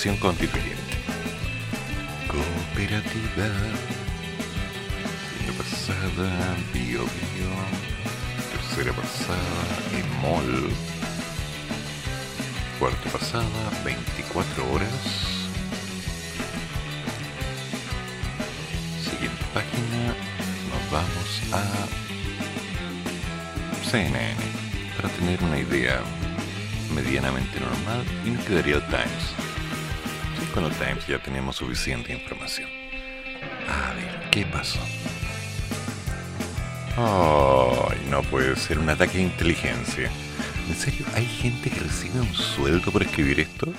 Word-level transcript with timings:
Convención 0.00 0.16
constituyente. 0.16 0.96
Cooperativa. 2.26 3.48
Segunda 5.28 5.52
pasada, 5.58 6.56
Bio 6.72 7.04
Bio. 7.04 7.52
Tercera 8.50 8.92
pasada, 8.94 9.38
Emol. 9.92 10.70
Cuarta 12.78 13.10
pasada, 13.10 13.44
24 13.84 14.72
horas. 14.72 14.88
Siguiente 19.04 19.44
página, 19.52 20.14
nos 20.70 20.90
vamos 20.90 21.42
a 21.52 21.64
CNN 23.90 24.34
para 24.96 25.08
tener 25.10 25.42
una 25.42 25.58
idea 25.58 26.00
medianamente 26.94 27.60
normal 27.60 28.02
y 28.24 28.30
nos 28.30 28.44
quedaría 28.46 28.80
Times. 28.88 29.29
El 30.70 30.76
Times 30.76 31.06
ya 31.06 31.18
tenemos 31.18 31.56
suficiente 31.56 32.12
información. 32.12 32.68
A 33.68 33.92
ver, 33.94 34.30
¿qué 34.30 34.46
pasó? 34.46 34.80
Ay, 36.96 38.06
no 38.10 38.22
puede 38.22 38.56
ser 38.56 38.78
un 38.78 38.88
ataque 38.88 39.18
de 39.18 39.24
inteligencia. 39.24 40.10
¿En 40.68 40.76
serio 40.76 41.06
hay 41.14 41.26
gente 41.26 41.70
que 41.70 41.80
recibe 41.80 42.20
un 42.20 42.34
sueldo 42.34 42.92
por 42.92 43.02
escribir 43.02 43.40
esto? 43.40 43.72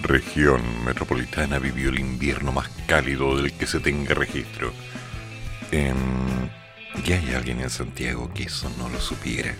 Región 0.00 0.62
metropolitana 0.84 1.58
vivió 1.58 1.90
el 1.90 1.98
invierno 1.98 2.52
más 2.52 2.68
cálido 2.86 3.36
del 3.36 3.52
que 3.52 3.66
se 3.66 3.80
tenga 3.80 4.14
registro. 4.14 4.72
Em, 5.70 5.96
¿Ya 7.04 7.16
hay 7.16 7.34
alguien 7.34 7.60
en 7.60 7.70
Santiago 7.70 8.32
que 8.34 8.44
eso 8.44 8.70
no 8.78 8.88
lo 8.88 9.00
supiera? 9.00 9.54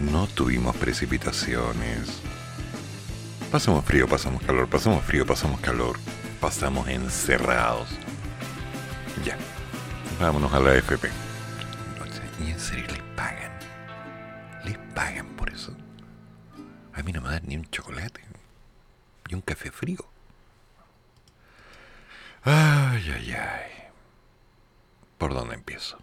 No 0.00 0.26
tuvimos 0.26 0.76
precipitaciones. 0.76 2.22
Pasamos 3.50 3.84
frío, 3.84 4.08
pasamos 4.08 4.42
calor, 4.42 4.68
pasamos 4.68 5.04
frío, 5.04 5.24
pasamos 5.24 5.60
calor. 5.60 5.96
Pasamos 6.40 6.88
encerrados. 6.88 7.88
Ya. 9.24 9.38
Vámonos 10.20 10.52
a 10.52 10.60
la 10.60 10.74
FP. 10.74 11.08
¿Y 12.44 12.50
en 12.50 12.60
serio 12.60 12.86
les 12.88 13.02
pagan? 13.14 13.52
¿Les 14.64 14.76
pagan 14.94 15.26
por 15.36 15.50
eso? 15.50 15.74
A 16.92 17.02
mí 17.02 17.12
no 17.12 17.22
me 17.22 17.30
dan 17.30 17.42
ni 17.46 17.56
un 17.56 17.70
chocolate. 17.70 18.20
Y 19.28 19.34
un 19.34 19.40
café 19.40 19.70
frío. 19.70 20.04
Ay, 22.42 23.10
ay, 23.14 23.32
ay. 23.32 23.72
¿Por 25.18 25.32
dónde 25.32 25.54
empiezo? 25.54 25.98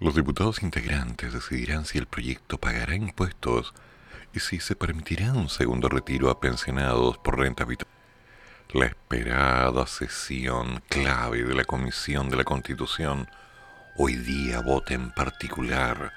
Los 0.00 0.14
diputados 0.14 0.62
integrantes 0.62 1.32
decidirán 1.32 1.86
si 1.86 1.98
el 1.98 2.06
proyecto 2.06 2.58
pagará 2.58 2.94
impuestos 2.94 3.74
y 4.34 4.40
si 4.40 4.58
se 4.58 4.74
permitirá 4.74 5.32
un 5.32 5.48
segundo 5.48 5.88
retiro 5.88 6.28
a 6.28 6.40
pensionados 6.40 7.18
por 7.18 7.38
renta 7.38 7.64
vital. 7.64 7.88
La 8.72 8.86
esperada 8.86 9.86
sesión 9.86 10.82
clave 10.88 11.44
de 11.44 11.54
la 11.54 11.64
Comisión 11.64 12.28
de 12.28 12.36
la 12.36 12.44
Constitución 12.44 13.28
hoy 13.96 14.16
día 14.16 14.60
vota 14.60 14.94
en 14.94 15.12
particular 15.12 16.12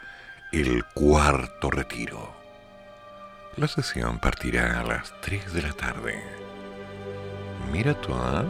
el 0.51 0.83
cuarto 0.95 1.69
retiro. 1.69 2.35
La 3.57 3.67
sesión 3.67 4.19
partirá 4.19 4.79
a 4.79 4.83
las 4.83 5.13
3 5.22 5.53
de 5.53 5.61
la 5.61 5.73
tarde. 5.73 6.23
Mira 7.72 7.94
tú, 8.01 8.13
¿eh? 8.13 8.45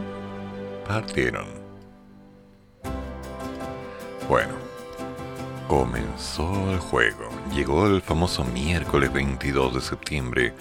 Partieron. 0.86 1.48
Bueno, 4.28 4.67
comenzó 5.68 6.72
el 6.72 6.78
juego. 6.78 7.28
Llegó 7.54 7.86
el 7.86 8.00
famoso 8.00 8.42
miércoles 8.42 9.12
22 9.12 9.74
de 9.74 9.80
septiembre, 9.82 10.54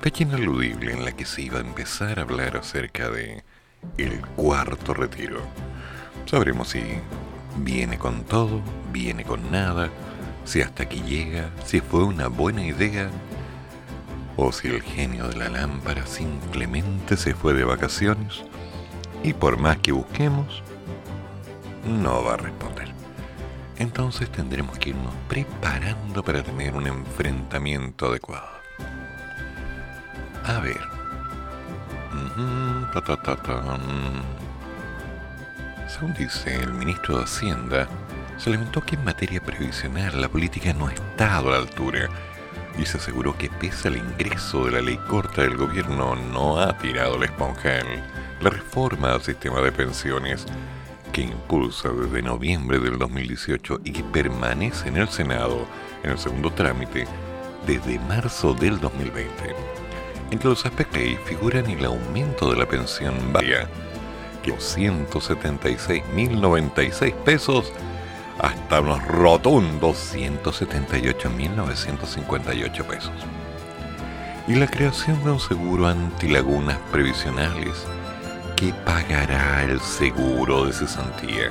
fecha 0.00 0.22
ineludible 0.22 0.92
en 0.92 1.04
la 1.04 1.12
que 1.12 1.26
se 1.26 1.42
iba 1.42 1.58
a 1.58 1.62
empezar 1.62 2.18
a 2.18 2.22
hablar 2.22 2.56
acerca 2.56 3.10
de 3.10 3.42
el 3.98 4.20
cuarto 4.36 4.94
retiro. 4.94 5.40
Sabremos 6.26 6.68
si 6.68 6.80
viene 7.58 7.98
con 7.98 8.22
todo, 8.24 8.62
viene 8.92 9.24
con 9.24 9.50
nada, 9.50 9.90
si 10.44 10.62
hasta 10.62 10.84
aquí 10.84 11.02
llega, 11.02 11.50
si 11.64 11.80
fue 11.80 12.04
una 12.04 12.28
buena 12.28 12.64
idea 12.64 13.10
o 14.36 14.52
si 14.52 14.68
el 14.68 14.80
genio 14.80 15.26
de 15.26 15.36
la 15.36 15.48
lámpara 15.48 16.06
simplemente 16.06 17.16
se 17.16 17.34
fue 17.34 17.52
de 17.52 17.64
vacaciones 17.64 18.44
y 19.24 19.32
por 19.32 19.58
más 19.58 19.78
que 19.78 19.90
busquemos, 19.90 20.62
no 21.84 22.22
va 22.22 22.34
a 22.34 22.36
responder. 22.36 22.75
Entonces 23.78 24.30
tendremos 24.30 24.78
que 24.78 24.90
irnos 24.90 25.14
preparando 25.28 26.22
para 26.22 26.42
tener 26.42 26.74
un 26.74 26.86
enfrentamiento 26.86 28.06
adecuado. 28.06 28.48
A 30.44 30.60
ver. 30.60 30.80
Según 35.88 36.14
dice 36.14 36.54
el 36.54 36.72
ministro 36.72 37.18
de 37.18 37.24
Hacienda, 37.24 37.88
se 38.38 38.50
lamentó 38.50 38.82
que 38.82 38.96
en 38.96 39.04
materia 39.04 39.40
previsional 39.42 40.20
la 40.20 40.28
política 40.28 40.72
no 40.72 40.88
ha 40.88 40.92
estado 40.92 41.48
a 41.48 41.52
la 41.52 41.58
altura 41.58 42.08
y 42.78 42.84
se 42.84 42.98
aseguró 42.98 43.36
que 43.36 43.48
pese 43.48 43.88
al 43.88 43.96
ingreso 43.96 44.64
de 44.66 44.72
la 44.72 44.80
ley 44.80 44.98
corta 45.08 45.42
del 45.42 45.56
gobierno 45.56 46.14
no 46.14 46.58
ha 46.58 46.76
tirado 46.78 47.18
la 47.18 47.26
esponja 47.26 47.78
en 47.78 48.02
la 48.40 48.50
reforma 48.50 49.12
al 49.12 49.22
sistema 49.22 49.60
de 49.60 49.72
pensiones 49.72 50.46
que 51.16 51.22
impulsa 51.22 51.88
desde 51.88 52.20
noviembre 52.20 52.78
del 52.78 52.98
2018 52.98 53.80
y 53.84 53.92
que 53.92 54.04
permanece 54.04 54.90
en 54.90 54.98
el 54.98 55.08
Senado 55.08 55.66
en 56.02 56.10
el 56.10 56.18
segundo 56.18 56.52
trámite 56.52 57.06
desde 57.66 57.98
marzo 58.00 58.52
del 58.52 58.78
2020. 58.78 59.32
Entre 60.30 60.46
los 60.46 60.66
aspectos 60.66 60.98
ahí 60.98 61.16
figuran 61.24 61.70
el 61.70 61.86
aumento 61.86 62.50
de 62.50 62.58
la 62.58 62.68
pensión 62.68 63.14
básica, 63.32 63.66
que 64.42 64.52
176.096 64.52 67.14
pesos 67.24 67.72
hasta 68.38 68.82
unos 68.82 69.02
rotundos 69.06 70.14
178.958 70.14 72.84
pesos. 72.84 73.14
Y 74.46 74.56
la 74.56 74.66
creación 74.66 75.24
de 75.24 75.30
un 75.30 75.40
seguro 75.40 75.88
antilagunas 75.88 76.76
previsionales 76.92 77.86
que 78.56 78.72
pagará 78.72 79.64
el 79.64 79.80
seguro 79.80 80.64
de 80.64 80.72
cesantía, 80.72 81.50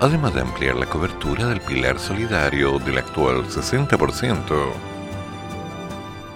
además 0.00 0.34
de 0.34 0.42
ampliar 0.42 0.76
la 0.76 0.86
cobertura 0.86 1.46
del 1.46 1.60
pilar 1.60 1.98
solidario 1.98 2.78
del 2.78 2.98
actual 2.98 3.44
60% 3.44 4.72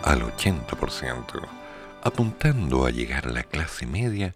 al 0.03 0.23
80%, 0.23 1.49
apuntando 2.03 2.85
a 2.85 2.91
llegar 2.91 3.29
a 3.29 3.32
la 3.32 3.44
clase 3.44 3.87
media 3.87 4.35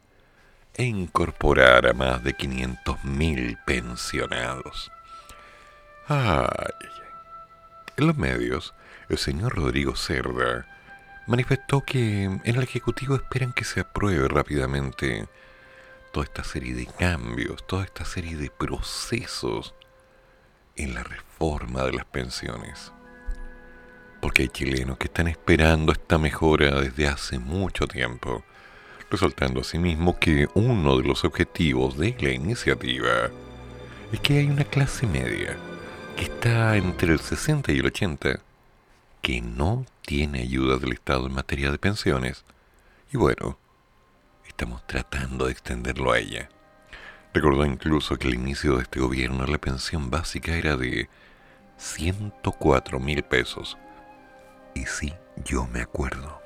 e 0.75 0.85
incorporar 0.85 1.89
a 1.89 1.93
más 1.93 2.23
de 2.23 2.37
500.000 2.37 3.59
pensionados. 3.65 4.93
Ay. 6.07 6.47
En 7.97 8.07
los 8.07 8.17
medios, 8.17 8.73
el 9.09 9.19
señor 9.19 9.57
Rodrigo 9.57 9.97
Cerda 9.97 10.65
manifestó 11.27 11.83
que 11.83 12.25
en 12.25 12.41
el 12.45 12.63
Ejecutivo 12.63 13.17
esperan 13.17 13.53
que 13.53 13.65
se 13.65 13.81
apruebe 13.81 14.29
rápidamente 14.29 15.29
toda 16.13 16.25
esta 16.25 16.45
serie 16.45 16.75
de 16.75 16.87
cambios, 16.87 17.67
toda 17.67 17.85
esta 17.85 18.05
serie 18.05 18.37
de 18.37 18.51
procesos 18.51 19.75
en 20.77 20.95
la 20.95 21.03
reforma 21.03 21.83
de 21.85 21.93
las 21.93 22.05
pensiones. 22.05 22.93
Porque 24.21 24.43
hay 24.43 24.49
chilenos 24.49 24.99
que 24.99 25.07
están 25.07 25.27
esperando 25.27 25.91
esta 25.91 26.19
mejora 26.19 26.81
desde 26.81 27.09
hace 27.09 27.39
mucho 27.39 27.87
tiempo, 27.87 28.45
resaltando 29.11 29.63
asimismo 29.63 30.19
que 30.19 30.49
uno 30.55 30.99
de 30.99 31.09
los 31.09 31.25
objetivos 31.25 31.99
de 31.99 32.15
la 32.21 32.31
iniciativa 32.31 33.31
es 34.13 34.21
que 34.21 34.39
hay 34.39 34.49
una 34.49 34.65
clase 34.65 35.07
media 35.07 35.57
que 36.17 36.25
está 36.25 36.77
entre 36.77 37.13
el 37.13 37.21
60 37.21 37.73
y 37.73 37.79
el 37.79 37.87
80, 37.87 38.41
que 39.23 39.41
no 39.41 39.87
tiene 40.03 40.43
ayuda 40.43 40.77
del 40.77 40.93
Estado 40.93 41.27
en 41.27 41.35
materia 41.35 41.71
de 41.71 41.79
pensiones. 41.79 42.45
Y 43.13 43.17
bueno, 43.17 43.59
estamos 44.63 44.87
tratando 44.87 45.47
de 45.47 45.53
extenderlo 45.53 46.13
a 46.13 46.21
ella. 46.21 46.49
Recordó 47.35 47.67
incluso 47.67 48.17
que 48.17 48.29
al 48.29 48.35
inicio 48.35 48.77
de 48.77 48.85
este 48.85 49.01
gobierno 49.01 49.45
la 49.45 49.59
pensión 49.59 50.09
básica 50.09 50.55
era 50.55 50.77
de 50.77 51.09
104 51.79 53.01
mil 53.01 53.25
pesos. 53.25 53.77
Y 54.77 54.85
sí, 54.87 55.13
yo 55.45 55.67
me 55.67 55.81
acuerdo. 55.81 56.41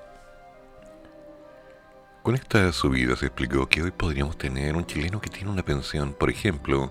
Con 2.22 2.36
esta 2.36 2.72
subida 2.72 3.16
se 3.16 3.26
explicó 3.26 3.68
que 3.68 3.82
hoy 3.82 3.90
podríamos 3.90 4.38
tener 4.38 4.74
un 4.76 4.86
chileno 4.86 5.20
que 5.20 5.28
tiene 5.28 5.50
una 5.50 5.62
pensión, 5.62 6.14
por 6.14 6.30
ejemplo, 6.30 6.90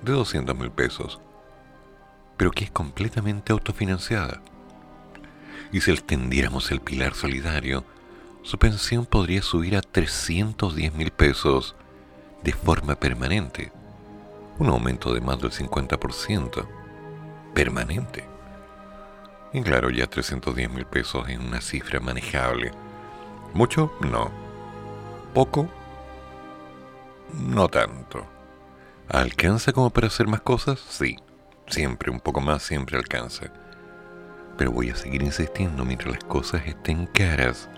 de 0.00 0.12
200 0.12 0.56
mil 0.56 0.70
pesos, 0.70 1.20
pero 2.38 2.50
que 2.50 2.64
es 2.64 2.70
completamente 2.70 3.52
autofinanciada. 3.52 4.40
Y 5.70 5.82
si 5.82 5.90
extendiéramos 5.90 6.70
el 6.70 6.80
pilar 6.80 7.12
solidario, 7.12 7.84
su 8.42 8.58
pensión 8.58 9.06
podría 9.06 9.42
subir 9.42 9.76
a 9.76 9.82
310 9.82 10.94
mil 10.94 11.10
pesos 11.10 11.76
de 12.42 12.52
forma 12.52 12.94
permanente, 12.94 13.70
un 14.58 14.68
aumento 14.68 15.12
de 15.12 15.20
más 15.20 15.38
del 15.40 15.50
50%, 15.50 16.66
permanente. 17.54 18.24
Y 19.52 19.62
claro, 19.62 19.90
ya 19.90 20.06
310 20.06 20.70
mil 20.70 20.86
pesos 20.86 21.28
es 21.28 21.38
una 21.38 21.60
cifra 21.60 22.00
manejable. 22.00 22.72
¿Mucho? 23.52 23.92
No. 24.00 24.30
¿Poco? 25.34 25.68
No 27.34 27.68
tanto. 27.68 28.26
¿Alcanza 29.08 29.72
como 29.72 29.90
para 29.90 30.06
hacer 30.06 30.28
más 30.28 30.40
cosas? 30.40 30.80
Sí. 30.88 31.18
Siempre, 31.66 32.10
un 32.10 32.20
poco 32.20 32.40
más, 32.40 32.62
siempre 32.62 32.96
alcanza. 32.96 33.52
Pero 34.56 34.72
voy 34.72 34.90
a 34.90 34.96
seguir 34.96 35.22
insistiendo 35.22 35.84
mientras 35.84 36.14
las 36.14 36.24
cosas 36.24 36.62
estén 36.66 37.06
caras. 37.06 37.68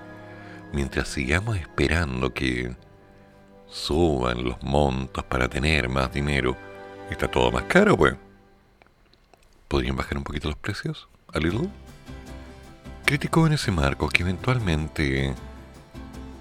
Mientras 0.73 1.09
sigamos 1.09 1.59
esperando 1.59 2.33
que 2.33 2.75
suban 3.73 4.45
los 4.45 4.63
montos 4.63 5.25
para 5.25 5.49
tener 5.49 5.89
más 5.89 6.13
dinero. 6.13 6.57
Está 7.11 7.29
todo 7.29 7.51
más 7.51 7.65
caro, 7.65 7.97
pues. 7.97 8.15
¿Podrían 9.67 9.97
bajar 9.97 10.19
un 10.19 10.25
poquito 10.25 10.49
los 10.49 10.59
precios? 10.59 11.09
¿A 11.33 11.39
little? 11.39 11.69
Criticó 13.07 13.47
en 13.47 13.55
ese 13.55 13.71
marco 13.71 14.09
que 14.09 14.23
eventualmente 14.23 15.35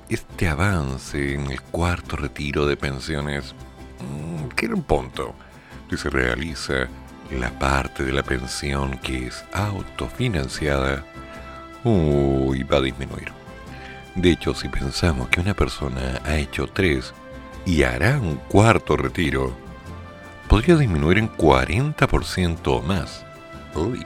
este 0.10 0.50
avance 0.50 1.36
en 1.36 1.50
el 1.50 1.62
cuarto 1.62 2.18
retiro 2.18 2.68
de 2.68 2.76
pensiones 2.76 3.56
mm, 4.00 4.50
que 4.50 4.66
era 4.66 4.76
un 4.76 4.84
punto 4.84 5.34
si 5.90 5.96
se 5.96 6.10
realiza 6.10 6.90
la 7.32 7.50
parte 7.58 8.04
de 8.04 8.12
la 8.12 8.24
pensión 8.24 8.98
que 8.98 9.28
es 9.28 9.46
autofinanciada 9.54 11.06
uy, 11.86 12.64
va 12.64 12.78
a 12.78 12.82
disminuir. 12.82 13.41
De 14.16 14.32
hecho, 14.32 14.54
si 14.54 14.68
pensamos 14.68 15.30
que 15.30 15.40
una 15.40 15.54
persona 15.54 16.20
ha 16.26 16.36
hecho 16.36 16.68
tres 16.68 17.14
y 17.66 17.84
hará 17.84 18.20
un 18.20 18.36
cuarto 18.36 18.98
retiro, 18.98 19.56
podría 20.48 20.76
disminuir 20.76 21.18
en 21.18 21.32
40% 21.32 22.60
o 22.66 22.82
más. 22.82 23.26
Uy. 23.74 24.06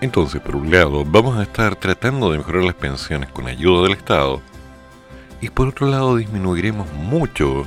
Entonces, 0.00 0.40
por 0.40 0.56
un 0.56 0.70
lado, 0.70 1.04
vamos 1.04 1.38
a 1.38 1.42
estar 1.42 1.76
tratando 1.76 2.32
de 2.32 2.38
mejorar 2.38 2.64
las 2.64 2.74
pensiones 2.74 3.30
con 3.30 3.46
ayuda 3.46 3.82
del 3.82 3.92
Estado 3.92 4.40
y 5.40 5.50
por 5.50 5.68
otro 5.68 5.86
lado 5.88 6.16
disminuiremos 6.16 6.90
mucho 6.92 7.66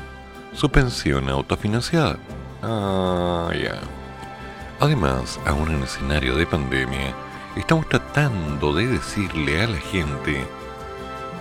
su 0.53 0.69
pensión 0.69 1.29
autofinanciada. 1.29 2.17
Ah, 2.63 3.51
ya. 3.53 3.79
Además, 4.79 5.39
aún 5.45 5.71
en 5.71 5.83
escenario 5.83 6.35
de 6.35 6.47
pandemia, 6.47 7.13
estamos 7.55 7.87
tratando 7.87 8.73
de 8.73 8.87
decirle 8.87 9.61
a 9.61 9.67
la 9.67 9.77
gente 9.77 10.45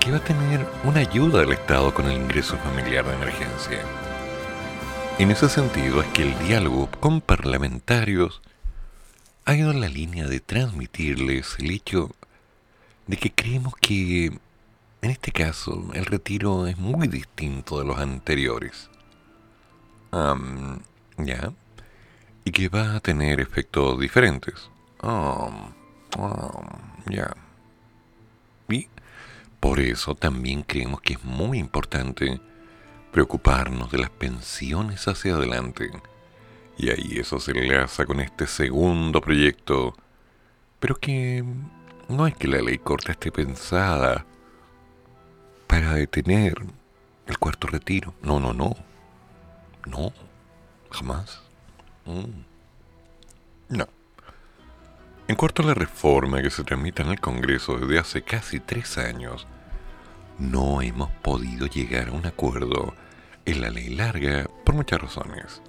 que 0.04 0.10
va 0.10 0.18
a 0.18 0.24
tener 0.24 0.66
una 0.84 1.00
ayuda 1.00 1.40
del 1.40 1.52
Estado 1.52 1.94
con 1.94 2.04
el 2.04 2.20
ingreso 2.20 2.58
familiar 2.58 3.06
de 3.06 3.14
emergencia. 3.14 3.78
En 5.18 5.30
ese 5.30 5.48
sentido 5.48 6.02
es 6.02 6.08
que 6.08 6.24
el 6.24 6.38
diálogo 6.40 6.90
con 7.00 7.22
parlamentarios 7.22 8.42
ha 9.46 9.54
ido 9.54 9.70
en 9.70 9.80
la 9.80 9.88
línea 9.88 10.26
de 10.26 10.40
transmitirles 10.40 11.56
el 11.58 11.70
hecho 11.70 12.10
de 13.06 13.16
que 13.16 13.32
creemos 13.32 13.74
que 13.76 14.26
en 14.26 15.10
este 15.10 15.32
caso 15.32 15.90
el 15.94 16.04
retiro 16.04 16.66
es 16.66 16.76
muy 16.76 17.08
distinto 17.08 17.78
de 17.78 17.86
los 17.86 17.98
anteriores. 17.98 18.90
ya. 21.16 21.52
Y 22.44 22.50
que 22.50 22.68
va 22.68 22.96
a 22.96 23.00
tener 23.00 23.40
efectos 23.40 23.98
diferentes. 23.98 24.68
ya. 27.06 27.43
Por 29.64 29.80
eso 29.80 30.14
también 30.14 30.62
creemos 30.62 31.00
que 31.00 31.14
es 31.14 31.24
muy 31.24 31.58
importante 31.58 32.38
preocuparnos 33.10 33.90
de 33.90 33.96
las 33.96 34.10
pensiones 34.10 35.08
hacia 35.08 35.36
adelante. 35.36 35.90
Y 36.76 36.90
ahí 36.90 37.16
eso 37.16 37.40
se 37.40 37.52
enlaza 37.52 38.04
con 38.04 38.20
este 38.20 38.46
segundo 38.46 39.22
proyecto, 39.22 39.96
pero 40.78 40.96
que 40.96 41.42
no 42.10 42.26
es 42.26 42.34
que 42.34 42.46
la 42.46 42.60
ley 42.60 42.76
corta 42.76 43.12
esté 43.12 43.32
pensada 43.32 44.26
para 45.66 45.94
detener 45.94 46.56
el 47.26 47.38
cuarto 47.38 47.66
retiro. 47.66 48.12
No, 48.20 48.40
no, 48.40 48.52
no. 48.52 48.76
No, 49.86 50.12
jamás. 50.90 51.40
Mm. 52.04 52.42
No. 53.70 53.88
En 55.26 55.36
cuanto 55.36 55.62
a 55.62 55.66
la 55.68 55.74
reforma 55.74 56.42
que 56.42 56.50
se 56.50 56.64
tramita 56.64 57.02
en 57.02 57.08
el 57.08 57.20
Congreso 57.20 57.78
desde 57.78 57.98
hace 57.98 58.20
casi 58.20 58.60
tres 58.60 58.98
años, 58.98 59.46
no 60.38 60.82
hemos 60.82 61.10
podido 61.22 61.66
llegar 61.66 62.08
a 62.08 62.12
un 62.12 62.26
acuerdo 62.26 62.94
en 63.44 63.60
la 63.60 63.70
ley 63.70 63.94
larga 63.94 64.48
por 64.64 64.74
muchas 64.74 65.00
razones. 65.00 65.62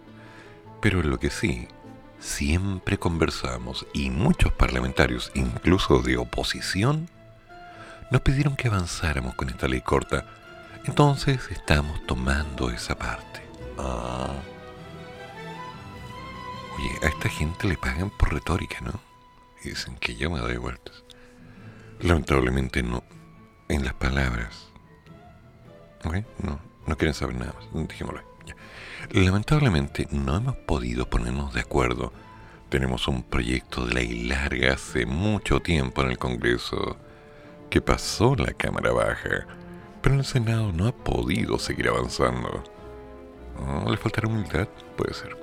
Pero 0.82 1.02
en 1.02 1.10
lo 1.10 1.20
que 1.20 1.30
sí, 1.30 1.68
siempre 2.20 2.98
conversamos 2.98 3.86
y 3.94 4.10
muchos 4.10 4.52
parlamentarios, 4.54 5.32
incluso 5.36 6.02
de 6.02 6.18
oposición, 6.18 7.10
nos 8.12 8.22
pidieron 8.22 8.56
que 8.56 8.68
avanzáramos 8.68 9.36
con 9.36 9.50
esta 9.50 9.68
ley 9.68 9.82
corta. 9.82 10.26
Entonces 10.86 11.50
estamos 11.50 12.06
tomando 12.06 12.70
esa 12.70 12.96
parte. 12.96 13.42
Ah. 13.78 14.34
Oye, 16.78 16.92
a 17.04 17.08
esta 17.08 17.30
gente 17.30 17.68
le 17.68 17.78
pagan 17.78 18.10
por 18.10 18.34
retórica, 18.34 18.82
¿no? 18.82 19.00
Y 19.64 19.70
dicen 19.70 19.96
que 19.98 20.16
yo 20.16 20.30
me 20.30 20.40
doy 20.40 20.58
vueltas. 20.58 21.04
Lamentablemente 22.02 22.84
no, 22.84 23.04
en 23.70 23.84
las 23.84 23.94
palabras. 23.94 24.70
¿Ok? 26.04 26.18
No, 26.44 26.60
no 26.86 26.98
quieren 26.98 27.14
saber 27.14 27.36
nada 27.36 27.54
más. 27.54 27.88
Dijémoslo. 27.88 28.22
Lamentablemente 29.12 30.08
no 30.12 30.38
hemos 30.38 30.56
podido 30.56 31.10
ponernos 31.10 31.54
de 31.54 31.62
acuerdo. 31.62 32.12
Tenemos 32.70 33.08
un 33.08 33.24
proyecto 33.24 33.86
de 33.86 33.94
ley 33.94 34.28
larga 34.28 34.74
hace 34.74 35.06
mucho 35.06 35.60
tiempo 35.62 36.02
en 36.02 36.12
el 36.12 36.18
Congreso 36.18 36.98
que 37.70 37.82
pasó 37.82 38.36
la 38.36 38.54
Cámara 38.54 38.92
Baja, 38.92 39.46
pero 40.02 40.16
el 40.16 40.26
Senado 40.26 40.72
no 40.72 40.88
ha 40.88 40.92
podido 40.92 41.60
seguir 41.60 41.88
avanzando. 41.88 42.64
¿No 43.60 43.90
¿Le 43.90 43.98
faltará 43.98 44.28
humildad? 44.28 44.68
Puede 44.98 45.14
ser. 45.14 45.36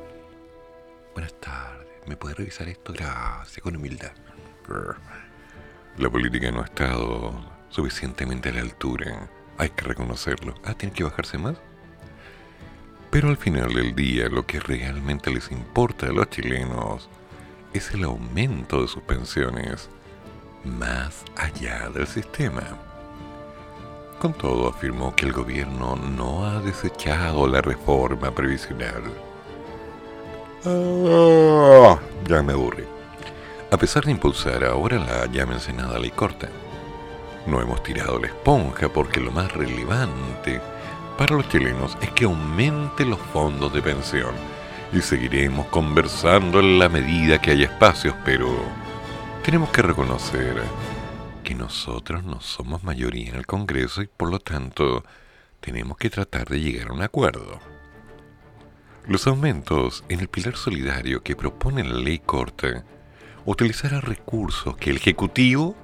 Buenas 1.14 1.34
tardes. 1.40 1.88
¿Me 2.06 2.16
puede 2.16 2.34
revisar 2.34 2.68
esto? 2.68 2.92
Gracias, 2.92 3.60
con 3.62 3.76
humildad. 3.76 4.12
La 5.98 6.10
política 6.10 6.50
no 6.50 6.62
ha 6.62 6.64
estado 6.64 7.51
suficientemente 7.72 8.50
a 8.50 8.52
la 8.52 8.60
altura. 8.60 9.28
Hay 9.58 9.70
que 9.70 9.84
reconocerlo. 9.84 10.54
Ah, 10.64 10.74
¿tiene 10.74 10.94
que 10.94 11.04
bajarse 11.04 11.38
más? 11.38 11.56
Pero 13.10 13.28
al 13.28 13.36
final 13.36 13.74
del 13.74 13.94
día 13.94 14.28
lo 14.28 14.46
que 14.46 14.60
realmente 14.60 15.30
les 15.30 15.50
importa 15.50 16.06
a 16.06 16.12
los 16.12 16.30
chilenos 16.30 17.08
es 17.72 17.90
el 17.92 18.04
aumento 18.04 18.82
de 18.82 18.88
sus 18.88 19.02
pensiones 19.02 19.90
más 20.64 21.24
allá 21.36 21.88
del 21.90 22.06
sistema. 22.06 22.62
Con 24.20 24.32
todo, 24.34 24.68
afirmó 24.68 25.14
que 25.16 25.26
el 25.26 25.32
gobierno 25.32 25.96
no 25.96 26.46
ha 26.46 26.60
desechado 26.60 27.46
la 27.48 27.60
reforma 27.60 28.30
previsional. 28.30 29.02
Ah, 30.64 31.98
ya 32.28 32.42
me 32.42 32.52
aburre. 32.52 32.86
A 33.70 33.76
pesar 33.76 34.04
de 34.04 34.12
impulsar 34.12 34.62
ahora 34.64 34.98
la 34.98 35.26
ya 35.26 35.44
mencionada 35.44 35.98
ley 35.98 36.10
corta, 36.10 36.48
no 37.46 37.60
hemos 37.60 37.82
tirado 37.82 38.18
la 38.18 38.28
esponja 38.28 38.88
porque 38.88 39.20
lo 39.20 39.32
más 39.32 39.52
relevante 39.52 40.60
para 41.18 41.36
los 41.36 41.48
chilenos 41.48 41.96
es 42.00 42.10
que 42.10 42.24
aumente 42.24 43.04
los 43.04 43.18
fondos 43.18 43.72
de 43.72 43.82
pensión 43.82 44.34
y 44.92 45.00
seguiremos 45.00 45.66
conversando 45.66 46.60
en 46.60 46.78
la 46.78 46.88
medida 46.88 47.40
que 47.40 47.52
haya 47.52 47.64
espacios, 47.64 48.14
pero 48.24 48.48
tenemos 49.42 49.70
que 49.70 49.82
reconocer 49.82 50.62
que 51.42 51.54
nosotros 51.54 52.22
no 52.24 52.40
somos 52.40 52.84
mayoría 52.84 53.30
en 53.30 53.36
el 53.36 53.46
Congreso 53.46 54.02
y 54.02 54.06
por 54.06 54.30
lo 54.30 54.38
tanto 54.38 55.04
tenemos 55.60 55.96
que 55.96 56.10
tratar 56.10 56.48
de 56.48 56.60
llegar 56.60 56.88
a 56.88 56.92
un 56.92 57.02
acuerdo. 57.02 57.58
Los 59.06 59.26
aumentos 59.26 60.04
en 60.08 60.20
el 60.20 60.28
pilar 60.28 60.56
solidario 60.56 61.22
que 61.22 61.34
propone 61.34 61.82
la 61.82 61.96
ley 61.96 62.20
corta 62.20 62.84
utilizará 63.44 64.00
recursos 64.00 64.76
que 64.76 64.90
el 64.90 64.96
Ejecutivo 64.96 65.74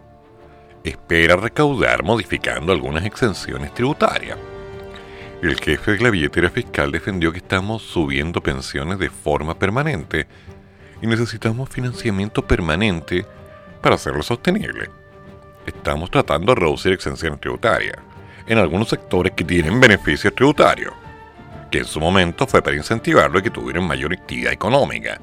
espera 0.88 1.36
recaudar 1.36 2.02
modificando 2.02 2.72
algunas 2.72 3.04
exenciones 3.04 3.72
tributarias. 3.74 4.38
El 5.40 5.58
jefe 5.60 5.92
de 5.92 6.00
la 6.00 6.10
billetera 6.10 6.50
fiscal 6.50 6.90
defendió 6.90 7.30
que 7.30 7.38
estamos 7.38 7.82
subiendo 7.82 8.42
pensiones 8.42 8.98
de 8.98 9.08
forma 9.08 9.56
permanente 9.56 10.26
y 11.00 11.06
necesitamos 11.06 11.68
financiamiento 11.68 12.44
permanente 12.44 13.24
para 13.80 13.94
hacerlo 13.94 14.22
sostenible. 14.22 14.90
Estamos 15.64 16.10
tratando 16.10 16.54
de 16.54 16.60
reducir 16.60 16.92
exenciones 16.92 17.40
tributarias 17.40 17.96
en 18.48 18.58
algunos 18.58 18.88
sectores 18.88 19.32
que 19.32 19.44
tienen 19.44 19.78
beneficios 19.78 20.34
tributarios, 20.34 20.94
que 21.70 21.78
en 21.78 21.84
su 21.84 22.00
momento 22.00 22.46
fue 22.46 22.62
para 22.62 22.76
incentivarlo 22.76 23.38
y 23.38 23.42
que 23.42 23.50
tuvieron 23.50 23.86
mayor 23.86 24.12
actividad 24.12 24.52
económica. 24.52 25.20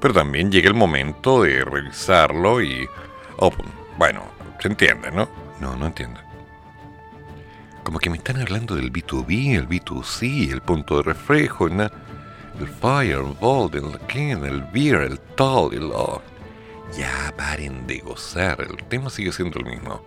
Pero 0.00 0.14
también 0.14 0.50
llega 0.50 0.68
el 0.68 0.74
momento 0.74 1.42
de 1.42 1.64
revisarlo 1.64 2.62
y... 2.62 2.88
Oh, 3.36 3.52
bueno, 3.96 4.24
se 4.62 4.68
entiende, 4.68 5.10
¿no? 5.10 5.28
No, 5.60 5.74
no 5.74 5.86
entiendo. 5.86 6.20
Como 7.82 7.98
que 7.98 8.10
me 8.10 8.16
están 8.16 8.40
hablando 8.40 8.76
del 8.76 8.92
B2B, 8.92 9.56
el 9.56 9.68
B2C, 9.68 10.52
el 10.52 10.62
punto 10.62 10.98
de 10.98 11.02
reflejo, 11.02 11.68
¿no? 11.68 11.90
el 12.60 12.68
Fireball, 12.68 13.70
el 13.74 13.98
Ken, 14.06 14.44
el 14.44 14.62
Beer, 14.62 15.02
el 15.02 15.18
Tall, 15.18 15.74
el... 15.74 15.90
Oh. 15.92 16.22
Ya 16.96 17.32
paren 17.36 17.86
de 17.86 17.98
gozar, 18.00 18.60
el 18.60 18.76
tema 18.84 19.10
sigue 19.10 19.32
siendo 19.32 19.58
el 19.58 19.64
mismo. 19.64 20.04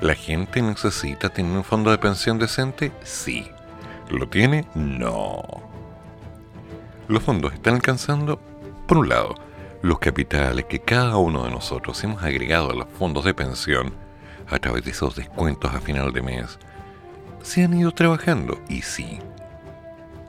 ¿La 0.00 0.14
gente 0.14 0.60
necesita 0.60 1.28
tener 1.28 1.56
un 1.56 1.64
fondo 1.64 1.90
de 1.90 1.98
pensión 1.98 2.38
decente? 2.38 2.92
Sí. 3.04 3.48
¿Lo 4.10 4.28
tiene? 4.28 4.66
No. 4.74 5.42
Los 7.06 7.22
fondos 7.22 7.54
están 7.54 7.76
alcanzando, 7.76 8.38
por 8.86 8.98
un 8.98 9.08
lado, 9.08 9.34
los 9.82 9.98
capitales 9.98 10.64
que 10.64 10.80
cada 10.80 11.16
uno 11.16 11.44
de 11.44 11.50
nosotros 11.50 12.02
hemos 12.02 12.22
agregado 12.22 12.70
a 12.70 12.74
los 12.74 12.88
fondos 12.88 13.24
de 13.24 13.34
pensión 13.34 13.94
a 14.48 14.58
través 14.58 14.84
de 14.84 14.90
esos 14.90 15.14
descuentos 15.14 15.74
a 15.74 15.80
final 15.80 16.12
de 16.12 16.22
mes, 16.22 16.58
se 17.42 17.64
han 17.64 17.74
ido 17.74 17.92
trabajando 17.92 18.60
y 18.68 18.82
sí. 18.82 19.18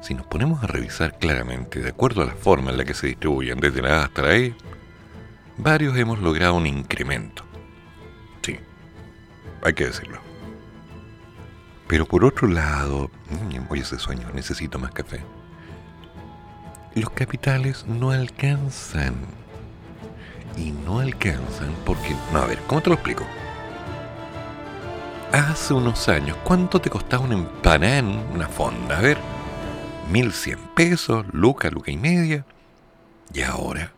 Si 0.01 0.13
nos 0.13 0.25
ponemos 0.25 0.63
a 0.63 0.67
revisar 0.67 1.17
claramente, 1.17 1.81
de 1.81 1.89
acuerdo 1.89 2.21
a 2.21 2.25
la 2.25 2.33
forma 2.33 2.71
en 2.71 2.77
la 2.77 2.85
que 2.85 2.93
se 2.93 3.07
distribuyen 3.07 3.59
desde 3.59 3.81
la 3.81 4.01
A 4.01 4.05
hasta 4.05 4.21
la 4.21 4.35
E, 4.35 4.55
varios 5.57 5.97
hemos 5.97 6.19
logrado 6.19 6.55
un 6.55 6.67
incremento. 6.67 7.43
Sí, 8.41 8.57
hay 9.63 9.73
que 9.73 9.85
decirlo. 9.85 10.19
Pero 11.87 12.05
por 12.05 12.23
otro 12.23 12.47
lado, 12.47 13.09
voy 13.67 13.79
a 13.79 13.81
ese 13.81 13.97
sueño, 13.97 14.29
necesito 14.33 14.77
más 14.77 14.91
café. 14.91 15.21
Los 16.99 17.11
capitales 17.11 17.85
no 17.87 18.11
alcanzan. 18.11 19.15
Y 20.57 20.71
no 20.71 20.99
alcanzan 20.99 21.73
porque... 21.85 22.13
No, 22.33 22.39
a 22.39 22.45
ver, 22.45 22.59
¿cómo 22.67 22.81
te 22.81 22.89
lo 22.89 22.95
explico? 22.95 23.25
Hace 25.31 25.73
unos 25.73 26.09
años, 26.09 26.35
¿cuánto 26.43 26.81
te 26.81 26.89
costaba 26.89 27.23
un 27.23 27.31
empanada 27.31 27.99
en 27.99 28.07
una 28.33 28.49
fonda? 28.49 28.97
A 28.97 29.01
ver, 29.01 29.17
1100 30.11 30.59
pesos, 30.75 31.25
luca, 31.31 31.69
luca 31.69 31.89
y 31.89 31.95
media. 31.95 32.45
Y 33.33 33.43
ahora, 33.43 33.93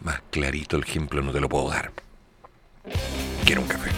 más 0.00 0.20
clarito 0.30 0.78
el 0.78 0.82
ejemplo 0.82 1.22
no 1.22 1.30
te 1.30 1.38
lo 1.38 1.48
puedo 1.48 1.70
dar. 1.70 1.92
Quiero 3.44 3.60
un 3.60 3.68
café. 3.68 3.90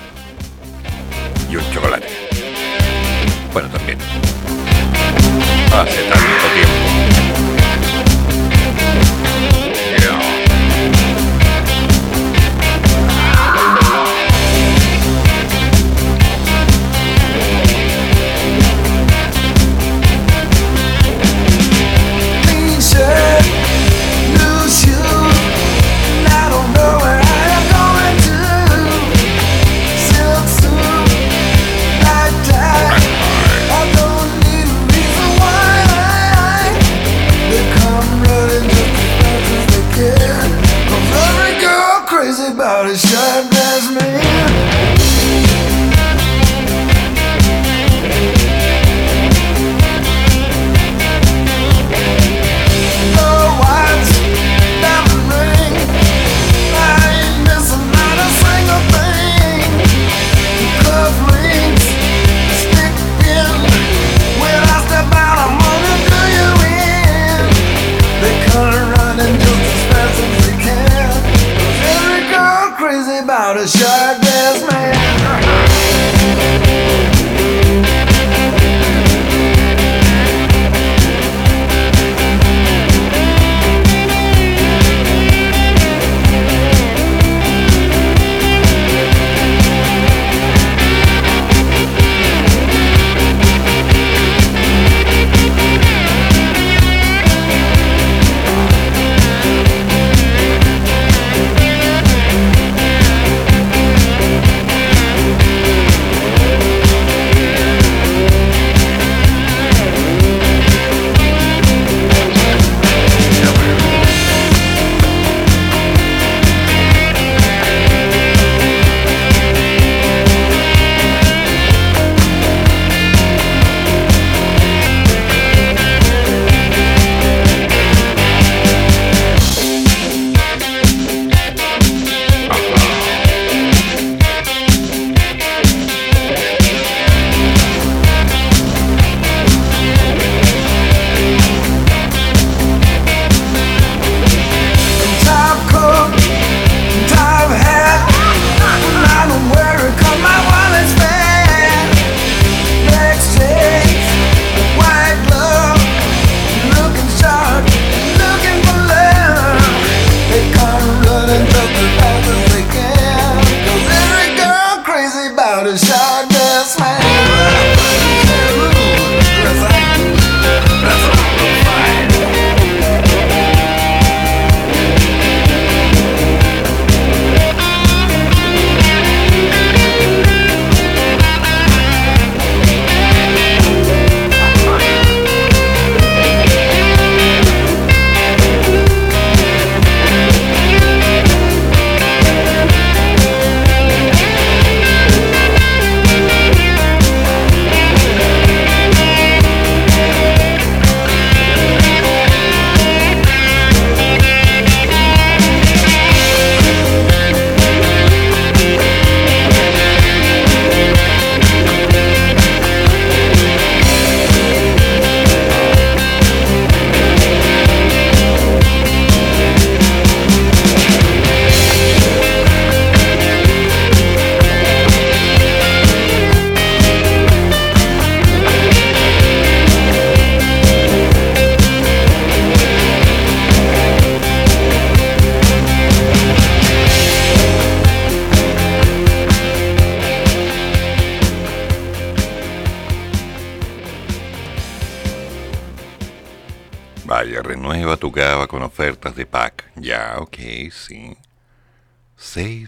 Y 1.50 1.56
un 1.56 1.64
chocolate. 1.72 2.08
Bueno, 3.54 3.70
también. 3.70 3.98
Hace 5.72 6.02
tanto 6.10 6.46
tiempo. 6.54 6.91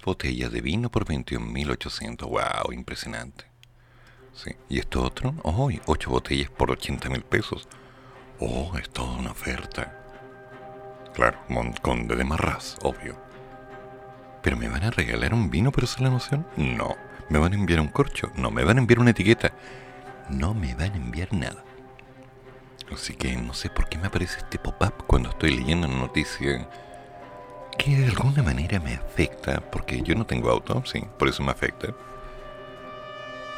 Botellas 0.05 0.53
de 0.53 0.61
vino 0.61 0.91
por 0.91 1.05
21.800. 1.05 2.29
Wow, 2.29 2.73
impresionante. 2.73 3.45
Sí. 4.33 4.51
¿Y 4.69 4.79
esto 4.79 5.03
otro? 5.03 5.35
Oh, 5.43 5.71
ocho 5.87 6.11
botellas 6.11 6.51
por 6.51 6.71
80 6.71 7.09
mil 7.09 7.23
pesos. 7.23 7.69
Oh, 8.41 8.77
es 8.79 8.91
toda 8.91 9.17
una 9.17 9.31
oferta. 9.31 10.01
Claro, 11.15 11.39
con 11.81 12.09
de 12.09 12.25
Marras, 12.25 12.77
obvio. 12.83 13.17
¿Pero 14.43 14.57
me 14.57 14.69
van 14.69 14.83
a 14.83 14.91
regalar 14.91 15.33
un 15.33 15.51
vino 15.51 15.71
por 15.71 15.85
esa 15.85 16.03
la 16.03 16.11
noción? 16.11 16.47
No. 16.57 16.97
¿Me 17.29 17.39
van 17.39 17.53
a 17.53 17.57
enviar 17.57 17.81
un 17.81 17.89
corcho? 17.89 18.31
No. 18.37 18.51
¿Me 18.51 18.65
van 18.65 18.79
a 18.79 18.81
enviar 18.81 18.99
una 18.99 19.11
etiqueta? 19.11 19.53
No 20.29 20.53
me 20.55 20.75
van 20.75 20.93
a 20.93 20.97
enviar 20.97 21.33
nada. 21.33 21.65
Así 22.93 23.15
que 23.15 23.37
no 23.37 23.55
sé 23.55 23.71
por 23.71 23.89
qué 23.89 23.97
me 23.99 24.09
aparece 24.09 24.39
este 24.39 24.59
pop-up 24.59 25.07
cuando 25.07 25.31
estoy 25.31 25.57
leyendo 25.57 25.87
una 25.87 25.99
noticia 25.99 26.69
que 27.77 27.97
de 27.97 28.07
alguna 28.07 28.43
manera 28.43 28.81
me 28.81 28.95
afecta, 28.95 29.61
porque 29.71 30.03
yo 30.03 30.15
no 30.15 30.27
tengo 30.27 30.51
auto, 30.51 30.83
sí, 30.87 31.05
por 31.19 31.29
eso 31.29 31.43
me 31.43 31.53
afecta. 31.53 31.89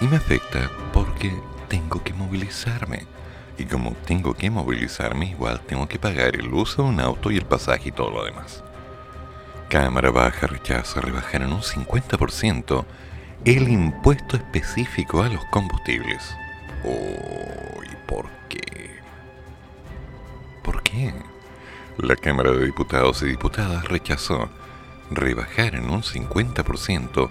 Y 0.01 0.07
me 0.07 0.17
afecta 0.17 0.71
porque 0.93 1.35
tengo 1.69 2.03
que 2.03 2.13
movilizarme. 2.13 3.07
Y 3.59 3.65
como 3.65 3.93
tengo 3.93 4.35
que 4.35 4.51
movilizarme, 4.51 5.27
igual 5.31 5.61
tengo 5.61 5.89
que 5.89 5.99
pagar 5.99 6.37
el 6.37 6.53
uso 6.53 6.83
de 6.83 6.89
un 6.91 7.01
auto 7.01 7.31
y 7.31 7.37
el 7.37 7.47
pasaje 7.47 7.89
y 7.89 7.93
todo 7.93 8.11
lo 8.11 8.25
demás. 8.25 8.63
Cámara 9.69 10.11
Baja 10.11 10.47
rechaza 10.47 11.01
rebajar 11.01 11.43
en 11.43 11.53
un 11.53 11.63
50% 11.63 12.85
el 13.45 13.69
impuesto 13.69 14.37
específico 14.37 15.23
a 15.23 15.29
los 15.29 15.45
combustibles. 15.47 16.37
Uy, 16.85 17.89
¿por 18.07 18.29
qué? 18.49 19.01
¿Por 20.63 20.83
qué? 20.83 21.13
La 21.99 22.15
Cámara 22.15 22.53
de 22.53 22.67
Diputados 22.67 23.23
y 23.23 23.27
Diputadas 23.27 23.89
rechazó 23.89 24.51
rebajar 25.11 25.75
en 25.75 25.89
un 25.89 26.03
50% 26.03 27.31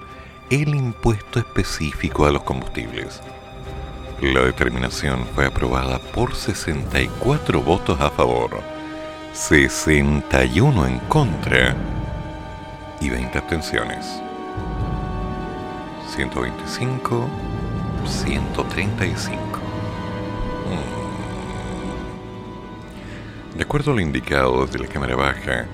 el 0.50 0.74
impuesto 0.74 1.38
específico 1.38 2.26
a 2.26 2.32
los 2.32 2.42
combustibles. 2.42 3.22
La 4.22 4.42
determinación 4.42 5.24
fue 5.36 5.46
aprobada 5.46 6.00
por 6.00 6.34
64 6.34 7.62
votos 7.62 8.02
a 8.02 8.10
favor, 8.10 8.60
61 9.34 10.88
en 10.88 11.00
contra 11.10 11.76
y 13.00 13.10
20 13.10 13.38
abstenciones. 13.38 14.20
125, 16.16 17.30
135. 18.04 19.45
De 23.56 23.64
acuerdo 23.64 23.92
a 23.92 23.96
lo 23.96 24.02
indicado 24.02 24.66
desde 24.66 24.80
la 24.80 24.88
Cámara 24.88 25.16
Baja, 25.16 25.66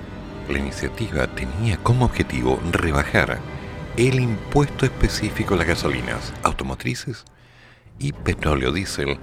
la 0.48 0.58
iniciativa 0.58 1.26
tenía 1.26 1.76
como 1.78 2.04
objetivo 2.04 2.60
rebajar 2.70 3.40
el 3.96 4.20
impuesto 4.20 4.86
específico 4.86 5.54
a 5.54 5.56
las 5.56 5.66
gasolinas 5.66 6.32
automotrices 6.44 7.24
y 7.98 8.12
petróleo 8.12 8.70
diésel 8.70 9.18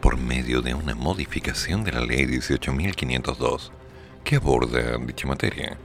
por 0.00 0.16
medio 0.16 0.62
de 0.62 0.74
una 0.74 0.96
modificación 0.96 1.84
de 1.84 1.92
la 1.92 2.00
ley 2.00 2.26
18.502 2.26 3.70
que 4.24 4.34
aborda 4.34 4.98
dicha 4.98 5.28
materia. 5.28 5.78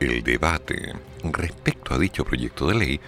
El 0.00 0.22
debate 0.22 0.94
respecto 1.22 1.92
a 1.92 1.98
dicho 1.98 2.24
proyecto 2.24 2.66
de 2.66 2.74
ley 2.76 3.00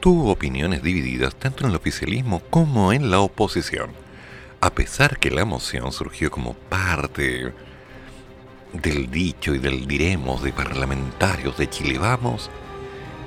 tuvo 0.00 0.32
opiniones 0.32 0.82
divididas 0.82 1.34
tanto 1.34 1.64
en 1.64 1.70
el 1.70 1.76
oficialismo 1.76 2.40
como 2.48 2.94
en 2.94 3.10
la 3.10 3.20
oposición, 3.20 3.90
a 4.60 4.70
pesar 4.70 5.18
que 5.18 5.30
la 5.30 5.44
moción 5.44 5.92
surgió 5.92 6.30
como 6.30 6.54
parte 6.54 7.52
del 8.72 9.10
dicho 9.10 9.54
y 9.54 9.58
del 9.58 9.86
diremos 9.86 10.42
de 10.42 10.52
parlamentarios 10.52 11.56
de 11.56 11.70
Chile 11.70 11.98
Vamos, 11.98 12.50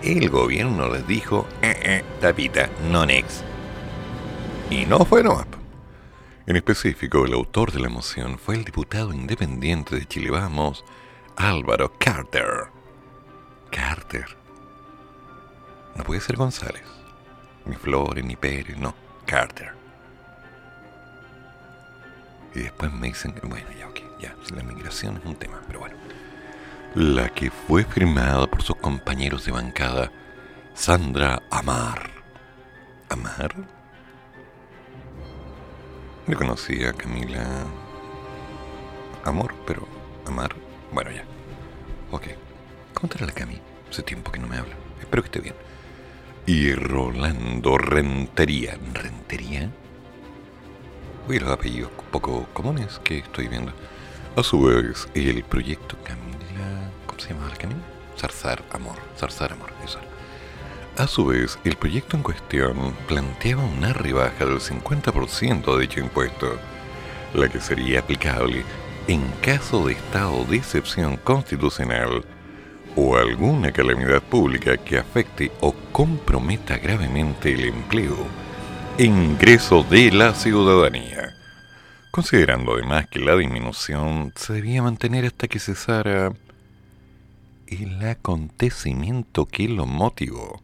el 0.04 0.30
gobierno 0.30 0.90
les 0.90 1.08
dijo, 1.08 1.48
eh, 1.62 1.80
eh, 1.84 2.04
tapita, 2.20 2.70
no 2.90 3.06
next. 3.06 3.44
Y 4.70 4.86
no 4.86 5.06
fue. 5.06 5.24
En 6.48 6.56
específico, 6.56 7.26
el 7.26 7.34
autor 7.34 7.72
de 7.72 7.80
la 7.80 7.90
moción 7.90 8.40
fue 8.40 8.56
el 8.56 8.64
diputado 8.64 9.14
independiente 9.14 9.96
de 9.96 10.08
Chile 10.08 10.32
Vamos, 10.32 10.84
Álvaro 11.36 11.94
Carter. 11.98 12.68
Carter. 13.70 14.26
No 15.96 16.04
puede 16.04 16.22
ser 16.22 16.36
González, 16.36 16.84
ni 17.66 17.76
Flores, 17.76 18.24
ni 18.24 18.36
Pérez, 18.36 18.78
no, 18.78 18.96
Carter. 19.26 19.81
Y 22.54 22.60
después 22.60 22.92
me 22.92 23.08
dicen, 23.08 23.34
bueno, 23.44 23.68
ya, 23.78 23.88
ok, 23.88 24.00
ya, 24.20 24.36
la 24.56 24.64
migración 24.64 25.18
es 25.18 25.26
un 25.26 25.36
tema, 25.36 25.62
pero 25.68 25.80
bueno 25.80 25.96
la 26.96 27.30
que 27.30 27.50
fue 27.50 27.86
firmada 27.86 28.48
por 28.48 28.62
sus 28.64 28.76
compañeros 28.76 29.46
de 29.46 29.54
bancada, 29.54 30.12
Sandra 30.74 31.42
Amar. 31.50 32.10
¿Amar? 33.08 33.56
Le 36.28 36.36
conocía 36.36 36.90
a 36.90 36.94
Camila 36.94 37.66
Amor, 39.24 39.54
pero 39.66 39.88
Amar, 40.26 40.54
bueno 40.92 41.12
ya. 41.12 41.24
Ok. 42.12 42.28
Contarle 42.94 43.32
a 43.32 43.36
Cami. 43.36 43.58
Hace 43.90 44.04
tiempo 44.04 44.32
que 44.32 44.40
no 44.40 44.48
me 44.48 44.58
habla. 44.58 44.76
Espero 45.00 45.24
que 45.24 45.28
esté 45.28 45.40
bien. 45.40 45.56
Y 46.46 46.74
Rolando 46.74 47.78
Rentería. 47.78 48.78
¿Rentería? 48.94 49.72
Uy, 51.32 51.40
los 51.40 51.50
apellidos 51.50 51.92
poco 52.12 52.46
comunes 52.52 53.00
que 53.06 53.20
estoy 53.20 53.48
viendo. 53.48 53.72
A 54.36 54.44
su 54.44 54.64
vez, 54.64 55.08
el 55.14 55.46
proyecto 55.46 55.96
Camila 56.04 56.92
se 57.18 57.30
llamaba 57.30 57.54
el 57.54 57.58
camino? 57.58 57.80
Zarzar 58.20 58.62
Amor, 58.74 58.98
Zarzar 59.18 59.54
Amor, 59.54 59.70
eso 59.86 60.00
A 60.98 61.08
su 61.08 61.28
vez, 61.28 61.58
el 61.64 61.78
proyecto 61.78 62.18
en 62.18 62.24
cuestión 62.24 62.94
planteaba 63.08 63.64
una 63.64 63.94
rebaja 63.94 64.46
del 64.46 64.60
50% 64.60 65.74
de 65.74 65.82
dicho 65.82 66.02
impuesto, 66.02 66.58
la 67.34 67.48
que 67.48 67.62
sería 67.62 68.02
aplicable 68.02 68.66
en 69.08 69.26
caso 69.42 69.88
de 69.88 69.94
estado 69.94 70.44
de 70.44 70.58
excepción 70.58 71.16
constitucional 71.16 72.26
o 72.98 73.16
alguna 73.16 73.72
calamidad 73.72 74.22
pública 74.22 74.76
que 74.76 74.98
afecte 74.98 75.50
o 75.62 75.74
comprometa 75.94 76.78
gravemente 76.78 77.54
el 77.54 77.70
empleo 77.70 78.41
ingreso 78.98 79.84
de 79.84 80.12
la 80.12 80.34
ciudadanía, 80.34 81.36
considerando 82.12 82.74
además 82.74 83.08
que 83.08 83.20
la 83.20 83.36
disminución 83.36 84.34
se 84.36 84.54
debía 84.54 84.84
mantener 84.84 85.26
hasta 85.26 85.48
que 85.48 85.60
cesara 85.60 86.34
el 87.68 88.06
acontecimiento 88.06 89.46
que 89.46 89.68
lo 89.68 89.86
motivó, 89.86 90.62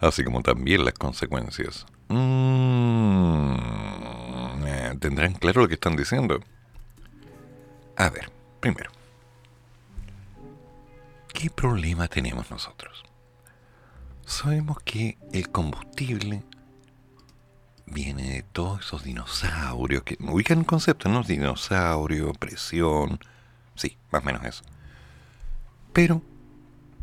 así 0.00 0.24
como 0.24 0.42
también 0.42 0.84
las 0.84 0.94
consecuencias. 0.94 1.86
Mm, 2.08 3.54
eh, 4.66 4.96
¿Tendrán 4.98 5.34
claro 5.34 5.62
lo 5.62 5.68
que 5.68 5.74
están 5.74 5.96
diciendo? 5.96 6.40
A 7.96 8.08
ver, 8.08 8.30
primero, 8.60 8.90
¿qué 11.32 11.50
problema 11.50 12.08
tenemos 12.08 12.50
nosotros? 12.50 13.04
Sabemos 14.24 14.78
que 14.84 15.18
el 15.32 15.50
combustible 15.50 16.42
viene 17.90 18.30
de 18.30 18.42
todos 18.42 18.80
esos 18.86 19.04
dinosaurios 19.04 20.02
que 20.04 20.16
ubican 20.20 20.58
un 20.58 20.64
concepto, 20.64 21.08
¿no? 21.08 21.22
Dinosaurio, 21.22 22.32
presión, 22.32 23.18
sí, 23.74 23.96
más 24.10 24.22
o 24.22 24.26
menos 24.26 24.44
eso. 24.44 24.64
Pero 25.92 26.22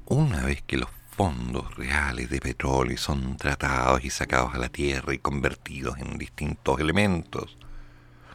una 0.05 0.43
vez 0.43 0.61
que 0.61 0.77
los 0.77 0.89
fondos 1.11 1.75
reales 1.75 2.29
de 2.29 2.39
petróleo 2.39 2.97
son 2.97 3.37
tratados 3.37 4.05
y 4.05 4.09
sacados 4.09 4.53
a 4.53 4.59
la 4.59 4.69
tierra 4.69 5.13
y 5.13 5.17
convertidos 5.17 5.97
en 5.97 6.17
distintos 6.17 6.79
elementos, 6.79 7.57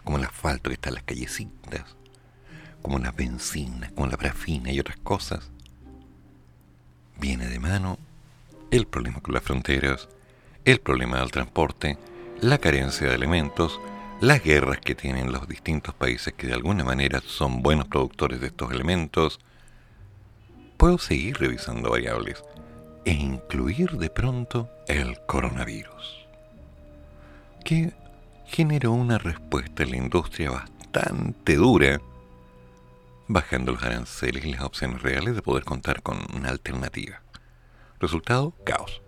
como 0.04 0.18
el 0.18 0.24
asfalto 0.24 0.68
que 0.68 0.74
está 0.74 0.90
en 0.90 0.96
las 0.96 1.04
callecitas, 1.04 1.96
como 2.82 2.98
las 2.98 3.14
bencinas, 3.14 3.92
como 3.92 4.08
la 4.08 4.16
parafina 4.16 4.72
y 4.72 4.80
otras 4.80 4.98
cosas, 4.98 5.50
viene 7.18 7.46
de 7.46 7.60
mano 7.60 7.98
el 8.70 8.86
problema 8.86 9.20
con 9.20 9.32
las 9.32 9.44
fronteras, 9.44 10.08
el 10.64 10.80
problema 10.80 11.20
del 11.20 11.30
transporte, 11.30 11.98
la 12.42 12.58
carencia 12.58 13.08
de 13.08 13.14
elementos, 13.14 13.80
las 14.20 14.42
guerras 14.42 14.80
que 14.80 14.96
tienen 14.96 15.30
los 15.30 15.46
distintos 15.46 15.94
países 15.94 16.34
que 16.34 16.48
de 16.48 16.54
alguna 16.54 16.82
manera 16.82 17.22
son 17.24 17.62
buenos 17.62 17.86
productores 17.86 18.40
de 18.40 18.48
estos 18.48 18.72
elementos, 18.72 19.38
puedo 20.76 20.98
seguir 20.98 21.38
revisando 21.38 21.90
variables 21.90 22.42
e 23.04 23.12
incluir 23.12 23.92
de 23.92 24.10
pronto 24.10 24.68
el 24.88 25.20
coronavirus, 25.26 26.26
que 27.64 27.92
generó 28.46 28.90
una 28.90 29.18
respuesta 29.18 29.84
en 29.84 29.92
la 29.92 29.96
industria 29.98 30.50
bastante 30.50 31.54
dura, 31.54 32.00
bajando 33.28 33.70
los 33.70 33.84
aranceles 33.84 34.44
y 34.44 34.52
las 34.52 34.62
opciones 34.62 35.00
reales 35.00 35.36
de 35.36 35.42
poder 35.42 35.62
contar 35.62 36.02
con 36.02 36.18
una 36.34 36.48
alternativa. 36.48 37.22
Resultado, 38.00 38.52
caos. 38.64 39.01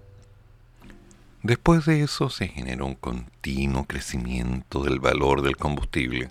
Después 1.45 1.85
de 1.85 2.03
eso 2.03 2.31
se 2.31 2.49
generó 2.49 2.87
un 2.87 2.95
continuo 2.95 3.85
crecimiento 3.85 4.83
del 4.83 4.99
valor 4.99 5.43
del 5.43 5.59
combustible, 5.59 6.31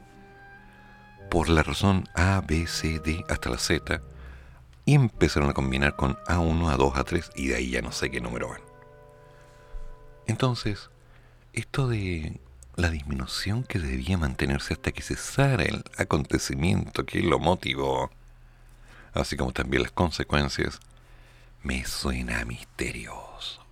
por 1.30 1.50
la 1.50 1.62
razón 1.62 2.10
A, 2.16 2.42
B, 2.42 2.66
C, 2.66 2.98
D 2.98 3.24
hasta 3.30 3.52
la 3.52 3.60
Z 3.60 4.02
y 4.86 4.96
empezaron 4.96 5.52
a 5.52 5.54
combinar 5.54 5.96
con 5.96 6.16
A1, 6.26 6.76
A2, 6.76 6.94
A3 6.94 7.32
y 7.36 7.50
de 7.50 7.56
ahí 7.58 7.70
ya 7.70 7.84
no 7.84 7.92
sé 7.92 8.10
qué 8.10 8.22
número 8.22 8.50
van. 8.50 8.62
Entonces, 10.26 10.90
esto 11.54 11.88
de 11.88 12.40
la 12.76 12.90
disminución 12.90 13.64
que 13.66 13.78
debía 13.78 14.18
mantenerse 14.18 14.74
hasta 14.74 14.94
que 14.94 15.04
cesara 15.04 15.62
el 15.62 15.84
acontecimiento 15.96 17.06
que 17.06 17.22
lo 17.22 17.38
motivó, 17.38 18.10
así 19.14 19.38
como 19.38 19.52
también 19.52 19.84
las 19.84 19.92
consecuencias, 19.92 20.80
me 21.62 21.86
suena 21.86 22.44
misterioso. 22.46 23.64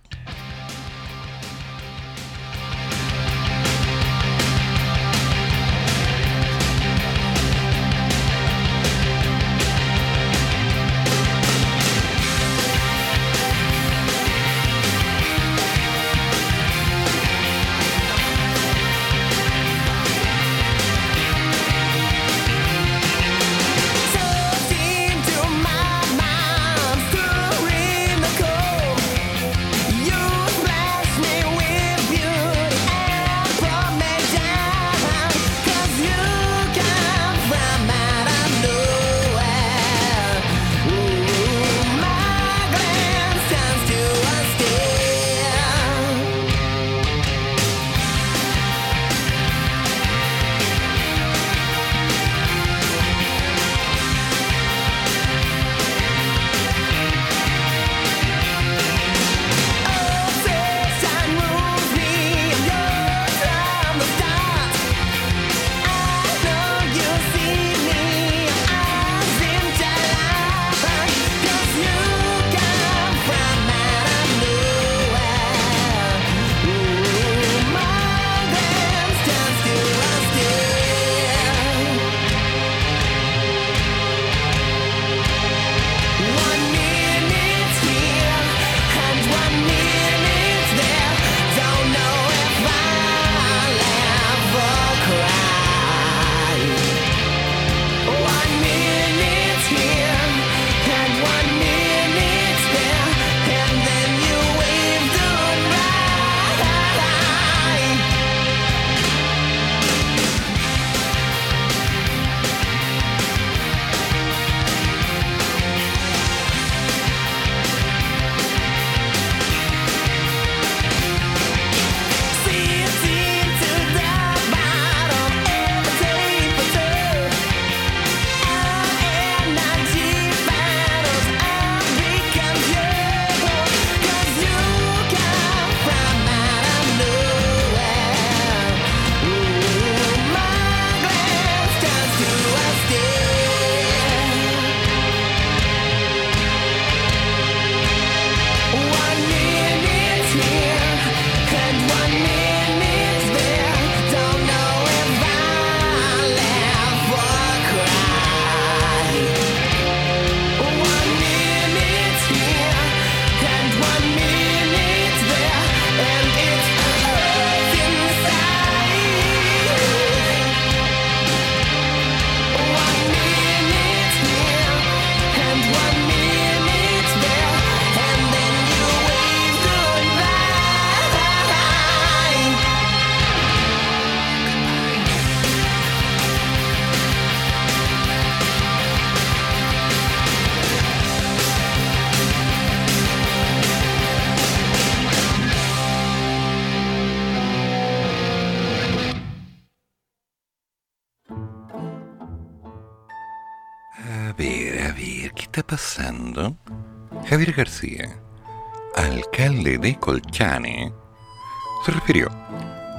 Se 211.84 211.92
refirió 211.92 212.28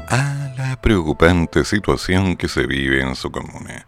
a 0.08 0.54
la 0.58 0.80
preocupante 0.82 1.66
situación 1.66 2.38
que 2.38 2.48
se 2.48 2.66
vive 2.66 3.02
en 3.02 3.18
su 3.18 3.32
comuna 3.32 3.86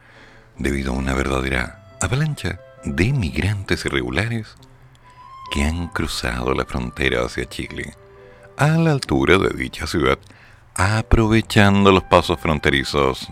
debido 0.58 0.92
a 0.92 0.98
una 0.98 1.14
verdadera 1.14 1.96
avalancha 2.02 2.60
de 2.84 3.14
migrantes 3.14 3.86
irregulares 3.86 4.56
que 5.54 5.64
han 5.64 5.88
cruzado 5.88 6.54
la 6.54 6.66
frontera 6.66 7.26
hacia 7.26 7.48
Chile 7.48 7.96
a 8.58 8.68
la 8.68 8.92
altura 8.92 9.38
de 9.38 9.50
dicha 9.56 9.88
ciudad 9.88 10.20
aprovechando 10.74 11.94
los 11.94 12.04
pasos 12.04 12.38
fronterizos 12.38 13.30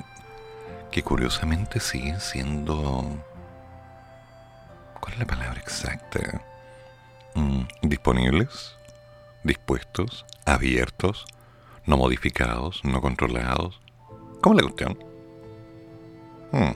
que 0.89 1.03
curiosamente 1.03 1.81
siguen 1.81 2.21
siendo... 2.21 3.25
¿Cuál 5.01 5.13
es 5.13 5.19
la 5.19 5.25
palabra 5.25 5.59
exacta? 5.59 6.41
Mm, 7.35 7.63
disponibles, 7.81 8.77
dispuestos, 9.43 10.25
abiertos, 10.45 11.25
no 11.85 11.97
modificados, 11.97 12.81
no 12.83 13.01
controlados. 13.01 13.81
¿Cómo 14.41 14.55
la 14.55 14.63
cuestión? 14.63 14.97
Hmm. 16.51 16.71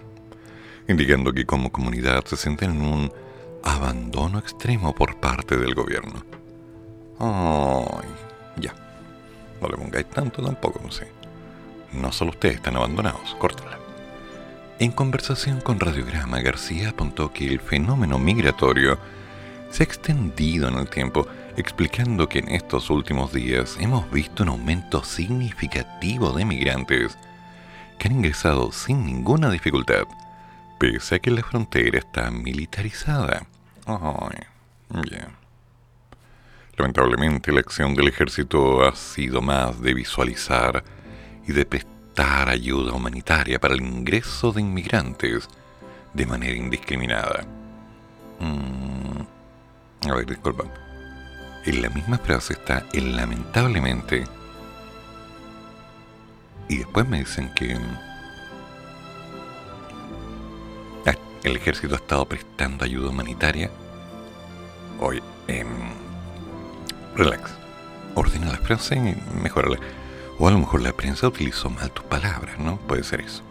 Indicando 0.88 1.34
que 1.34 1.46
como 1.46 1.72
comunidad 1.72 2.26
se 2.26 2.38
sienten 2.38 2.72
en 2.72 2.82
un 2.82 3.14
abandono 3.64 4.40
extremo 4.40 4.94
por 4.96 5.20
parte 5.20 5.58
del 5.58 5.76
gobierno. 5.76 6.24
Ay, 7.20 8.10
ya. 8.58 8.74
No 9.62 9.68
le 9.68 9.78
pongáis 9.78 10.10
tanto 10.10 10.42
tampoco, 10.44 10.80
no 10.84 10.92
sé. 10.92 11.12
No 11.94 12.12
solo 12.12 12.32
ustedes 12.32 12.56
están 12.56 12.76
abandonados, 12.76 13.36
córtala. 13.40 13.78
En 14.80 14.92
conversación 14.92 15.60
con 15.60 15.80
Radiograma, 15.80 16.40
García 16.42 16.90
apuntó 16.90 17.34
que 17.34 17.48
el 17.48 17.60
fenómeno 17.60 18.20
migratorio 18.20 19.00
se 19.72 19.84
ha 19.84 19.86
extendido 19.86 20.68
en 20.68 20.76
el 20.76 20.90
tiempo, 20.90 21.28
explicando 21.58 22.30
que 22.30 22.40
en 22.40 22.50
estos 22.50 22.90
últimos 22.92 23.34
días 23.34 23.78
hemos 23.80 24.10
visto 24.12 24.44
un 24.44 24.50
aumento 24.50 25.04
significativo 25.04 26.32
de 26.32 26.46
migrantes 26.46 27.18
que 27.98 28.08
han 28.08 28.16
ingresado 28.16 28.72
sin 28.72 29.06
ninguna 29.06 29.50
dificultad 29.50 30.04
pese 30.78 31.16
a 31.16 31.20
que 31.20 31.32
la 31.32 31.42
frontera 31.42 31.98
está 31.98 32.30
militarizada. 32.30 33.48
Lamentablemente 36.78 37.52
la 37.52 37.62
acción 37.62 37.96
del 37.96 38.10
ejército 38.10 38.88
ha 38.88 38.96
sido 38.96 39.42
más 39.42 39.82
de 39.82 39.96
visualizar 39.96 40.84
y 41.48 41.54
de 41.54 41.66
prestar 41.66 42.50
ayuda 42.50 42.94
humanitaria 42.94 43.60
para 43.60 43.74
el 43.74 43.82
ingreso 43.82 44.52
de 44.52 44.62
inmigrantes 44.62 45.50
de 46.14 46.26
manera 46.28 46.56
indiscriminada. 46.56 47.46
Mm, 48.40 50.08
a 50.08 50.16
ver, 50.16 50.26
disculpa. 50.28 50.87
En 51.68 51.82
la 51.82 51.90
misma 51.90 52.18
frase 52.18 52.54
está 52.54 52.86
el 52.94 53.18
lamentablemente 53.18 54.24
y 56.70 56.78
después 56.78 57.06
me 57.10 57.20
dicen 57.20 57.54
que 57.54 57.78
ah, 61.06 61.14
el 61.44 61.58
ejército 61.58 61.96
ha 61.96 61.98
estado 61.98 62.26
prestando 62.26 62.86
ayuda 62.86 63.10
humanitaria. 63.10 63.70
Oye, 65.02 65.22
eh, 65.50 65.66
relax. 67.18 67.52
Ordena 68.16 68.54
la 68.54 68.60
frase 68.60 68.96
y 68.96 69.38
mejorala. 69.38 69.78
O 70.40 70.48
a 70.48 70.52
lo 70.52 70.60
mejor 70.60 70.82
la 70.82 70.94
prensa 70.94 71.28
utilizó 71.28 71.70
mal 71.70 71.92
tus 71.92 72.06
palabras, 72.06 72.58
¿no? 72.60 72.78
Puede 72.78 73.04
ser 73.04 73.20
eso. 73.20 73.44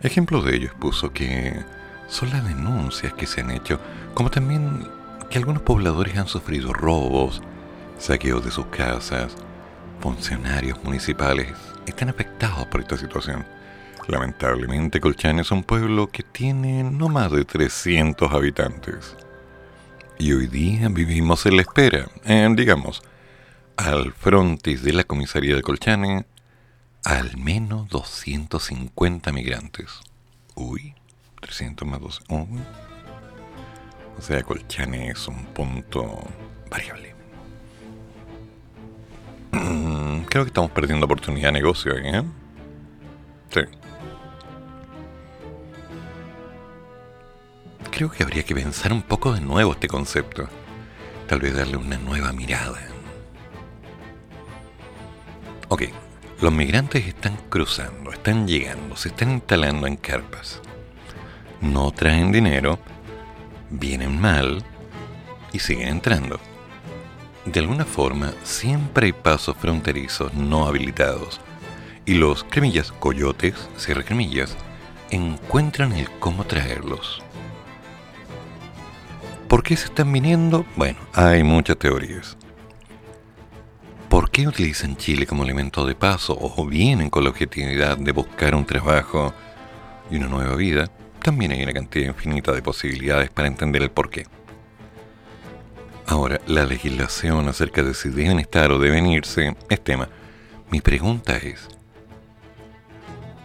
Ejemplo 0.00 0.40
de 0.40 0.56
ello 0.56 0.68
expuso 0.68 1.12
que 1.12 1.62
son 2.08 2.30
las 2.30 2.48
denuncias 2.48 3.12
que 3.12 3.26
se 3.26 3.42
han 3.42 3.50
hecho, 3.50 3.78
como 4.14 4.30
también 4.30 4.88
que 5.30 5.38
algunos 5.38 5.62
pobladores 5.62 6.16
han 6.16 6.26
sufrido 6.26 6.72
robos, 6.72 7.40
saqueos 7.98 8.44
de 8.44 8.50
sus 8.50 8.66
casas, 8.66 9.36
funcionarios 10.00 10.82
municipales 10.82 11.54
están 11.86 12.08
afectados 12.08 12.66
por 12.66 12.80
esta 12.80 12.98
situación. 12.98 13.46
Lamentablemente 14.08 15.00
Colchane 15.00 15.42
es 15.42 15.52
un 15.52 15.62
pueblo 15.62 16.08
que 16.08 16.24
tiene 16.24 16.82
no 16.82 17.08
más 17.08 17.30
de 17.30 17.44
300 17.44 18.32
habitantes. 18.32 19.16
Y 20.18 20.32
hoy 20.32 20.48
día 20.48 20.88
vivimos 20.88 21.46
en 21.46 21.56
la 21.56 21.62
espera, 21.62 22.08
digamos, 22.56 23.02
al 23.76 24.12
frontis 24.12 24.82
de 24.82 24.92
la 24.92 25.04
comisaría 25.04 25.54
de 25.54 25.62
Colchane, 25.62 26.26
al 27.04 27.36
menos 27.36 27.88
250 27.88 29.32
migrantes. 29.32 30.00
Uy, 30.56 30.94
300 31.40 31.86
más 31.86 32.00
12. 32.00 32.24
O 34.18 34.22
sea, 34.22 34.42
Colchane 34.42 35.10
es 35.10 35.26
un 35.28 35.46
punto 35.46 36.22
variable. 36.70 37.14
Creo 39.50 40.44
que 40.44 40.48
estamos 40.48 40.70
perdiendo 40.70 41.06
oportunidad 41.06 41.48
de 41.48 41.52
negocio 41.52 41.94
ahí, 41.94 42.02
¿eh? 42.06 42.22
Sí. 43.50 43.60
Creo 47.90 48.10
que 48.10 48.22
habría 48.22 48.44
que 48.44 48.54
pensar 48.54 48.92
un 48.92 49.02
poco 49.02 49.32
de 49.32 49.40
nuevo 49.40 49.72
este 49.72 49.88
concepto. 49.88 50.48
Tal 51.26 51.40
vez 51.40 51.54
darle 51.54 51.76
una 51.76 51.98
nueva 51.98 52.32
mirada. 52.32 52.80
Ok, 55.68 55.82
los 56.40 56.52
migrantes 56.52 57.06
están 57.06 57.36
cruzando, 57.48 58.12
están 58.12 58.46
llegando, 58.46 58.96
se 58.96 59.08
están 59.08 59.30
instalando 59.32 59.86
en 59.86 59.96
carpas. 59.96 60.60
No 61.60 61.90
traen 61.90 62.32
dinero, 62.32 62.78
vienen 63.70 64.20
mal 64.20 64.62
y 65.52 65.58
siguen 65.58 65.88
entrando. 65.88 66.38
De 67.44 67.60
alguna 67.60 67.84
forma, 67.84 68.32
siempre 68.42 69.06
hay 69.06 69.12
pasos 69.12 69.56
fronterizos 69.56 70.34
no 70.34 70.66
habilitados, 70.66 71.40
y 72.04 72.14
los, 72.14 72.44
cremillas, 72.44 72.92
coyotes, 72.92 73.54
cierre 73.76 74.04
cremillas, 74.04 74.56
encuentran 75.10 75.92
el 75.92 76.10
cómo 76.18 76.44
traerlos. 76.44 77.22
¿Por 79.48 79.62
qué 79.62 79.76
se 79.76 79.86
están 79.86 80.12
viniendo? 80.12 80.64
Bueno, 80.76 80.98
hay 81.12 81.42
muchas 81.42 81.76
teorías. 81.76 82.36
¿Por 84.08 84.30
qué 84.30 84.46
utilizan 84.46 84.96
Chile 84.96 85.26
como 85.26 85.44
elemento 85.44 85.86
de 85.86 85.94
paso 85.94 86.36
o 86.38 86.66
vienen 86.66 87.10
con 87.10 87.24
la 87.24 87.30
objetividad 87.30 87.96
de 87.96 88.12
buscar 88.12 88.54
un 88.54 88.64
trabajo 88.64 89.32
y 90.10 90.16
una 90.16 90.26
nueva 90.26 90.56
vida? 90.56 90.90
También 91.22 91.52
hay 91.52 91.62
una 91.62 91.72
cantidad 91.72 92.06
infinita 92.06 92.52
de 92.52 92.62
posibilidades 92.62 93.30
para 93.30 93.48
entender 93.48 93.82
el 93.82 93.90
porqué. 93.90 94.26
Ahora, 96.06 96.40
la 96.46 96.64
legislación 96.64 97.46
acerca 97.48 97.82
de 97.82 97.94
si 97.94 98.08
deben 98.08 98.40
estar 98.40 98.72
o 98.72 98.78
deben 98.78 99.06
irse 99.06 99.54
es 99.68 99.84
tema. 99.84 100.08
Mi 100.70 100.80
pregunta 100.80 101.36
es, 101.36 101.68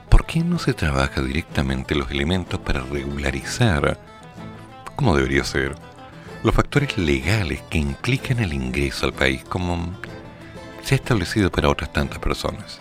¿por 0.10 0.26
qué 0.26 0.40
no 0.40 0.58
se 0.58 0.74
trabaja 0.74 1.22
directamente 1.22 1.96
los 1.96 2.10
elementos 2.10 2.60
para 2.60 2.80
regularizar, 2.80 4.00
como 4.96 5.16
debería 5.16 5.44
ser, 5.44 5.76
los 6.44 6.56
factores 6.56 6.98
legales 6.98 7.62
que 7.70 7.78
implican 7.78 8.40
el 8.40 8.54
ingreso 8.54 9.06
al 9.06 9.14
país 9.14 9.44
como 9.44 9.94
se 10.82 10.96
ha 10.96 10.98
establecido 10.98 11.52
para 11.52 11.70
otras 11.70 11.92
tantas 11.92 12.20
personas? 12.20 12.80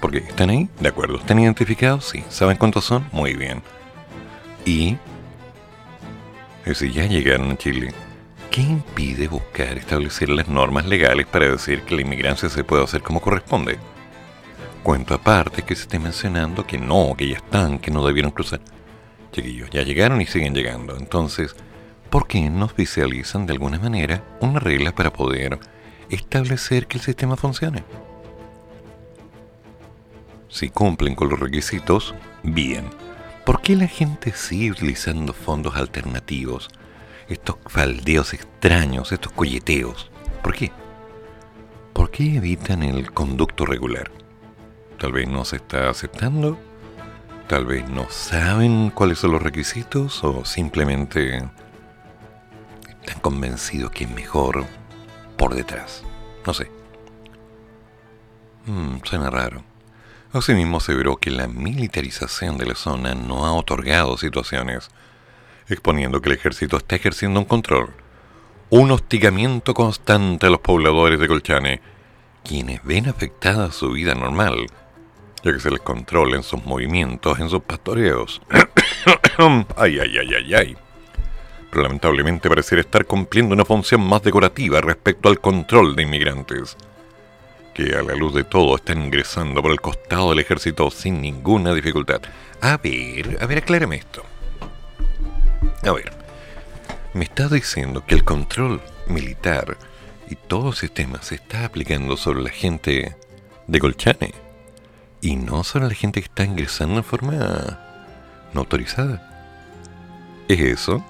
Porque 0.00 0.18
están 0.18 0.50
ahí, 0.50 0.68
de 0.80 0.88
acuerdo, 0.88 1.18
están 1.18 1.38
identificados, 1.38 2.06
sí, 2.06 2.24
saben 2.28 2.56
cuántos 2.56 2.84
son, 2.84 3.06
muy 3.12 3.34
bien. 3.34 3.62
Y 4.66 4.98
si 6.74 6.92
ya 6.92 7.06
llegaron 7.06 7.52
a 7.52 7.56
Chile, 7.56 7.94
¿Qué 8.56 8.62
impide 8.62 9.28
buscar 9.28 9.76
establecer 9.76 10.30
las 10.30 10.48
normas 10.48 10.86
legales 10.86 11.26
para 11.26 11.50
decir 11.50 11.82
que 11.82 11.94
la 11.94 12.00
inmigrancia 12.00 12.48
se 12.48 12.64
puede 12.64 12.84
hacer 12.84 13.02
como 13.02 13.20
corresponde? 13.20 13.78
Cuento 14.82 15.12
aparte 15.12 15.60
que 15.60 15.74
se 15.74 15.82
esté 15.82 15.98
mencionando 15.98 16.66
que 16.66 16.78
no, 16.78 17.14
que 17.18 17.28
ya 17.28 17.36
están, 17.36 17.78
que 17.78 17.90
no 17.90 18.06
debieron 18.06 18.30
cruzar. 18.30 18.62
Chiquillos, 19.30 19.68
ya 19.68 19.82
llegaron 19.82 20.22
y 20.22 20.26
siguen 20.26 20.54
llegando. 20.54 20.96
Entonces, 20.96 21.54
¿por 22.08 22.26
qué 22.26 22.48
no 22.48 22.64
oficializan 22.64 23.44
de 23.44 23.52
alguna 23.52 23.78
manera 23.78 24.24
una 24.40 24.58
regla 24.58 24.94
para 24.94 25.12
poder 25.12 25.58
establecer 26.08 26.86
que 26.86 26.96
el 26.96 27.04
sistema 27.04 27.36
funcione? 27.36 27.84
Si 30.48 30.70
cumplen 30.70 31.14
con 31.14 31.28
los 31.28 31.38
requisitos, 31.38 32.14
bien. 32.42 32.86
¿Por 33.46 33.62
qué 33.62 33.76
la 33.76 33.88
gente 33.88 34.32
sigue 34.32 34.72
utilizando 34.72 35.32
fondos 35.32 35.76
alternativos? 35.76 36.68
estos 37.28 37.56
faldeos 37.66 38.34
extraños, 38.34 39.12
estos 39.12 39.32
colleteos. 39.32 40.10
¿Por 40.42 40.54
qué? 40.54 40.72
¿Por 41.92 42.10
qué 42.10 42.36
evitan 42.36 42.82
el 42.82 43.12
conducto 43.12 43.66
regular? 43.66 44.10
Tal 44.98 45.12
vez 45.12 45.28
no 45.28 45.44
se 45.44 45.56
está 45.56 45.90
aceptando, 45.90 46.58
tal 47.48 47.66
vez 47.66 47.88
no 47.88 48.08
saben 48.10 48.90
cuáles 48.90 49.18
son 49.18 49.32
los 49.32 49.42
requisitos 49.42 50.22
o 50.24 50.44
simplemente 50.44 51.36
están 53.00 53.20
convencidos 53.20 53.90
que 53.90 54.04
es 54.04 54.10
mejor 54.10 54.64
por 55.36 55.54
detrás. 55.54 56.02
No 56.46 56.54
sé. 56.54 56.70
Hmm, 58.66 58.98
suena 59.04 59.30
raro. 59.30 59.75
Asimismo 60.32 60.80
se 60.80 60.94
veró 60.94 61.16
que 61.16 61.30
la 61.30 61.46
militarización 61.46 62.58
de 62.58 62.66
la 62.66 62.74
zona 62.74 63.14
no 63.14 63.46
ha 63.46 63.52
otorgado 63.52 64.16
situaciones 64.16 64.90
exponiendo 65.68 66.20
que 66.20 66.28
el 66.28 66.36
ejército 66.36 66.76
está 66.76 66.96
ejerciendo 66.96 67.40
un 67.40 67.46
control, 67.46 67.90
un 68.70 68.90
hostigamiento 68.90 69.74
constante 69.74 70.46
a 70.46 70.50
los 70.50 70.60
pobladores 70.60 71.18
de 71.18 71.28
Colchane, 71.28 71.80
quienes 72.44 72.82
ven 72.84 73.08
afectada 73.08 73.72
su 73.72 73.90
vida 73.90 74.14
normal, 74.14 74.66
ya 75.42 75.52
que 75.52 75.60
se 75.60 75.70
les 75.70 75.80
controla 75.80 76.36
en 76.36 76.42
sus 76.42 76.64
movimientos, 76.64 77.38
en 77.40 77.48
sus 77.48 77.62
pastoreos. 77.62 78.40
ay, 79.76 79.98
ay, 79.98 80.18
ay, 80.18 80.34
ay, 80.34 80.54
ay. 80.54 80.76
Pero 81.70 81.82
lamentablemente 81.82 82.48
pareciera 82.48 82.80
estar 82.80 83.04
cumpliendo 83.06 83.54
una 83.54 83.64
función 83.64 84.06
más 84.06 84.22
decorativa 84.22 84.80
respecto 84.80 85.28
al 85.28 85.40
control 85.40 85.96
de 85.96 86.04
inmigrantes, 86.04 86.76
que 87.76 87.94
a 87.94 88.02
la 88.02 88.14
luz 88.14 88.32
de 88.32 88.42
todo 88.42 88.74
están 88.76 89.02
ingresando 89.02 89.60
por 89.60 89.70
el 89.70 89.82
costado 89.82 90.30
del 90.30 90.38
ejército 90.38 90.90
sin 90.90 91.20
ninguna 91.20 91.74
dificultad. 91.74 92.22
A 92.62 92.78
ver, 92.78 93.36
a 93.38 93.44
ver, 93.44 93.58
aclárame 93.58 93.96
esto. 93.96 94.24
A 95.82 95.92
ver, 95.92 96.10
me 97.12 97.24
está 97.24 97.48
diciendo 97.48 98.02
que 98.06 98.14
el 98.14 98.24
control 98.24 98.80
militar 99.08 99.76
y 100.30 100.36
todo 100.36 100.70
ese 100.70 100.86
sistema 100.86 101.20
se 101.20 101.34
está 101.34 101.66
aplicando 101.66 102.16
sobre 102.16 102.40
la 102.40 102.48
gente 102.48 103.14
de 103.66 103.78
Colchane 103.78 104.32
y 105.20 105.36
no 105.36 105.62
sobre 105.62 105.88
la 105.88 105.94
gente 105.94 106.22
que 106.22 106.28
está 106.28 106.44
ingresando 106.44 106.96
en 106.96 107.04
forma 107.04 107.78
no 108.54 108.60
autorizada. 108.60 109.22
¿Es 110.48 110.60
eso? 110.60 111.04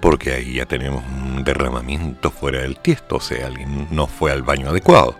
Porque 0.00 0.32
ahí 0.32 0.54
ya 0.54 0.66
tenemos 0.66 1.04
un 1.04 1.44
derramamiento 1.44 2.30
fuera 2.30 2.60
del 2.60 2.78
tiesto, 2.78 3.16
o 3.16 3.20
sea, 3.20 3.46
alguien 3.46 3.88
no 3.90 4.06
fue 4.06 4.32
al 4.32 4.42
baño 4.42 4.70
adecuado. 4.70 5.16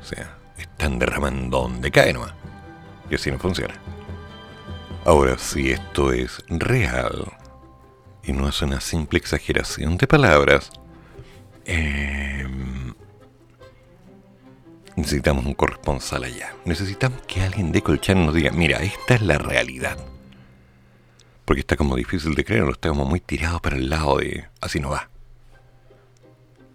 O 0.00 0.04
sea, 0.04 0.36
están 0.56 0.98
derramando 0.98 1.62
donde 1.62 1.90
cae 1.90 2.12
nomás. 2.12 2.34
Y 3.10 3.16
así 3.16 3.30
no 3.30 3.38
funciona. 3.38 3.74
Ahora, 5.04 5.36
si 5.38 5.70
esto 5.70 6.12
es 6.12 6.44
real 6.48 7.32
y 8.22 8.32
no 8.32 8.48
es 8.48 8.62
una 8.62 8.80
simple 8.80 9.18
exageración 9.18 9.96
de 9.96 10.06
palabras, 10.06 10.70
em, 11.64 12.70
Necesitamos 15.00 15.46
un 15.46 15.54
corresponsal 15.54 16.24
allá. 16.24 16.52
Necesitamos 16.66 17.22
que 17.26 17.40
alguien 17.40 17.72
de 17.72 17.82
Colchane 17.82 18.26
nos 18.26 18.34
diga, 18.34 18.50
mira, 18.50 18.82
esta 18.82 19.14
es 19.14 19.22
la 19.22 19.38
realidad. 19.38 19.96
Porque 21.44 21.60
está 21.60 21.76
como 21.76 21.96
difícil 21.96 22.34
de 22.34 22.44
creerlo, 22.44 22.72
está 22.72 22.88
como 22.88 23.04
muy 23.04 23.20
tirado 23.20 23.60
para 23.60 23.76
el 23.76 23.90
lado 23.90 24.18
de... 24.18 24.46
Así 24.60 24.80
no 24.80 24.90
va. 24.90 25.08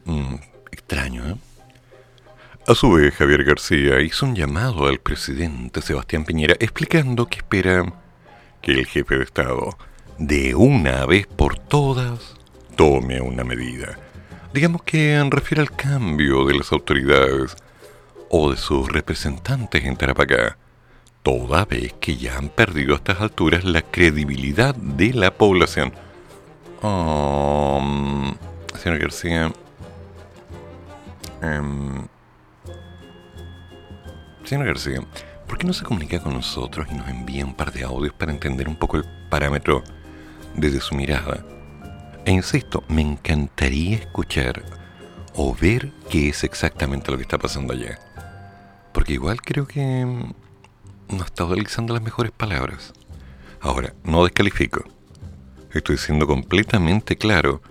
Mm, 0.05 0.35
extraño, 0.71 1.29
¿eh? 1.29 1.35
A 2.67 2.73
su 2.73 2.91
vez, 2.91 3.13
Javier 3.13 3.43
García 3.43 4.01
hizo 4.01 4.25
un 4.25 4.35
llamado 4.35 4.87
al 4.87 4.97
presidente 4.97 5.83
Sebastián 5.83 6.25
Piñera 6.25 6.55
explicando 6.59 7.27
que 7.27 7.37
espera 7.37 7.85
que 8.63 8.71
el 8.71 8.87
jefe 8.87 9.19
de 9.19 9.23
Estado, 9.23 9.77
de 10.17 10.55
una 10.55 11.05
vez 11.05 11.27
por 11.27 11.59
todas, 11.59 12.35
tome 12.75 13.21
una 13.21 13.43
medida. 13.43 13.99
Digamos 14.51 14.81
que 14.81 15.23
refiere 15.29 15.61
al 15.61 15.75
cambio 15.75 16.45
de 16.45 16.55
las 16.55 16.71
autoridades 16.71 17.55
o 18.29 18.49
de 18.49 18.57
sus 18.57 18.91
representantes 18.91 19.85
en 19.85 19.95
Tarapacá, 19.95 20.57
toda 21.25 21.65
vez 21.65 21.91
que 21.93 22.17
ya 22.17 22.37
han 22.37 22.49
perdido 22.49 22.93
a 22.93 22.97
estas 22.97 23.19
alturas 23.19 23.63
la 23.63 23.81
credibilidad 23.81 24.75
de 24.75 25.11
la 25.11 25.35
población. 25.35 25.91
Um, 26.83 28.35
señor 28.77 28.99
García, 28.99 29.51
um, 31.41 32.05
señor 34.43 34.67
García, 34.67 35.01
¿por 35.47 35.57
qué 35.57 35.65
no 35.65 35.73
se 35.73 35.83
comunica 35.83 36.19
con 36.19 36.35
nosotros 36.35 36.85
y 36.91 36.93
nos 36.93 37.09
envía 37.09 37.43
un 37.43 37.55
par 37.55 37.71
de 37.73 37.83
audios 37.83 38.13
para 38.13 38.31
entender 38.31 38.69
un 38.69 38.75
poco 38.75 38.97
el 38.97 39.05
parámetro 39.27 39.83
desde 40.53 40.79
su 40.79 40.93
mirada? 40.93 41.43
E 42.23 42.31
insisto, 42.31 42.83
me 42.87 43.01
encantaría 43.01 43.97
escuchar 43.97 44.61
o 45.33 45.55
ver 45.55 45.91
qué 46.07 46.29
es 46.29 46.43
exactamente 46.43 47.09
lo 47.09 47.17
que 47.17 47.23
está 47.23 47.39
pasando 47.39 47.73
allá. 47.73 47.97
Porque 48.93 49.13
igual 49.13 49.41
creo 49.41 49.65
que 49.65 50.05
no 51.09 51.23
está 51.23 51.45
utilizando 51.45 51.93
las 51.93 52.03
mejores 52.03 52.31
palabras. 52.31 52.93
Ahora, 53.61 53.93
no 54.03 54.23
descalifico. 54.23 54.83
Estoy 55.73 55.97
siendo 55.97 56.27
completamente 56.27 57.17
claro 57.17 57.61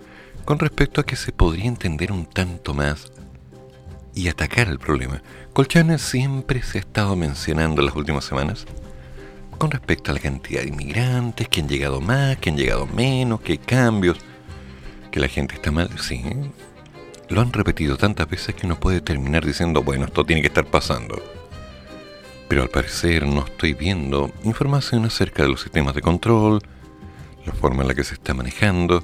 con 0.45 0.59
respecto 0.59 1.01
a 1.01 1.05
que 1.05 1.15
se 1.15 1.31
podría 1.31 1.65
entender 1.65 2.11
un 2.11 2.25
tanto 2.25 2.73
más 2.73 3.11
y 4.13 4.27
atacar 4.27 4.67
el 4.67 4.79
problema. 4.79 5.21
Colchane 5.53 5.97
siempre 5.97 6.61
se 6.61 6.77
ha 6.77 6.81
estado 6.81 7.15
mencionando 7.15 7.81
en 7.81 7.87
las 7.87 7.95
últimas 7.95 8.25
semanas 8.25 8.65
con 9.57 9.71
respecto 9.71 10.11
a 10.11 10.13
la 10.13 10.19
cantidad 10.19 10.61
de 10.61 10.67
inmigrantes, 10.67 11.47
que 11.47 11.61
han 11.61 11.69
llegado 11.69 12.01
más, 12.01 12.37
que 12.37 12.49
han 12.49 12.57
llegado 12.57 12.85
menos, 12.87 13.41
que 13.41 13.53
hay 13.53 13.57
cambios, 13.57 14.17
que 15.11 15.19
la 15.19 15.27
gente 15.27 15.55
está 15.55 15.71
mal. 15.71 15.89
Sí, 15.99 16.23
lo 17.29 17.41
han 17.41 17.53
repetido 17.53 17.97
tantas 17.97 18.29
veces 18.29 18.53
que 18.53 18.65
uno 18.65 18.79
puede 18.79 19.01
terminar 19.01 19.45
diciendo, 19.45 19.81
bueno, 19.81 20.05
esto 20.05 20.25
tiene 20.25 20.41
que 20.41 20.49
estar 20.49 20.65
pasando. 20.65 21.21
Pero 22.47 22.61
al 22.61 22.69
parecer 22.69 23.25
no 23.25 23.43
estoy 23.45 23.73
viendo 23.73 24.31
información 24.43 25.05
acerca 25.05 25.43
de 25.43 25.49
los 25.49 25.61
sistemas 25.61 25.95
de 25.95 26.01
control, 26.01 26.61
la 27.45 27.53
forma 27.53 27.81
en 27.81 27.87
la 27.87 27.95
que 27.95 28.03
se 28.03 28.13
está 28.13 28.33
manejando. 28.33 29.03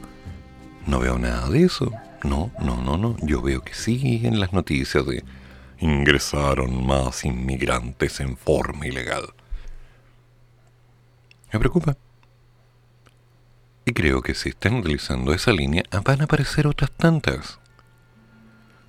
No 0.86 1.00
veo 1.00 1.18
nada 1.18 1.50
de 1.50 1.64
eso. 1.64 1.92
No, 2.24 2.52
no, 2.60 2.78
no, 2.78 2.98
no. 2.98 3.16
Yo 3.22 3.42
veo 3.42 3.62
que 3.62 3.74
sí 3.74 4.22
en 4.24 4.40
las 4.40 4.54
noticias 4.54 5.06
de 5.06 5.24
ingresaron 5.80 6.86
más 6.86 7.26
inmigrantes 7.26 8.20
en 8.20 8.38
forma 8.38 8.88
ilegal. 8.88 9.34
Me 11.52 11.60
preocupa. 11.60 11.98
Y 13.86 13.94
creo 13.94 14.22
que 14.22 14.36
si 14.36 14.50
están 14.50 14.76
utilizando 14.76 15.34
esa 15.34 15.52
línea 15.52 15.84
van 16.04 16.22
a 16.22 16.26
aparecer 16.26 16.68
otras 16.68 16.92
tantas 16.92 17.61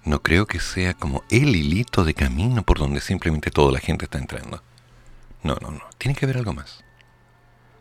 no 0.05 0.23
creo 0.23 0.47
que 0.47 0.61
sea 0.61 0.95
como 0.95 1.23
el 1.31 1.55
hilito 1.55 2.05
de 2.05 2.15
camino 2.15 2.63
por 2.63 2.79
donde 2.79 3.01
simplemente 3.01 3.51
toda 3.51 3.73
la 3.73 3.79
gente 3.79 4.07
está 4.07 4.19
entrando. 4.19 4.63
No, 5.43 5.57
no, 5.61 5.71
no. 5.71 5.83
Tiene 5.99 6.17
que 6.17 6.25
haber 6.25 6.39
algo 6.39 6.53
más. 6.53 6.83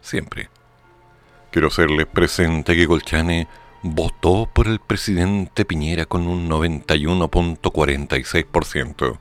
Siempre. 0.02 0.50
Quiero 1.52 1.70
hacerles 1.70 2.06
presente 2.08 2.76
que 2.76 2.88
Colchane 2.88 3.48
votó 3.84 4.50
por 4.54 4.68
el 4.68 4.80
presidente 4.80 5.66
Piñera 5.66 6.06
con 6.06 6.28
un 6.28 6.48
91.46%. 6.50 9.18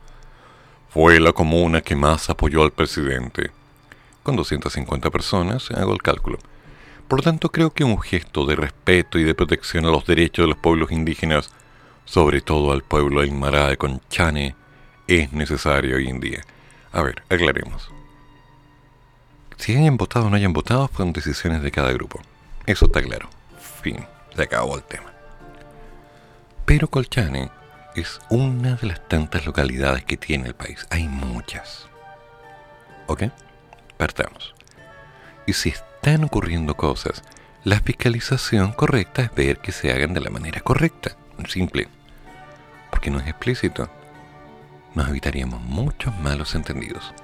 Fue 0.90 1.18
la 1.20 1.32
comuna 1.32 1.80
que 1.80 1.96
más 1.96 2.28
apoyó 2.30 2.62
al 2.62 2.72
presidente. 2.72 3.50
Con 4.22 4.36
250 4.36 5.10
personas, 5.10 5.70
hago 5.70 5.92
el 5.92 6.02
cálculo. 6.02 6.38
Por 7.08 7.22
tanto, 7.22 7.50
creo 7.50 7.70
que 7.70 7.84
un 7.84 8.00
gesto 8.00 8.46
de 8.46 8.56
respeto 8.56 9.18
y 9.18 9.24
de 9.24 9.34
protección 9.34 9.86
a 9.86 9.90
los 9.90 10.06
derechos 10.06 10.44
de 10.44 10.48
los 10.48 10.58
pueblos 10.58 10.92
indígenas 10.92 11.50
sobre 12.04 12.40
todo 12.40 12.72
al 12.72 12.82
pueblo 12.82 13.20
aymara 13.20 13.68
de 13.68 13.76
Conchane, 13.76 14.56
es 15.06 15.32
necesario 15.32 15.96
hoy 15.96 16.08
en 16.08 16.20
día. 16.20 16.40
A 16.92 17.02
ver, 17.02 17.22
aclaremos. 17.28 17.90
Si 19.56 19.76
hayan 19.76 19.96
votado 19.96 20.26
o 20.26 20.30
no 20.30 20.36
hayan 20.36 20.52
votado, 20.52 20.88
fueron 20.88 21.12
decisiones 21.12 21.62
de 21.62 21.70
cada 21.70 21.92
grupo. 21.92 22.20
Eso 22.66 22.86
está 22.86 23.02
claro. 23.02 23.28
Fin, 23.82 24.04
se 24.34 24.42
acabó 24.42 24.76
el 24.76 24.82
tema. 24.84 25.12
Pero 26.64 26.88
Colchane 26.88 27.50
es 27.94 28.20
una 28.30 28.76
de 28.76 28.86
las 28.86 29.06
tantas 29.08 29.44
localidades 29.46 30.04
que 30.04 30.16
tiene 30.16 30.48
el 30.48 30.54
país. 30.54 30.86
Hay 30.90 31.08
muchas. 31.08 31.86
¿Ok? 33.06 33.24
Partamos. 33.96 34.54
Y 35.46 35.52
si 35.52 35.70
están 35.70 36.24
ocurriendo 36.24 36.76
cosas, 36.76 37.22
la 37.64 37.80
fiscalización 37.80 38.72
correcta 38.72 39.22
es 39.22 39.34
ver 39.34 39.58
que 39.58 39.72
se 39.72 39.92
hagan 39.92 40.14
de 40.14 40.20
la 40.20 40.30
manera 40.30 40.60
correcta. 40.60 41.16
Simple 41.46 41.88
porque 42.90 43.10
no 43.10 43.20
es 43.20 43.26
explícito, 43.26 43.88
nos 44.94 45.08
evitaríamos 45.08 45.62
muchos 45.62 46.14
malos 46.18 46.54
entendidos. 46.54 47.14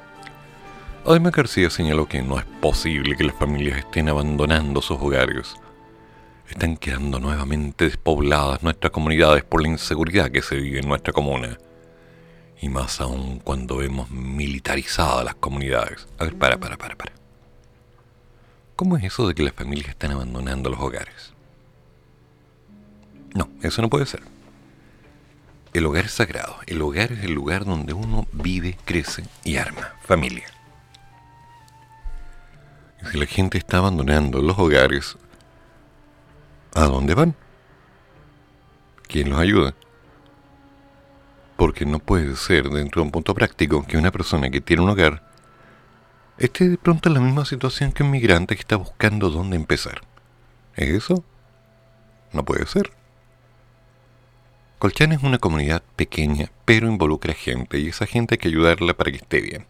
Además, 1.04 1.32
García 1.32 1.70
señaló 1.70 2.06
que 2.06 2.22
no 2.22 2.38
es 2.38 2.44
posible 2.60 3.16
que 3.16 3.24
las 3.24 3.36
familias 3.36 3.78
estén 3.78 4.08
abandonando 4.08 4.80
sus 4.80 4.98
hogares. 4.98 5.54
Están 6.48 6.76
quedando 6.76 7.18
nuevamente 7.18 7.84
despobladas 7.84 8.62
nuestras 8.62 8.92
comunidades 8.92 9.44
por 9.44 9.62
la 9.62 9.68
inseguridad 9.68 10.30
que 10.30 10.42
se 10.42 10.56
vive 10.56 10.80
en 10.80 10.88
nuestra 10.88 11.12
comuna. 11.12 11.58
Y 12.60 12.68
más 12.68 13.00
aún 13.00 13.40
cuando 13.40 13.76
vemos 13.76 14.10
militarizadas 14.10 15.24
las 15.24 15.34
comunidades. 15.34 16.08
A 16.18 16.24
ver, 16.24 16.36
para, 16.36 16.58
para, 16.58 16.76
para, 16.76 16.96
para. 16.96 17.12
¿Cómo 18.76 18.96
es 18.96 19.04
eso 19.04 19.28
de 19.28 19.34
que 19.34 19.42
las 19.42 19.54
familias 19.54 19.90
están 19.90 20.12
abandonando 20.12 20.70
los 20.70 20.80
hogares? 20.80 21.35
No, 23.36 23.50
eso 23.60 23.82
no 23.82 23.90
puede 23.90 24.06
ser. 24.06 24.22
El 25.74 25.84
hogar 25.84 26.06
es 26.06 26.12
sagrado. 26.12 26.56
El 26.66 26.80
hogar 26.80 27.12
es 27.12 27.22
el 27.22 27.32
lugar 27.32 27.66
donde 27.66 27.92
uno 27.92 28.26
vive, 28.32 28.78
crece 28.86 29.24
y 29.44 29.56
arma 29.56 29.92
familia. 30.04 30.46
Y 33.02 33.06
si 33.08 33.18
la 33.18 33.26
gente 33.26 33.58
está 33.58 33.76
abandonando 33.76 34.40
los 34.40 34.58
hogares, 34.58 35.18
¿a 36.74 36.84
dónde 36.84 37.12
van? 37.12 37.34
¿Quién 39.06 39.28
los 39.28 39.38
ayuda? 39.38 39.74
Porque 41.58 41.84
no 41.84 41.98
puede 41.98 42.36
ser, 42.36 42.70
dentro 42.70 43.02
de 43.02 43.06
un 43.06 43.12
punto 43.12 43.34
práctico, 43.34 43.84
que 43.86 43.98
una 43.98 44.10
persona 44.10 44.48
que 44.48 44.62
tiene 44.62 44.82
un 44.82 44.88
hogar 44.88 45.22
esté 46.38 46.70
de 46.70 46.78
pronto 46.78 47.10
en 47.10 47.14
la 47.16 47.20
misma 47.20 47.44
situación 47.44 47.92
que 47.92 48.02
un 48.02 48.12
migrante 48.12 48.54
que 48.54 48.62
está 48.62 48.76
buscando 48.76 49.28
dónde 49.28 49.56
empezar. 49.56 50.00
¿Es 50.74 50.88
eso? 50.88 51.22
No 52.32 52.42
puede 52.42 52.64
ser. 52.64 52.92
Colchán 54.78 55.12
es 55.12 55.22
una 55.22 55.38
comunidad 55.38 55.82
pequeña, 55.96 56.50
pero 56.66 56.86
involucra 56.86 57.32
gente 57.32 57.78
y 57.78 57.88
esa 57.88 58.04
gente 58.04 58.34
hay 58.34 58.38
que 58.38 58.48
ayudarla 58.48 58.92
para 58.92 59.10
que 59.10 59.16
esté 59.16 59.40
bien. 59.40 59.64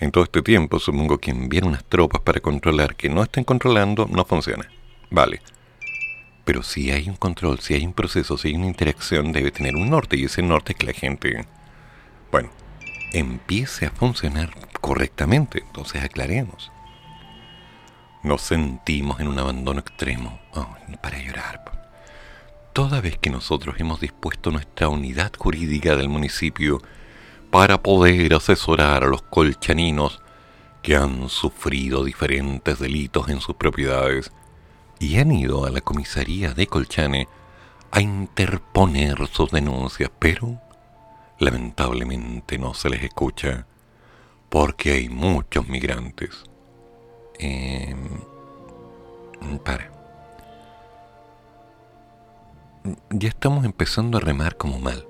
En 0.00 0.10
todo 0.10 0.24
este 0.24 0.42
tiempo, 0.42 0.80
supongo 0.80 1.18
que 1.18 1.30
enviar 1.30 1.64
unas 1.64 1.84
tropas 1.84 2.22
para 2.22 2.40
controlar 2.40 2.96
que 2.96 3.08
no 3.08 3.22
estén 3.22 3.44
controlando 3.44 4.06
no 4.10 4.24
funciona. 4.24 4.68
Vale. 5.10 5.40
Pero 6.44 6.64
si 6.64 6.90
hay 6.90 7.08
un 7.08 7.14
control, 7.14 7.60
si 7.60 7.74
hay 7.74 7.86
un 7.86 7.92
proceso, 7.92 8.36
si 8.36 8.48
hay 8.48 8.56
una 8.56 8.66
interacción, 8.66 9.30
debe 9.30 9.52
tener 9.52 9.76
un 9.76 9.90
norte 9.90 10.16
y 10.16 10.24
ese 10.24 10.42
norte 10.42 10.72
es 10.72 10.78
que 10.78 10.86
la 10.86 10.92
gente, 10.92 11.46
bueno, 12.32 12.50
empiece 13.12 13.86
a 13.86 13.92
funcionar 13.92 14.50
correctamente. 14.80 15.62
Entonces 15.64 16.02
aclaremos. 16.02 16.72
Nos 18.24 18.42
sentimos 18.42 19.20
en 19.20 19.28
un 19.28 19.38
abandono 19.38 19.78
extremo. 19.78 20.40
Oh, 20.52 20.66
para 21.00 21.22
llorar 21.22 21.85
toda 22.76 23.00
vez 23.00 23.16
que 23.16 23.30
nosotros 23.30 23.76
hemos 23.78 24.00
dispuesto 24.00 24.50
nuestra 24.50 24.90
unidad 24.90 25.32
jurídica 25.34 25.96
del 25.96 26.10
municipio 26.10 26.82
para 27.50 27.82
poder 27.82 28.34
asesorar 28.34 29.02
a 29.02 29.06
los 29.06 29.22
colchaninos 29.22 30.20
que 30.82 30.94
han 30.94 31.30
sufrido 31.30 32.04
diferentes 32.04 32.78
delitos 32.78 33.30
en 33.30 33.40
sus 33.40 33.56
propiedades 33.56 34.30
y 34.98 35.16
han 35.16 35.32
ido 35.32 35.64
a 35.64 35.70
la 35.70 35.80
comisaría 35.80 36.52
de 36.52 36.66
Colchane 36.66 37.28
a 37.92 38.02
interponer 38.02 39.26
sus 39.28 39.50
denuncias, 39.50 40.10
pero 40.18 40.60
lamentablemente 41.38 42.58
no 42.58 42.74
se 42.74 42.90
les 42.90 43.02
escucha 43.04 43.64
porque 44.50 44.92
hay 44.92 45.08
muchos 45.08 45.66
migrantes. 45.66 46.44
Eh, 47.38 47.96
para 49.64 49.95
ya 53.10 53.28
estamos 53.28 53.64
empezando 53.64 54.18
a 54.18 54.20
remar 54.20 54.56
como 54.56 54.78
mal. 54.78 55.06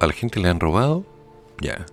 ¿A 0.00 0.06
la 0.06 0.12
gente 0.12 0.40
le 0.40 0.48
han 0.48 0.60
robado? 0.60 1.04
Ya. 1.60 1.86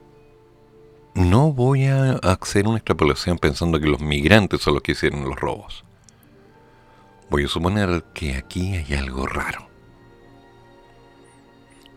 No 1.13 1.51
voy 1.51 1.85
a 1.85 2.13
hacer 2.13 2.67
una 2.67 2.77
extrapolación 2.77 3.37
pensando 3.37 3.79
que 3.79 3.87
los 3.87 4.01
migrantes 4.01 4.61
son 4.61 4.75
los 4.75 4.83
que 4.83 4.93
hicieron 4.93 5.25
los 5.25 5.35
robos. 5.35 5.83
Voy 7.29 7.43
a 7.43 7.47
suponer 7.47 8.05
que 8.13 8.35
aquí 8.35 8.75
hay 8.75 8.93
algo 8.93 9.25
raro. 9.25 9.67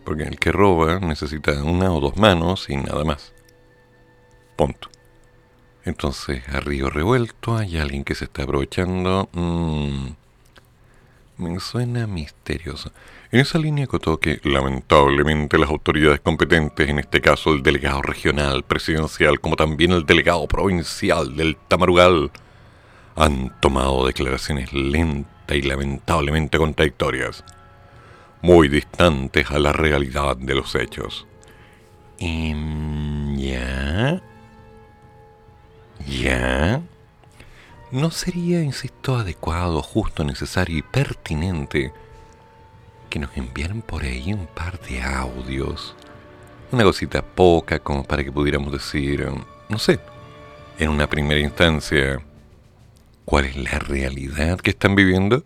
Porque 0.04 0.24
el 0.24 0.38
que 0.38 0.50
roba 0.50 0.98
necesita 0.98 1.62
una 1.62 1.92
o 1.92 2.00
dos 2.00 2.16
manos 2.16 2.68
y 2.68 2.76
nada 2.76 3.04
más. 3.04 3.32
Punto. 4.56 4.88
Entonces, 5.84 6.42
a 6.48 6.60
río 6.60 6.90
revuelto 6.90 7.56
hay 7.56 7.78
alguien 7.78 8.04
que 8.04 8.14
se 8.14 8.24
está 8.24 8.42
aprovechando. 8.42 9.28
Mm, 9.32 10.08
me 11.40 11.58
suena 11.60 12.06
misterioso. 12.06 12.92
En 13.32 13.40
esa 13.40 13.58
línea 13.58 13.86
cotó 13.86 14.18
que, 14.20 14.40
lamentablemente, 14.44 15.58
las 15.58 15.70
autoridades 15.70 16.20
competentes, 16.20 16.88
en 16.88 16.98
este 16.98 17.20
caso 17.20 17.52
el 17.52 17.62
delegado 17.62 18.02
regional 18.02 18.62
presidencial, 18.64 19.40
como 19.40 19.56
también 19.56 19.92
el 19.92 20.06
delegado 20.06 20.46
provincial 20.46 21.36
del 21.36 21.56
Tamarugal, 21.68 22.30
han 23.16 23.58
tomado 23.60 24.06
declaraciones 24.06 24.72
lentas 24.72 25.56
y 25.56 25.62
lamentablemente 25.62 26.58
contradictorias, 26.58 27.44
muy 28.42 28.68
distantes 28.68 29.50
a 29.50 29.58
la 29.58 29.72
realidad 29.72 30.36
de 30.36 30.54
los 30.54 30.74
hechos. 30.74 31.26
¿Y 32.18 32.50
em, 32.50 33.36
ya? 33.36 34.22
¿Ya? 36.06 36.82
¿No 37.92 38.12
sería, 38.12 38.62
insisto, 38.62 39.16
adecuado, 39.16 39.82
justo, 39.82 40.22
necesario 40.22 40.78
y 40.78 40.82
pertinente 40.82 41.92
que 43.10 43.18
nos 43.18 43.36
enviaran 43.36 43.82
por 43.82 44.04
ahí 44.04 44.32
un 44.32 44.46
par 44.46 44.80
de 44.80 45.02
audios. 45.02 45.96
Una 46.70 46.84
cosita 46.84 47.20
poca 47.22 47.80
como 47.80 48.04
para 48.04 48.22
que 48.22 48.30
pudiéramos 48.30 48.72
decir, 48.72 49.28
no 49.68 49.78
sé, 49.78 49.98
en 50.78 50.88
una 50.88 51.08
primera 51.08 51.40
instancia, 51.40 52.22
cuál 53.24 53.46
es 53.46 53.56
la 53.56 53.80
realidad 53.80 54.60
que 54.60 54.70
están 54.70 54.94
viviendo. 54.94 55.42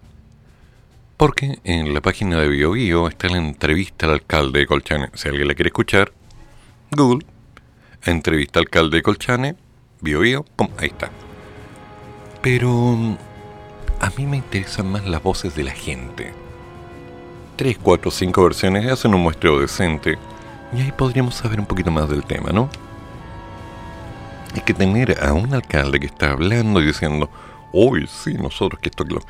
Porque 1.17 1.61
en 1.65 1.95
la 1.95 2.03
página 2.03 2.39
de 2.41 2.49
BioBio 2.49 3.09
está 3.09 3.29
la 3.29 3.39
entrevista 3.39 4.05
al 4.05 4.13
alcalde 4.13 4.59
de 4.59 4.67
Colchane. 4.67 5.11
Si 5.15 5.29
alguien 5.29 5.49
la 5.49 5.55
quiere 5.55 5.69
escuchar, 5.69 6.13
Google, 6.91 7.25
entrevista 8.05 8.59
al 8.59 8.67
alcalde 8.67 8.99
de 8.99 9.03
Colchane, 9.03 9.57
BioBio, 10.03 10.45
pum, 10.57 10.69
ahí 10.77 10.89
está. 10.89 11.11
Pero 12.45 12.95
a 14.01 14.11
mí 14.19 14.27
me 14.27 14.37
interesan 14.37 14.93
más 14.93 15.07
las 15.07 15.23
voces 15.23 15.55
de 15.55 15.65
la 15.65 15.73
gente 15.73 16.35
3, 17.57 17.79
4, 17.83 18.11
5 18.11 18.45
versiones 18.45 18.93
hacen 18.93 19.15
un 19.15 19.23
muestreo 19.23 19.59
decente 19.59 20.19
y 20.77 20.83
ahí 20.83 20.93
podríamos 20.93 21.37
saber 21.37 21.59
un 21.59 21.65
poquito 21.65 21.91
más 21.91 22.07
del 22.11 22.23
tema, 22.23 22.51
¿no? 22.51 22.69
Es 24.55 24.63
que 24.63 24.75
tener 24.75 25.25
a 25.25 25.33
un 25.33 25.55
alcalde 25.55 25.99
que 25.99 26.05
está 26.05 26.33
hablando 26.33 26.83
y 26.83 26.87
diciendo, 26.87 27.31
hoy 27.73 28.07
sí, 28.09 28.35
nosotros 28.35 28.79
que 28.79 28.91
esto 28.91 29.07
que 29.07 29.15
lo... 29.15 29.21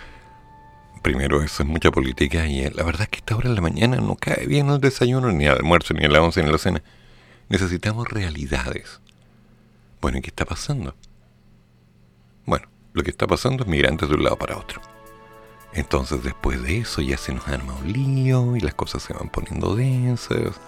Primero, 1.01 1.41
eso 1.41 1.63
es 1.63 1.69
mucha 1.69 1.93
política 1.93 2.49
y 2.49 2.69
la 2.69 2.83
verdad 2.83 3.03
es 3.03 3.09
que 3.11 3.19
esta 3.19 3.37
hora 3.37 3.49
de 3.49 3.55
la 3.55 3.61
mañana 3.61 3.99
no 3.99 4.17
cae 4.17 4.47
bien 4.49 4.71
el 4.71 4.81
desayuno, 4.81 5.31
ni 5.31 5.45
el 5.45 5.53
almuerzo, 5.53 5.95
ni 5.95 6.05
el 6.05 6.17
once, 6.17 6.43
ni 6.43 6.51
la 6.51 6.59
cena. 6.59 6.83
Necesitamos 7.49 8.09
realidades. 8.09 9.01
Bueno, 10.01 10.19
¿y 10.19 10.21
qué 10.21 10.31
está 10.31 10.45
pasando? 10.45 10.97
Lo 12.95 13.03
que 13.03 13.11
está 13.11 13.27
pasando 13.27 13.65
es 13.65 13.69
migrantes 13.69 14.09
de 14.09 14.15
un 14.15 14.23
lado 14.23 14.39
para 14.39 14.57
otro. 14.57 14.81
Entonces 15.73 16.23
después 16.23 16.63
de 16.63 16.79
eso 16.79 17.03
ya 17.03 17.19
se 17.19 17.35
nos 17.35 17.49
arma 17.49 17.75
un 17.75 17.93
lío 17.93 18.57
y 18.57 18.61
las 18.61 18.75
cosas 18.75 19.03
se 19.03 19.13
van 19.13 19.31
poniendo 19.31 19.75
densas 19.75 20.61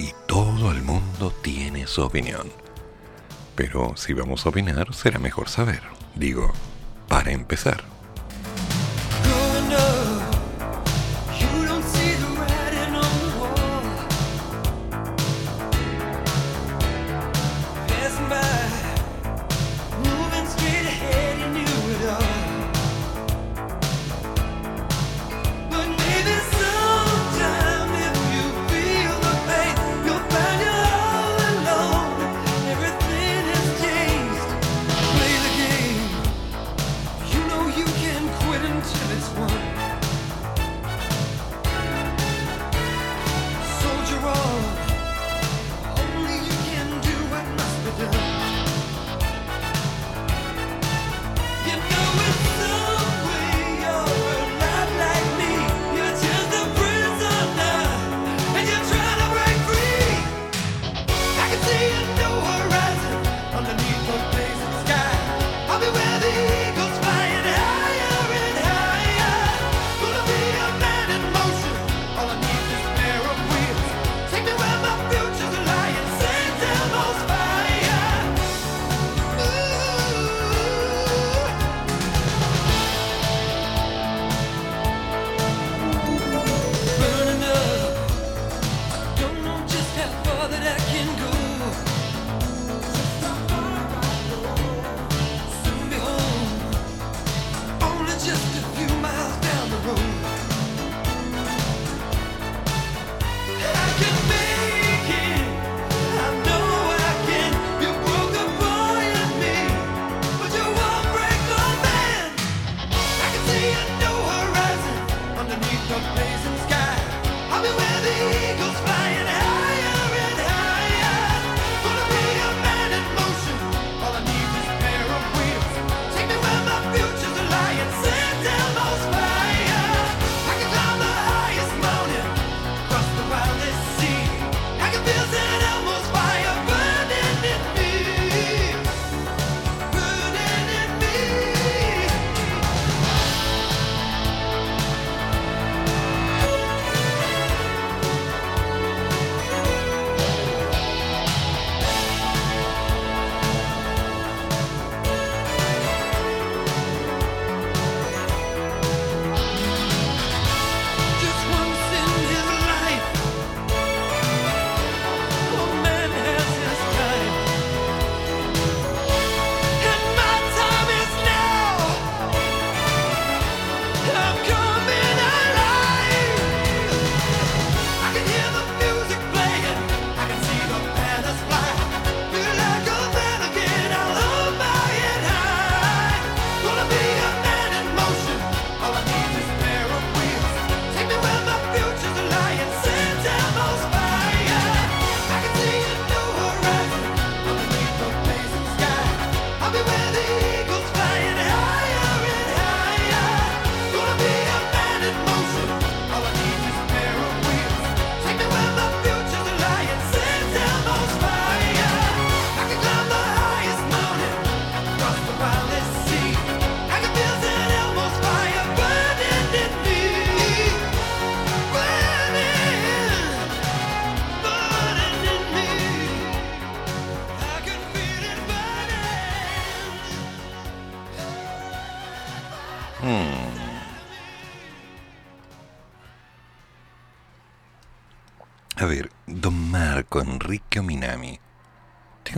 y 0.00 0.12
todo 0.26 0.72
el 0.72 0.82
mundo 0.82 1.32
tiene 1.42 1.86
su 1.86 2.02
opinión. 2.02 2.50
Pero 3.54 3.96
si 3.96 4.12
vamos 4.12 4.44
a 4.44 4.48
opinar 4.48 4.92
será 4.92 5.20
mejor 5.20 5.48
saber, 5.48 5.82
digo, 6.16 6.52
para 7.06 7.30
empezar. 7.30 7.84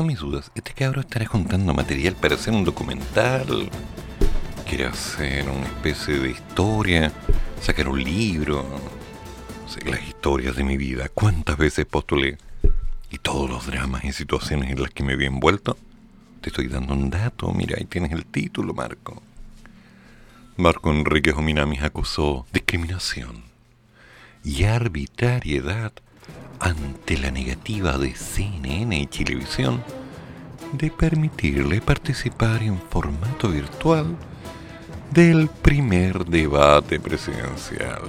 Mis 0.08 0.20
dudas. 0.20 0.50
¿Este 0.54 0.72
cabro 0.72 1.02
estará 1.02 1.26
juntando 1.26 1.74
material 1.74 2.14
para 2.14 2.34
hacer 2.34 2.54
un 2.54 2.64
documental? 2.64 3.68
¿Quiere 4.66 4.86
hacer 4.86 5.46
una 5.50 5.66
especie 5.66 6.18
de 6.18 6.30
historia? 6.30 7.12
¿Sacar 7.60 7.88
un 7.88 8.02
libro? 8.02 8.64
las 9.84 10.02
historias 10.02 10.56
de 10.56 10.64
mi 10.64 10.78
vida. 10.78 11.10
¿Cuántas 11.12 11.58
veces 11.58 11.84
postulé? 11.84 12.38
Y 13.10 13.18
todos 13.18 13.50
los 13.50 13.66
dramas 13.66 14.02
y 14.04 14.12
situaciones 14.12 14.70
en 14.70 14.80
las 14.80 14.90
que 14.90 15.04
me 15.04 15.14
vi 15.14 15.26
envuelto. 15.26 15.76
Te 16.40 16.48
estoy 16.48 16.68
dando 16.68 16.94
un 16.94 17.10
dato. 17.10 17.52
Mira, 17.52 17.76
ahí 17.78 17.84
tienes 17.84 18.12
el 18.12 18.24
título, 18.24 18.72
Marco. 18.72 19.22
Marco 20.56 20.90
Enrique 20.90 21.32
Ominami 21.32 21.78
acusó 21.80 22.46
discriminación 22.50 23.44
y 24.42 24.64
arbitrariedad 24.64 25.92
ante 26.60 27.18
la 27.18 27.30
negativa 27.30 27.98
de 27.98 28.14
CNN 28.14 28.98
y 28.98 29.06
Televisión 29.06 29.82
de 30.72 30.90
permitirle 30.90 31.80
participar 31.80 32.62
en 32.62 32.78
formato 32.90 33.48
virtual 33.48 34.16
del 35.10 35.48
primer 35.48 36.26
debate 36.26 37.00
presidencial. 37.00 38.02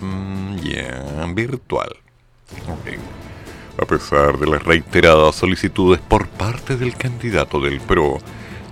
Mm, 0.00 0.56
ya, 0.56 1.26
virtual. 1.34 1.96
A 3.80 3.86
pesar 3.86 4.38
de 4.38 4.46
las 4.46 4.62
reiteradas 4.62 5.36
solicitudes 5.36 6.00
por 6.00 6.28
parte 6.28 6.76
del 6.76 6.96
candidato 6.96 7.60
del 7.60 7.80
PRO 7.80 8.18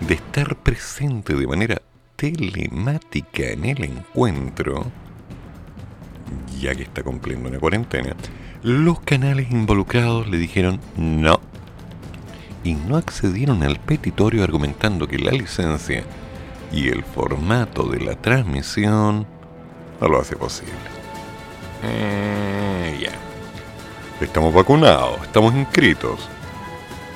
de 0.00 0.14
estar 0.14 0.56
presente 0.56 1.34
de 1.34 1.46
manera 1.46 1.80
telemática 2.16 3.44
en 3.44 3.64
el 3.64 3.84
encuentro, 3.84 4.84
ya 6.60 6.74
que 6.74 6.82
está 6.82 7.02
cumpliendo 7.02 7.48
una 7.48 7.58
cuarentena, 7.58 8.14
los 8.62 9.00
canales 9.00 9.50
involucrados 9.50 10.28
le 10.28 10.36
dijeron 10.36 10.80
no 10.96 11.40
y 12.62 12.74
no 12.74 12.96
accedieron 12.96 13.62
al 13.62 13.78
petitorio 13.80 14.44
argumentando 14.44 15.08
que 15.08 15.18
la 15.18 15.30
licencia 15.30 16.04
y 16.70 16.88
el 16.88 17.02
formato 17.02 17.84
de 17.84 18.00
la 18.00 18.16
transmisión 18.16 19.26
no 20.00 20.08
lo 20.08 20.20
hace 20.20 20.36
posible. 20.36 20.74
Eh, 21.82 23.00
ya. 23.02 23.12
Estamos 24.22 24.52
vacunados, 24.52 25.22
estamos 25.22 25.54
inscritos 25.54 26.28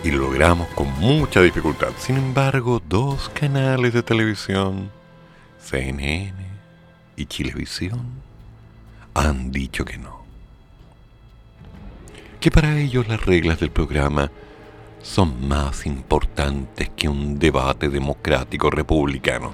y 0.03 0.11
lo 0.11 0.19
logramos 0.19 0.69
con 0.69 0.89
mucha 0.99 1.43
dificultad. 1.43 1.91
Sin 1.99 2.17
embargo, 2.17 2.81
dos 2.89 3.29
canales 3.29 3.93
de 3.93 4.03
televisión, 4.03 4.91
CNN 5.59 6.33
y 7.17 7.27
Chilevisión, 7.27 8.01
han 9.13 9.53
dicho 9.53 9.85
que 9.85 9.99
no 9.99 10.14
que 12.45 12.51
para 12.51 12.79
ellos 12.79 13.09
las 13.09 13.25
reglas 13.25 13.59
del 13.59 13.71
programa 13.71 14.31
son 15.01 15.49
más 15.49 15.87
importantes 15.87 16.91
que 16.95 17.09
un 17.09 17.39
debate 17.39 17.89
democrático 17.89 18.69
republicano. 18.69 19.53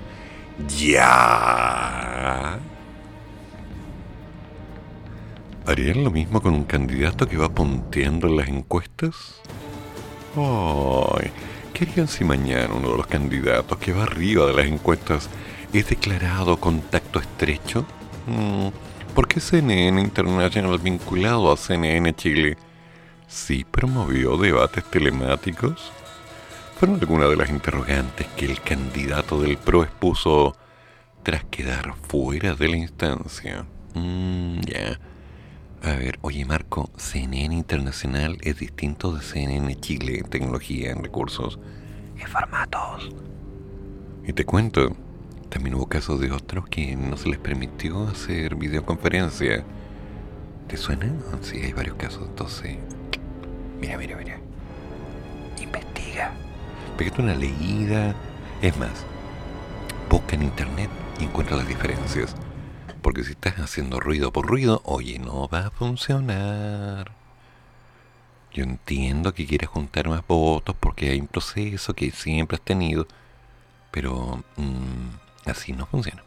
¿Ya? 0.76 2.59
¿Harían 5.66 6.03
lo 6.03 6.11
mismo 6.11 6.41
con 6.43 6.53
un 6.53 6.64
candidato 6.64 7.28
que 7.28 7.36
va 7.36 7.49
punteando 7.49 8.26
en 8.26 8.36
las 8.38 8.49
encuestas? 8.49 9.41
Ay, 10.34 11.30
¿qué 11.72 11.84
harían 11.84 12.09
si 12.09 12.24
mañana 12.24 12.74
uno 12.74 12.91
de 12.91 12.97
los 12.97 13.07
candidatos 13.07 13.78
que 13.78 13.93
va 13.93 14.03
arriba 14.03 14.47
de 14.47 14.55
las 14.55 14.66
encuestas 14.66 15.30
es 15.72 15.88
declarado 15.88 16.57
contacto 16.57 17.20
estrecho? 17.20 17.86
Mm, 18.26 19.14
¿Por 19.14 19.28
qué 19.28 19.38
CNN 19.38 20.01
International 20.01 20.76
vinculado 20.80 21.53
a 21.53 21.57
CNN 21.57 22.12
Chile? 22.16 22.59
Sí 23.31 23.64
promovió 23.64 24.37
debates 24.37 24.85
telemáticos? 24.85 25.93
Fueron 26.78 26.99
algunas 27.01 27.31
de 27.31 27.37
las 27.37 27.49
interrogantes 27.49 28.26
que 28.37 28.47
el 28.47 28.61
candidato 28.61 29.41
del 29.41 29.57
PRO 29.57 29.85
expuso 29.85 30.57
tras 31.22 31.45
quedar 31.45 31.95
fuera 32.09 32.55
de 32.55 32.68
la 32.68 32.76
instancia. 32.76 33.64
Mm, 33.95 34.61
ya. 34.61 34.99
A 35.83 35.93
ver, 35.95 36.18
oye 36.22 36.45
Marco, 36.45 36.91
CNN 36.97 37.55
Internacional 37.55 38.37
es 38.43 38.59
distinto 38.59 39.12
de 39.14 39.22
CNN 39.22 39.74
Chile 39.76 40.18
en 40.18 40.28
tecnología, 40.28 40.91
en 40.91 41.03
recursos, 41.03 41.59
en 42.18 42.26
formatos. 42.26 43.11
Y 44.26 44.33
te 44.33 44.45
cuento, 44.45 44.95
también 45.49 45.76
hubo 45.76 45.87
casos 45.87 46.20
de 46.20 46.33
otros 46.33 46.68
que 46.68 46.97
no 46.97 47.16
se 47.16 47.28
les 47.28 47.39
permitió 47.39 48.09
hacer 48.09 48.57
videoconferencia. 48.57 49.64
¿Te 50.68 50.76
suena? 50.76 51.12
Sí, 51.41 51.59
hay 51.59 51.72
varios 51.72 51.97
casos, 51.97 52.28
entonces 52.28 52.76
Mira, 53.81 53.97
mira, 53.97 54.16
mira. 54.16 54.39
Investiga. 55.59 56.33
Pégate 56.99 57.22
una 57.22 57.35
leída. 57.35 58.14
Es 58.61 58.76
más, 58.76 59.07
busca 60.11 60.37
en 60.37 60.43
internet 60.43 60.91
y 61.18 61.24
encuentra 61.24 61.57
las 61.57 61.66
diferencias. 61.66 62.37
Porque 63.01 63.24
si 63.24 63.33
estás 63.33 63.55
haciendo 63.59 63.99
ruido 63.99 64.33
por 64.33 64.47
ruido, 64.47 64.83
oye, 64.85 65.18
no 65.18 65.49
va 65.49 65.68
a 65.68 65.70
funcionar. 65.70 67.12
Yo 68.53 68.64
entiendo 68.64 69.33
que 69.33 69.47
quieres 69.47 69.70
juntar 69.70 70.09
más 70.09 70.26
votos 70.26 70.76
porque 70.78 71.11
hay 71.11 71.20
un 71.20 71.28
proceso 71.28 71.95
que 71.95 72.11
siempre 72.11 72.57
has 72.57 72.62
tenido, 72.62 73.07
pero 73.91 74.43
mm, 74.57 75.49
así 75.49 75.72
no 75.72 75.87
funciona. 75.87 76.22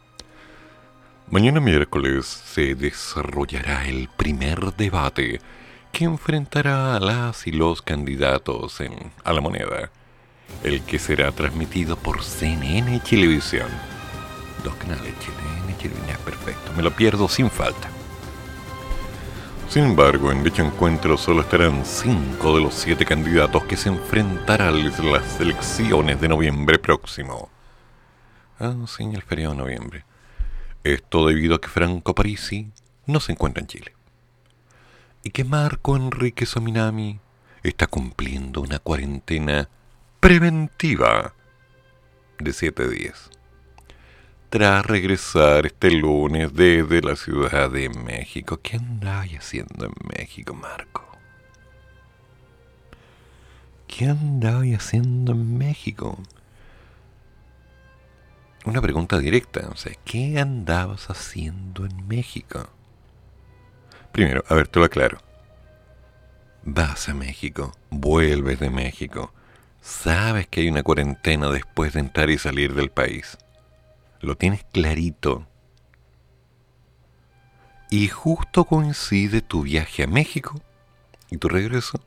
Mañana 1.30 1.60
miércoles 1.60 2.26
se 2.26 2.74
desarrollará 2.74 3.86
el 3.86 4.08
primer 4.08 4.74
debate 4.74 5.40
que 5.94 6.04
enfrentará 6.04 6.96
a 6.96 7.00
las 7.00 7.46
y 7.46 7.52
los 7.52 7.80
candidatos 7.80 8.80
en, 8.80 9.12
a 9.22 9.32
la 9.32 9.40
moneda, 9.40 9.92
el 10.64 10.82
que 10.82 10.98
será 10.98 11.30
transmitido 11.30 11.96
por 11.96 12.24
CNN 12.24 12.98
Televisión. 12.98 13.68
Dos 14.64 14.74
canales, 14.74 15.14
CNN 15.20 15.72
Televisión, 15.74 16.18
perfecto, 16.24 16.72
me 16.76 16.82
lo 16.82 16.90
pierdo 16.90 17.28
sin 17.28 17.48
falta. 17.48 17.88
Sin 19.68 19.84
embargo, 19.84 20.32
en 20.32 20.42
dicho 20.42 20.64
encuentro 20.64 21.16
solo 21.16 21.42
estarán 21.42 21.84
cinco 21.84 22.56
de 22.56 22.62
los 22.62 22.74
siete 22.74 23.04
candidatos 23.04 23.62
que 23.62 23.76
se 23.76 23.88
enfrentarán 23.88 24.74
en 24.74 25.12
las 25.12 25.40
elecciones 25.40 26.20
de 26.20 26.28
noviembre 26.28 26.80
próximo. 26.80 27.50
Ah, 28.58 28.74
sí, 28.88 29.04
el 29.04 29.22
feriado 29.22 29.54
de 29.54 29.60
noviembre. 29.60 30.04
Esto 30.82 31.28
debido 31.28 31.54
a 31.54 31.60
que 31.60 31.68
Franco 31.68 32.16
Parisi 32.16 32.72
no 33.06 33.20
se 33.20 33.30
encuentra 33.30 33.60
en 33.60 33.68
Chile 33.68 33.94
y 35.24 35.30
que 35.30 35.42
Marco 35.42 35.96
Enrique 35.96 36.44
Sominami 36.44 37.18
está 37.62 37.86
cumpliendo 37.86 38.60
una 38.60 38.78
cuarentena 38.78 39.70
preventiva 40.20 41.34
de 42.38 42.52
siete 42.52 42.86
días. 42.88 43.30
Tras 44.50 44.84
regresar 44.84 45.66
este 45.66 45.90
lunes 45.90 46.52
desde 46.54 47.00
la 47.00 47.16
Ciudad 47.16 47.70
de 47.70 47.88
México, 47.88 48.60
¿qué 48.62 48.76
andaba 48.76 49.22
haciendo 49.22 49.86
en 49.86 49.94
México, 50.16 50.54
Marco? 50.54 51.08
¿Qué 53.88 54.06
andaba 54.06 54.62
haciendo 54.76 55.32
en 55.32 55.56
México? 55.56 56.18
Una 58.66 58.80
pregunta 58.82 59.18
directa, 59.18 59.68
o 59.72 59.76
sea, 59.76 59.94
¿qué 60.04 60.38
andabas 60.38 61.10
haciendo 61.10 61.86
en 61.86 62.06
México? 62.06 62.68
Primero, 64.14 64.44
a 64.48 64.54
ver, 64.54 64.68
te 64.68 64.78
lo 64.78 64.84
aclaro. 64.84 65.18
Vas 66.62 67.08
a 67.08 67.14
México, 67.14 67.76
vuelves 67.90 68.60
de 68.60 68.70
México, 68.70 69.34
sabes 69.80 70.46
que 70.46 70.60
hay 70.60 70.68
una 70.68 70.84
cuarentena 70.84 71.50
después 71.50 71.94
de 71.94 71.98
entrar 71.98 72.30
y 72.30 72.38
salir 72.38 72.74
del 72.76 72.92
país. 72.92 73.36
Lo 74.20 74.36
tienes 74.36 74.62
clarito. 74.70 75.48
Y 77.90 78.06
justo 78.06 78.66
coincide 78.66 79.40
tu 79.40 79.62
viaje 79.62 80.04
a 80.04 80.06
México 80.06 80.62
y 81.28 81.38
tu 81.38 81.48
regreso 81.48 82.00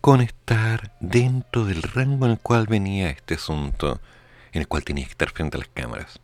con 0.00 0.22
estar 0.22 0.96
dentro 1.00 1.66
del 1.66 1.82
rango 1.82 2.24
en 2.24 2.32
el 2.32 2.38
cual 2.38 2.66
venía 2.66 3.10
este 3.10 3.34
asunto, 3.34 4.00
en 4.52 4.62
el 4.62 4.68
cual 4.68 4.84
tenías 4.84 5.08
que 5.08 5.12
estar 5.12 5.32
frente 5.32 5.58
a 5.58 5.60
las 5.60 5.68
cámaras. 5.68 6.18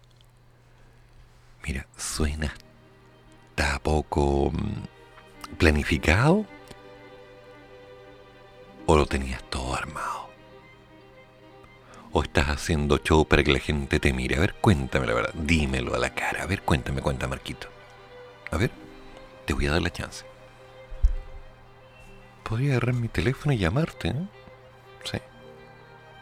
Mira, 1.66 1.87
suena 1.99 2.55
está 3.51 3.78
poco 3.80 4.51
mm, 4.53 5.57
planificado? 5.59 6.46
¿O 8.86 8.96
lo 8.96 9.07
tenías 9.07 9.42
todo 9.44 9.74
armado? 9.74 10.30
¿O 12.12 12.22
estás 12.22 12.48
haciendo 12.48 12.98
show 12.98 13.24
para 13.26 13.44
que 13.44 13.53
la 13.53 13.61
gente 13.61 14.01
te 14.01 14.12
mire? 14.12 14.36
A 14.36 14.40
ver, 14.40 14.55
cuéntame 14.55 15.07
la 15.07 15.14
verdad. 15.14 15.34
Dímelo 15.34 15.94
a 15.94 15.98
la 15.98 16.11
cara. 16.11 16.42
A 16.42 16.46
ver, 16.46 16.62
cuéntame, 16.62 17.01
cuenta, 17.01 17.28
Marquito. 17.28 17.68
A 18.51 18.57
ver, 18.57 18.70
te 19.46 19.53
voy 19.53 19.66
a 19.66 19.72
dar 19.72 19.82
la 19.82 19.92
chance. 19.92 20.24
Podría 22.42 22.72
agarrar 22.72 22.94
mi 22.94 23.07
teléfono 23.07 23.53
y 23.53 23.59
llamarte, 23.59 24.12
¿no? 24.12 24.28
Sí. 25.05 25.18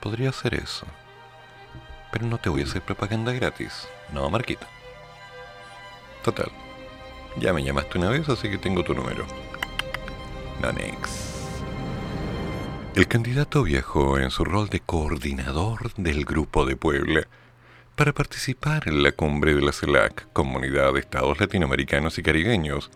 Podría 0.03 0.29
hacer 0.29 0.55
eso. 0.55 0.87
Pero 2.13 2.27
no 2.27 2.37
te 2.37 2.51
voy 2.51 2.61
a 2.61 2.65
hacer 2.65 2.83
propaganda 2.83 3.33
gratis. 3.33 3.89
No, 4.13 4.29
Marquito. 4.29 4.67
Total. 6.23 6.53
Ya 7.41 7.53
me 7.53 7.63
llamaste 7.63 7.99
una 7.99 8.11
vez, 8.11 8.29
así 8.29 8.49
que 8.49 8.59
tengo 8.59 8.83
tu 8.83 8.95
número. 8.95 9.27
Nonex. 10.61 11.29
El 12.95 13.07
candidato 13.07 13.63
viajó 13.63 14.19
en 14.19 14.31
su 14.31 14.45
rol 14.45 14.69
de 14.69 14.81
coordinador 14.81 15.93
del 15.95 16.25
Grupo 16.25 16.67
de 16.67 16.75
Puebla 16.75 17.29
para 17.95 18.13
participar 18.13 18.89
en 18.89 19.03
la 19.03 19.13
cumbre 19.13 19.55
de 19.55 19.63
la 19.63 19.73
CELAC, 19.73 20.33
Comunidad 20.33 20.93
de 20.93 21.01
Estados 21.01 21.39
Latinoamericanos 21.39 22.19
y 22.19 22.23
Caribeños, 22.23 22.91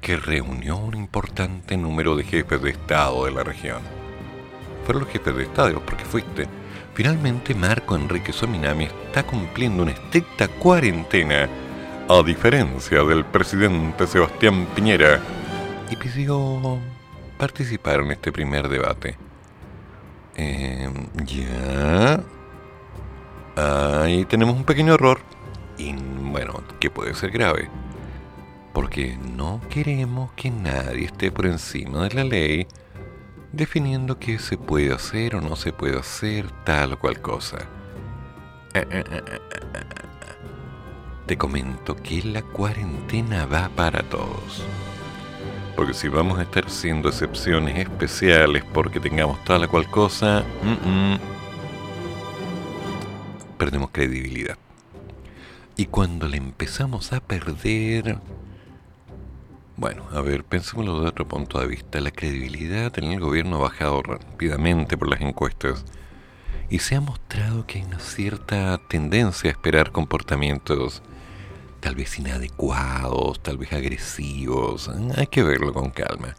que 0.00 0.16
reunió 0.16 0.76
un 0.76 0.96
importante 0.96 1.76
número 1.76 2.16
de 2.16 2.24
jefes 2.24 2.60
de 2.62 2.70
Estado 2.70 3.26
de 3.26 3.32
la 3.32 3.44
región. 3.44 3.82
Fueron 4.84 5.04
los 5.04 5.12
jefes 5.12 5.36
de 5.36 5.42
Estado, 5.42 5.80
porque 5.84 6.04
fuiste. 6.04 6.46
Finalmente, 6.94 7.54
Marco 7.54 7.94
Enrique 7.94 8.32
Sominami 8.32 8.84
está 8.84 9.24
cumpliendo 9.24 9.82
una 9.82 9.92
estricta 9.92 10.48
cuarentena, 10.48 11.48
a 12.08 12.22
diferencia 12.22 13.02
del 13.04 13.24
presidente 13.24 14.06
Sebastián 14.06 14.66
Piñera, 14.74 15.20
y 15.90 15.96
pidió 15.96 16.78
participar 17.38 18.00
en 18.00 18.12
este 18.12 18.32
primer 18.32 18.68
debate. 18.68 19.16
Eh, 20.36 20.90
ya. 21.24 22.22
Ahí 23.56 24.24
tenemos 24.24 24.56
un 24.56 24.64
pequeño 24.64 24.94
error. 24.94 25.20
Y 25.76 25.94
bueno, 25.94 26.62
que 26.80 26.90
puede 26.90 27.14
ser 27.14 27.30
grave. 27.30 27.68
Porque 28.72 29.16
no 29.36 29.60
queremos 29.70 30.32
que 30.32 30.50
nadie 30.50 31.06
esté 31.06 31.32
por 31.32 31.46
encima 31.46 32.08
de 32.08 32.14
la 32.14 32.24
ley 32.24 32.66
definiendo 33.52 34.18
qué 34.18 34.38
se 34.38 34.56
puede 34.58 34.92
hacer 34.92 35.34
o 35.34 35.40
no 35.40 35.56
se 35.56 35.72
puede 35.72 35.98
hacer 35.98 36.50
tal 36.64 36.92
o 36.92 36.98
cual 36.98 37.20
cosa. 37.20 37.58
Te 41.28 41.36
comento 41.36 41.94
que 41.94 42.22
la 42.22 42.40
cuarentena 42.40 43.44
va 43.44 43.68
para 43.68 44.02
todos. 44.02 44.64
Porque 45.76 45.92
si 45.92 46.08
vamos 46.08 46.38
a 46.38 46.42
estar 46.44 46.70
siendo 46.70 47.10
excepciones 47.10 47.78
especiales 47.78 48.64
porque 48.72 48.98
tengamos 48.98 49.44
tal 49.44 49.62
o 49.64 49.68
cual 49.68 49.90
cosa, 49.90 50.42
perdemos 53.58 53.90
credibilidad. 53.92 54.56
Y 55.76 55.84
cuando 55.84 56.28
le 56.28 56.38
empezamos 56.38 57.12
a 57.12 57.20
perder... 57.20 58.16
Bueno, 59.76 60.04
a 60.10 60.22
ver, 60.22 60.44
pensémoslo 60.44 61.02
de 61.02 61.08
otro 61.08 61.28
punto 61.28 61.60
de 61.60 61.66
vista. 61.66 62.00
La 62.00 62.10
credibilidad 62.10 62.98
en 62.98 63.12
el 63.12 63.20
gobierno 63.20 63.56
ha 63.56 63.68
bajado 63.68 64.02
rápidamente 64.02 64.96
por 64.96 65.10
las 65.10 65.20
encuestas 65.20 65.84
y 66.70 66.78
se 66.78 66.94
ha 66.94 67.02
mostrado 67.02 67.66
que 67.66 67.80
hay 67.80 67.84
una 67.84 67.98
cierta 67.98 68.80
tendencia 68.88 69.50
a 69.50 69.52
esperar 69.52 69.92
comportamientos 69.92 71.02
tal 71.80 71.94
vez 71.94 72.18
inadecuados, 72.18 73.42
tal 73.42 73.58
vez 73.58 73.72
agresivos. 73.72 74.90
Hay 75.16 75.26
que 75.26 75.42
verlo 75.42 75.72
con 75.72 75.90
calma. 75.90 76.34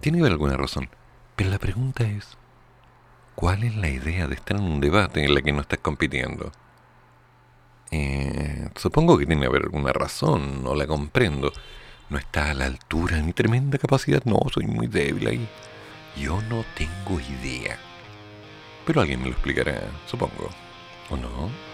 Tiene 0.00 0.26
alguna 0.26 0.56
razón, 0.56 0.88
pero 1.36 1.50
la 1.50 1.58
pregunta 1.58 2.04
es, 2.04 2.36
¿cuál 3.34 3.64
es 3.64 3.74
la 3.76 3.88
idea 3.88 4.26
de 4.26 4.34
estar 4.34 4.56
en 4.56 4.64
un 4.64 4.80
debate 4.80 5.24
en 5.24 5.34
la 5.34 5.40
que 5.40 5.52
no 5.52 5.62
estás 5.62 5.78
compitiendo? 5.78 6.52
Eh, 7.90 8.68
supongo 8.76 9.16
que 9.16 9.26
tiene 9.26 9.42
que 9.42 9.46
haber 9.46 9.62
alguna 9.62 9.92
razón, 9.92 10.62
no 10.62 10.74
la 10.74 10.86
comprendo. 10.86 11.52
No 12.10 12.18
está 12.18 12.50
a 12.50 12.54
la 12.54 12.66
altura 12.66 13.16
de 13.16 13.22
mi 13.22 13.32
tremenda 13.32 13.78
capacidad, 13.78 14.22
no, 14.24 14.40
soy 14.52 14.66
muy 14.66 14.88
débil 14.88 15.26
ahí. 15.26 15.48
Yo 16.16 16.42
no 16.42 16.64
tengo 16.76 17.18
idea. 17.20 17.78
Pero 18.86 19.00
alguien 19.00 19.20
me 19.20 19.26
lo 19.26 19.32
explicará, 19.32 19.80
supongo. 20.06 20.50
¿O 21.10 21.16
no? 21.16 21.73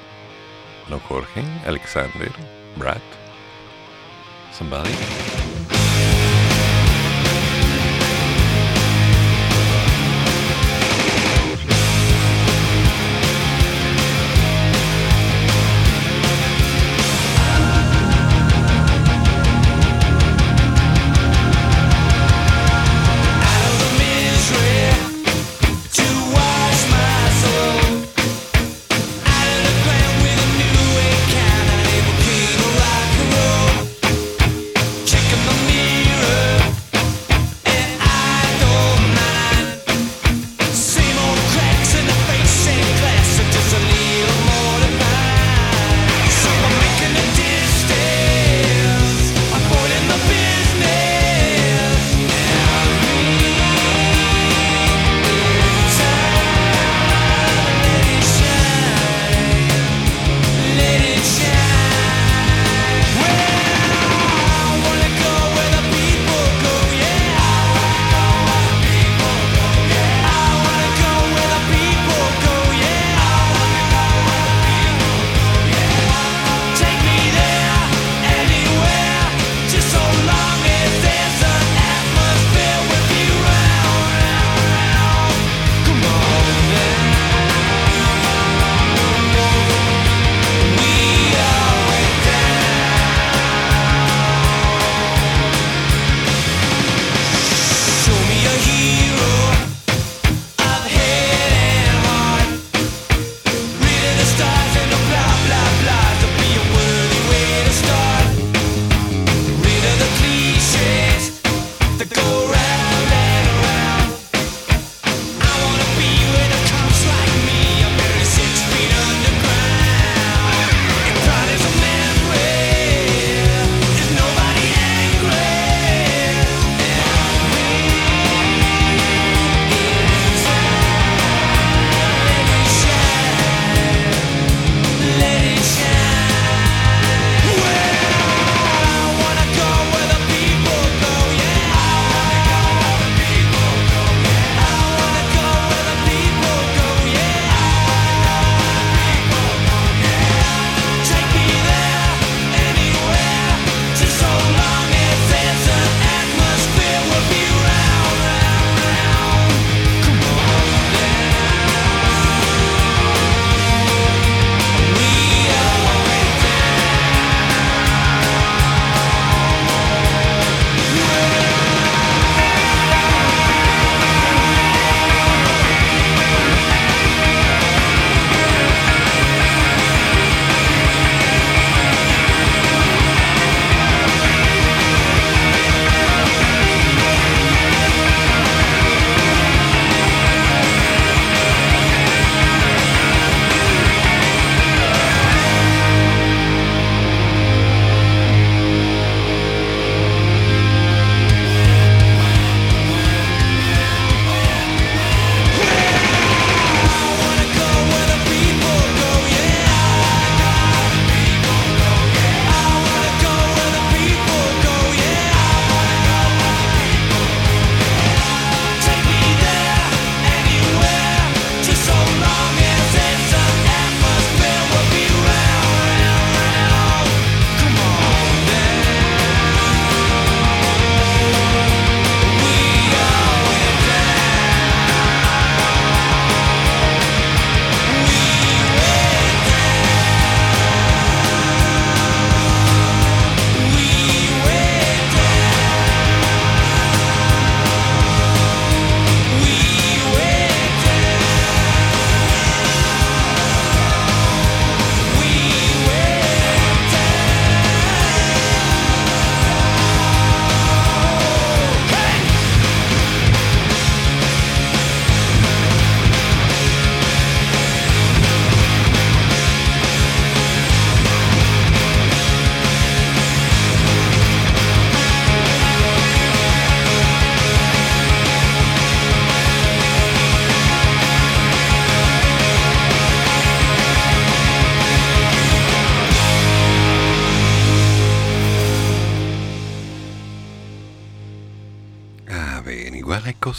¿No 0.90 0.98
Jorge? 0.98 1.44
¿Alexander? 1.66 2.32
¿Brad? 2.76 2.98
¿Somebody? 4.52 4.90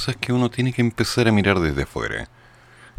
Cosas 0.02 0.18
que 0.18 0.34
uno 0.34 0.50
tiene 0.50 0.74
que 0.74 0.82
empezar 0.82 1.28
a 1.28 1.32
mirar 1.32 1.60
desde 1.60 1.84
afuera. 1.84 2.28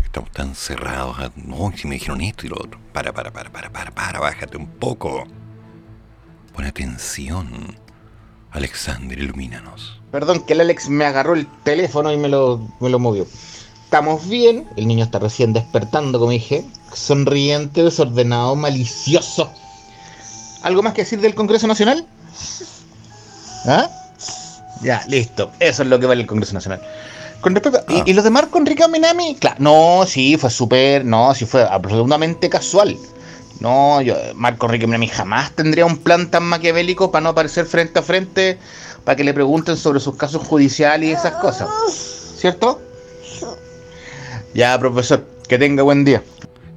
Estamos 0.05 0.31
tan 0.31 0.55
cerrados. 0.55 1.17
No, 1.35 1.73
si 1.77 1.89
me 1.89 1.97
dijeron 1.97 2.21
esto 2.21 2.47
y 2.47 2.49
lo 2.49 2.55
otro. 2.55 2.79
Para, 2.93 3.13
para, 3.13 3.33
para, 3.33 3.51
para, 3.51 3.73
para, 3.73 3.91
para, 3.91 4.21
bájate 4.21 4.57
un 4.57 4.69
poco. 4.69 5.25
Pon 6.55 6.65
atención. 6.65 7.77
Alexander, 8.53 9.19
ilumínanos. 9.19 10.01
Perdón, 10.13 10.47
que 10.47 10.53
el 10.53 10.61
Alex 10.61 10.89
me 10.91 11.05
agarró 11.05 11.35
el 11.35 11.49
teléfono 11.65 12.13
y 12.13 12.17
me 12.17 12.29
lo, 12.29 12.61
me 12.79 12.89
lo 12.89 13.01
movió. 13.01 13.27
Estamos 13.83 14.29
bien, 14.29 14.69
el 14.77 14.87
niño 14.87 15.05
está 15.05 15.19
recién 15.19 15.53
despertando, 15.53 16.21
como 16.21 16.31
dije. 16.31 16.65
Sonriente, 16.95 17.83
desordenado, 17.83 18.55
malicioso. 18.55 19.53
¿Algo 20.63 20.85
más 20.85 20.95
que 20.95 21.03
decir 21.03 21.21
del 21.21 21.35
Congreso 21.35 21.67
Nacional? 21.67 22.07
¿Ah? 23.67 23.91
Ya, 24.83 25.05
listo. 25.09 25.51
Eso 25.61 25.83
es 25.83 25.89
lo 25.89 25.99
que 25.99 26.07
vale 26.07 26.23
el 26.23 26.27
Congreso 26.27 26.55
Nacional. 26.55 26.81
Con 27.41 27.55
respecto, 27.55 27.85
¿y, 27.89 28.11
¿y, 28.11 28.15
lo 28.15 28.23
de 28.23 28.31
Marco 28.31 28.59
Enrique 28.59 28.87
Minami? 28.87 29.37
Claro, 29.37 29.57
no, 29.59 30.05
sí, 30.07 30.37
fue 30.37 30.49
súper, 30.49 31.05
no, 31.05 31.35
sí 31.35 31.45
fue 31.45 31.65
absolutamente 31.65 32.49
casual. 32.49 32.97
No, 33.59 34.01
yo, 34.01 34.17
Marco 34.35 34.67
Enrique 34.67 34.87
Minami 34.87 35.09
jamás 35.09 35.51
tendría 35.53 35.87
un 35.87 35.99
plan 35.99 36.31
tan 36.31 36.45
maquiavélico 36.45 37.11
para 37.11 37.23
no 37.23 37.31
aparecer 37.31 37.67
frente 37.67 37.99
a 37.99 38.03
frente 38.03 38.59
para 39.05 39.17
que 39.17 39.25
le 39.25 39.35
pregunten 39.35 39.77
sobre 39.77 40.01
sus 40.01 40.17
casos 40.17 40.47
judiciales 40.47 41.11
y 41.11 41.13
esas 41.13 41.35
cosas. 41.35 41.69
¿Cierto? 42.37 42.81
Ya, 44.55 44.79
profesor, 44.79 45.27
que 45.49 45.59
tenga 45.59 45.83
buen 45.83 46.05
día. 46.05 46.23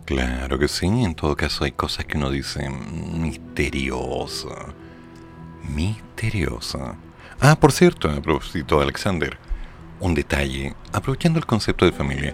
Claro 0.05 0.59
que 0.59 0.67
sí, 0.67 0.85
en 0.85 1.15
todo 1.15 1.35
caso 1.35 1.63
hay 1.63 1.71
cosas 1.71 2.05
que 2.05 2.17
uno 2.17 2.29
dice 2.29 2.69
misteriosa. 2.69 4.73
Misteriosa. 5.63 6.95
Ah, 7.39 7.55
por 7.59 7.71
cierto, 7.71 8.09
a 8.09 8.21
propósito, 8.21 8.81
Alexander, 8.81 9.37
un 9.99 10.13
detalle, 10.13 10.73
aprovechando 10.93 11.39
el 11.39 11.45
concepto 11.45 11.85
de 11.85 11.91
familia, 11.91 12.33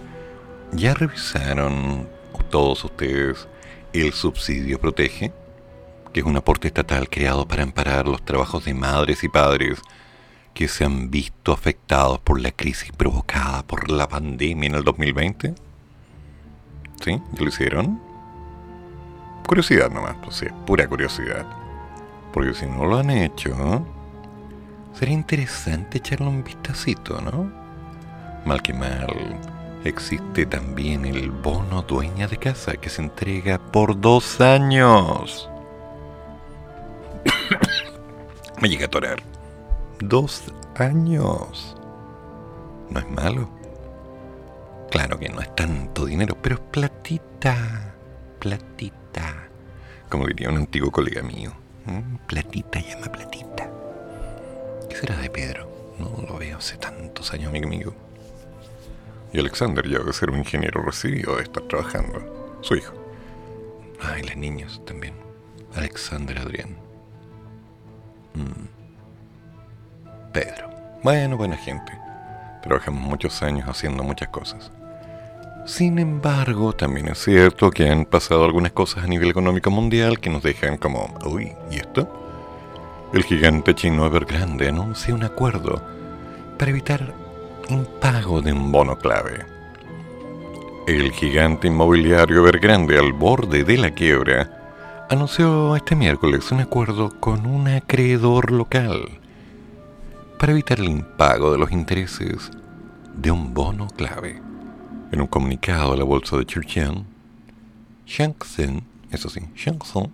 ¿ya 0.72 0.94
revisaron 0.94 2.08
todos 2.50 2.84
ustedes 2.84 3.48
el 3.92 4.12
subsidio 4.12 4.78
protege? 4.78 5.32
que 6.12 6.20
es 6.20 6.26
un 6.26 6.36
aporte 6.36 6.68
estatal 6.68 7.08
creado 7.08 7.48
para 7.48 7.62
amparar 7.62 8.06
los 8.06 8.22
trabajos 8.22 8.64
de 8.64 8.74
madres 8.74 9.24
y 9.24 9.28
padres 9.28 9.80
que 10.54 10.68
se 10.68 10.84
han 10.84 11.10
visto 11.10 11.52
afectados 11.52 12.20
por 12.20 12.40
la 12.40 12.52
crisis 12.52 12.92
provocada 12.92 13.62
por 13.62 13.90
la 13.90 14.08
pandemia 14.08 14.68
en 14.68 14.74
el 14.74 14.84
2020? 14.84 15.54
¿Sí? 17.02 17.22
¿Ya 17.32 17.42
lo 17.42 17.48
hicieron? 17.48 18.00
Curiosidad 19.46 19.90
nomás, 19.90 20.16
pues 20.22 20.36
sí, 20.36 20.46
pura 20.66 20.86
curiosidad. 20.86 21.46
Porque 22.32 22.54
si 22.54 22.66
no 22.66 22.84
lo 22.84 22.98
han 22.98 23.10
hecho, 23.10 23.84
sería 25.02 25.16
interesante 25.16 25.98
echarle 25.98 26.28
un 26.28 26.44
vistacito, 26.44 27.20
¿no? 27.20 27.50
Mal 28.46 28.62
que 28.62 28.72
mal, 28.72 29.36
existe 29.82 30.46
también 30.46 31.04
el 31.04 31.32
bono 31.32 31.82
dueña 31.82 32.28
de 32.28 32.36
casa 32.36 32.74
que 32.74 32.88
se 32.88 33.02
entrega 33.02 33.58
por 33.58 34.00
dos 34.00 34.40
años. 34.40 35.50
Me 38.60 38.68
llega 38.68 38.86
a 38.86 38.90
torar. 38.90 39.20
Dos 39.98 40.44
años. 40.76 41.76
No 42.88 43.00
es 43.00 43.10
malo. 43.10 43.48
Claro 44.92 45.18
que 45.18 45.28
no 45.30 45.40
es 45.40 45.52
tanto 45.56 46.06
dinero, 46.06 46.36
pero 46.40 46.54
es 46.54 46.60
platita. 46.70 47.92
Platita. 48.38 49.48
Como 50.08 50.28
diría 50.28 50.48
un 50.48 50.58
antiguo 50.58 50.92
colega 50.92 51.22
mío. 51.22 51.52
Platita 52.28 52.78
llama 52.78 53.06
platita. 53.06 53.71
¿Qué 54.92 54.98
será 54.98 55.16
de 55.16 55.30
Pedro? 55.30 55.66
No 55.98 56.22
lo 56.28 56.36
veo 56.36 56.58
hace 56.58 56.76
tantos 56.76 57.32
años, 57.32 57.48
amigo 57.48 57.66
amigo. 57.66 57.94
Y 59.32 59.38
Alexander 59.38 59.88
ya 59.88 59.96
debe 60.00 60.12
ser 60.12 60.28
un 60.28 60.36
ingeniero 60.36 60.82
recibido 60.82 61.36
de 61.36 61.44
estar 61.44 61.62
trabajando. 61.62 62.58
Su 62.60 62.74
hijo. 62.74 62.92
Ay, 64.02 64.22
las 64.22 64.36
niñas 64.36 64.82
también. 64.84 65.14
Alexander 65.74 66.38
Adrián. 66.38 66.76
Mm. 68.34 68.66
Pedro. 70.34 70.68
Bueno, 71.02 71.38
buena 71.38 71.56
gente. 71.56 71.92
Trabajamos 72.62 73.02
muchos 73.02 73.42
años 73.42 73.66
haciendo 73.70 74.02
muchas 74.02 74.28
cosas. 74.28 74.70
Sin 75.64 75.98
embargo, 76.00 76.74
también 76.74 77.08
es 77.08 77.24
cierto 77.24 77.70
que 77.70 77.88
han 77.88 78.04
pasado 78.04 78.44
algunas 78.44 78.72
cosas 78.72 79.04
a 79.04 79.06
nivel 79.06 79.30
económico 79.30 79.70
mundial 79.70 80.20
que 80.20 80.28
nos 80.28 80.42
dejan 80.42 80.76
como, 80.76 81.14
uy, 81.24 81.54
¿y 81.70 81.76
esto? 81.76 82.21
El 83.12 83.24
gigante 83.24 83.74
chino 83.74 84.06
Evergrande 84.06 84.70
anuncia 84.70 85.14
un 85.14 85.22
acuerdo 85.22 85.82
para 86.58 86.70
evitar 86.70 87.12
impago 87.68 88.40
de 88.40 88.54
un 88.54 88.72
bono 88.72 88.96
clave. 88.96 89.44
El 90.86 91.12
gigante 91.12 91.68
inmobiliario 91.68 92.38
Evergrande 92.38 92.98
al 92.98 93.12
borde 93.12 93.64
de 93.64 93.76
la 93.76 93.90
quiebra 93.90 95.06
anunció 95.10 95.76
este 95.76 95.94
miércoles 95.94 96.50
un 96.52 96.60
acuerdo 96.60 97.10
con 97.20 97.44
un 97.44 97.68
acreedor 97.68 98.50
local 98.50 99.20
para 100.38 100.52
evitar 100.52 100.80
el 100.80 100.88
impago 100.88 101.52
de 101.52 101.58
los 101.58 101.70
intereses 101.70 102.50
de 103.14 103.30
un 103.30 103.52
bono 103.52 103.88
clave. 103.88 104.40
En 105.12 105.20
un 105.20 105.26
comunicado 105.26 105.92
a 105.92 105.96
la 105.98 106.04
bolsa 106.04 106.38
de 106.38 106.44
Shenzhen, 106.44 107.04
Shenzhen, 108.06 108.82
eso 109.10 109.28
sí, 109.28 109.40
Shenzhen, 109.54 110.10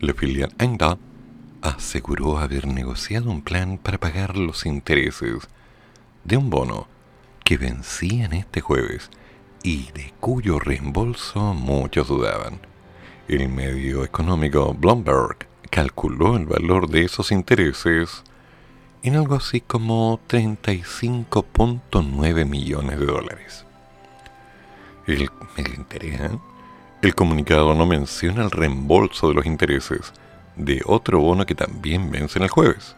la 0.00 0.12
filial 0.12 0.52
aseguró 1.62 2.38
haber 2.38 2.66
negociado 2.66 3.30
un 3.30 3.42
plan 3.42 3.78
para 3.78 3.98
pagar 3.98 4.36
los 4.36 4.66
intereses 4.66 5.48
de 6.24 6.36
un 6.36 6.50
bono 6.50 6.88
que 7.44 7.56
vencían 7.56 8.32
este 8.32 8.60
jueves 8.60 9.10
y 9.62 9.92
de 9.92 10.12
cuyo 10.20 10.58
reembolso 10.58 11.54
muchos 11.54 12.08
dudaban. 12.08 12.58
El 13.28 13.48
medio 13.48 14.04
económico 14.04 14.74
Bloomberg 14.74 15.46
calculó 15.70 16.36
el 16.36 16.46
valor 16.46 16.88
de 16.88 17.04
esos 17.04 17.30
intereses 17.32 18.22
en 19.02 19.16
algo 19.16 19.34
así 19.36 19.60
como 19.60 20.20
35.9 20.28 22.46
millones 22.46 22.98
de 22.98 23.06
dólares. 23.06 23.64
El, 25.06 25.30
interés, 25.76 26.20
¿eh? 26.20 26.38
el 27.02 27.14
comunicado 27.14 27.74
no 27.74 27.86
menciona 27.86 28.44
el 28.44 28.50
reembolso 28.50 29.28
de 29.28 29.34
los 29.34 29.46
intereses 29.46 30.12
de 30.56 30.82
otro 30.86 31.20
bono 31.20 31.46
que 31.46 31.54
también 31.54 32.10
vence 32.10 32.38
en 32.38 32.44
el 32.44 32.48
jueves. 32.48 32.96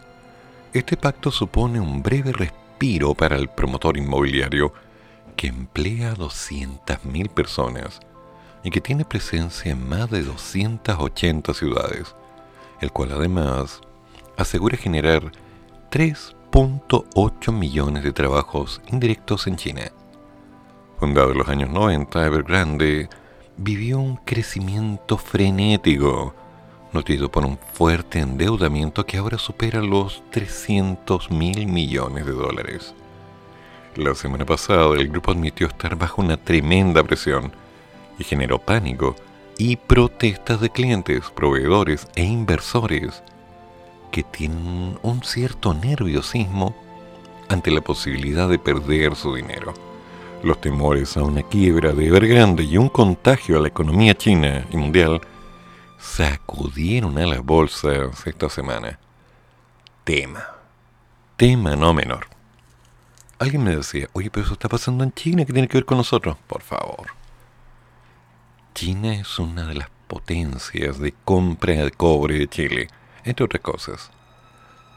Este 0.73 0.97
pacto 0.97 1.31
supone 1.31 1.81
un 1.81 2.03
breve 2.03 2.33
respiro 2.33 3.15
para 3.15 3.37
el 3.37 3.49
promotor 3.49 3.97
inmobiliario 3.97 4.73
que 5.37 5.49
emplea 5.49 6.13
a 6.13 6.17
200.000 6.17 7.29
personas 7.29 8.01
y 8.65 8.71
que 8.71 8.81
tiene 8.81 9.05
presencia 9.05 9.73
en 9.73 9.89
más 9.89 10.11
de 10.11 10.23
280 10.23 11.55
ciudades, 11.55 12.15
el 12.81 12.93
cual 12.93 13.13
además 13.13 13.81
asegura 14.37 14.77
generar 14.77 15.33
3.8 15.91 17.53
millones 17.53 18.05
de 18.05 18.13
trabajos 18.13 18.81
indirectos 18.89 19.47
en 19.47 19.57
China. 19.57 19.93
Fundado 20.99 21.33
en 21.33 21.39
los 21.39 21.49
años 21.49 21.71
90, 21.71 22.27
Evergrande 22.27 23.09
vivió 23.57 24.01
un 24.01 24.17
crecimiento 24.17 25.17
frenético, 25.17 26.35
notido 26.93 27.31
por 27.31 27.45
un 27.45 27.59
fuerte 27.73 28.21
endeudamiento 28.21 29.05
que 29.05 29.19
ahora 29.19 29.39
supera 29.39 29.81
los 29.81 30.23
300 30.31 31.31
mil 31.31 31.67
millones 31.67 32.27
de 32.27 32.33
dólares. 32.33 32.95
La 33.97 34.15
semana 34.15 34.47
pasada 34.47 34.95
el 34.97 35.09
grupo 35.09 35.33
admitió 35.33 35.67
estar 35.67 35.97
bajo 35.97 36.23
una 36.23 36.37
tremenda 36.37 37.03
presión 37.03 37.53
y 38.19 38.25
generó 38.25 38.59
pánico 38.59 39.17
y 39.59 39.77
protestas 39.77 40.61
de 40.61 40.71
clientes, 40.71 41.31
proveedores 41.35 42.07
e 42.15 42.25
inversores 42.25 43.23
que 44.11 44.23
tienen 44.23 44.99
un 45.03 45.23
cierto 45.23 45.75
nerviosismo 45.75 46.75
ante 47.49 47.71
la 47.71 47.81
posibilidad 47.81 48.49
de 48.49 48.59
perder 48.59 49.17
su 49.17 49.35
dinero. 49.35 49.75
Los 50.43 50.61
temores 50.61 51.17
a 51.17 51.25
una 51.25 51.43
quiebra 51.43 51.93
de 51.93 52.07
Evergrande 52.07 52.63
y 52.63 52.77
un 52.77 52.89
contagio 52.89 53.59
a 53.59 53.61
la 53.61 53.69
economía 53.69 54.15
china 54.15 54.65
y 54.71 54.77
mundial 54.77 55.21
sacudieron 55.99 57.19
a 57.19 57.27
las 57.27 57.45
bolsas 57.45 58.27
esta 58.27 58.49
semana. 58.49 58.99
Tema. 60.05 60.45
Tema 61.37 61.77
no 61.77 61.93
menor. 61.93 62.27
Alguien 63.39 63.63
me 63.63 63.77
decía, 63.77 64.09
oye, 64.15 64.31
pero 64.31 64.45
eso 64.45 64.55
está 64.55 64.69
pasando 64.69 65.05
en 65.05 65.13
China, 65.13 65.45
¿qué 65.45 65.53
tiene 65.53 65.69
que 65.69 65.77
ver 65.77 65.85
con 65.85 65.99
nosotros? 65.99 66.37
Por 66.47 66.63
favor. 66.63 67.09
China 68.75 69.15
es 69.15 69.39
una 69.39 69.67
de 69.67 69.75
las 69.75 69.91
potencias 70.09 70.99
de 70.99 71.15
compra 71.25 71.75
de 71.75 71.91
cobre 71.91 72.39
de 72.39 72.49
Chile, 72.49 72.89
entre 73.25 73.45
otras 73.45 73.63
cosas. 73.63 74.11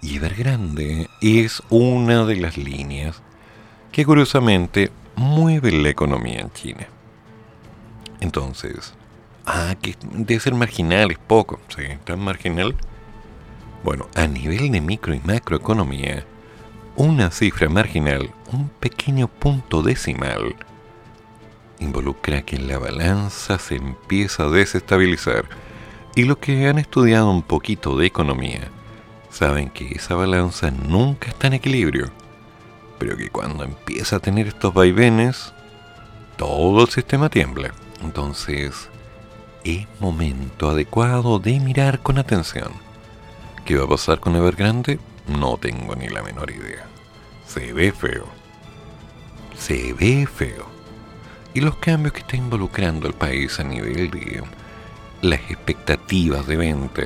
Y 0.02 0.16
Evergrande 0.16 1.10
es 1.22 1.62
una 1.70 2.26
de 2.26 2.38
las 2.38 2.58
líneas 2.58 3.22
que 3.92 4.06
curiosamente 4.06 4.92
mueve 5.16 5.72
la 5.72 5.90
economía 5.90 6.40
en 6.40 6.52
China. 6.54 6.88
Entonces, 8.20 8.94
ah, 9.52 9.76
que 9.82 9.96
debe 10.02 10.40
ser 10.40 10.54
marginal, 10.56 11.12
es 11.12 11.18
poco, 11.18 11.60
sí, 11.68 11.84
tan 12.06 12.20
marginal. 12.20 12.76
Bueno, 13.84 14.08
a 14.16 14.28
nivel 14.28 14.72
de 14.72 14.82
micro 14.82 15.14
y 15.14 15.20
macroeconomía, 15.20 16.26
una 16.96 17.32
cifra 17.32 17.68
marginal, 17.68 18.32
un 18.52 18.70
pequeño 18.70 19.28
punto 19.28 19.82
decimal, 19.82 20.56
involucra 21.80 22.44
que 22.44 22.60
la 22.60 22.78
balanza 22.78 23.58
se 23.58 23.76
empieza 23.76 24.44
a 24.44 24.50
desestabilizar. 24.50 25.46
Y 26.16 26.24
los 26.24 26.38
que 26.38 26.68
han 26.68 26.78
estudiado 26.78 27.30
un 27.30 27.42
poquito 27.42 27.98
de 27.98 28.06
economía 28.06 28.70
saben 29.30 29.70
que 29.70 29.94
esa 29.96 30.16
balanza 30.16 30.70
nunca 30.72 31.30
está 31.30 31.48
en 31.48 31.54
equilibrio, 31.54 32.12
pero 33.00 33.18
que 33.18 33.30
cuando 33.30 33.64
empieza 33.64 34.18
a 34.18 34.20
tener 34.20 34.48
estos 34.48 34.74
vaivenes, 34.74 35.54
todo 36.38 36.84
el 36.84 36.90
sistema 36.90 37.30
tiembla. 37.30 37.74
Entonces, 38.04 38.90
es 39.64 39.88
momento 40.00 40.70
adecuado 40.70 41.40
de 41.40 41.60
mirar 41.60 42.00
con 42.00 42.18
atención. 42.18 42.72
¿Qué 43.66 43.78
va 43.78 43.86
a 43.86 43.90
pasar 43.90 44.20
con 44.20 44.36
Evergrande? 44.36 45.00
No 45.28 45.58
tengo 45.58 45.96
ni 45.96 46.10
la 46.10 46.24
menor 46.24 46.52
idea. 46.52 46.86
Se 47.48 47.74
ve 47.74 47.92
feo. 47.92 48.26
Se 49.58 49.94
ve 49.94 50.26
feo. 50.26 50.66
Y 51.54 51.62
los 51.62 51.76
cambios 51.78 52.14
que 52.14 52.22
está 52.22 52.38
involucrando 52.38 53.08
el 53.08 53.14
país 53.14 53.60
a 53.60 53.64
nivel 53.64 54.10
de 54.10 54.42
las 55.22 55.40
expectativas 55.52 56.48
de 56.48 56.58
venta, 56.58 57.02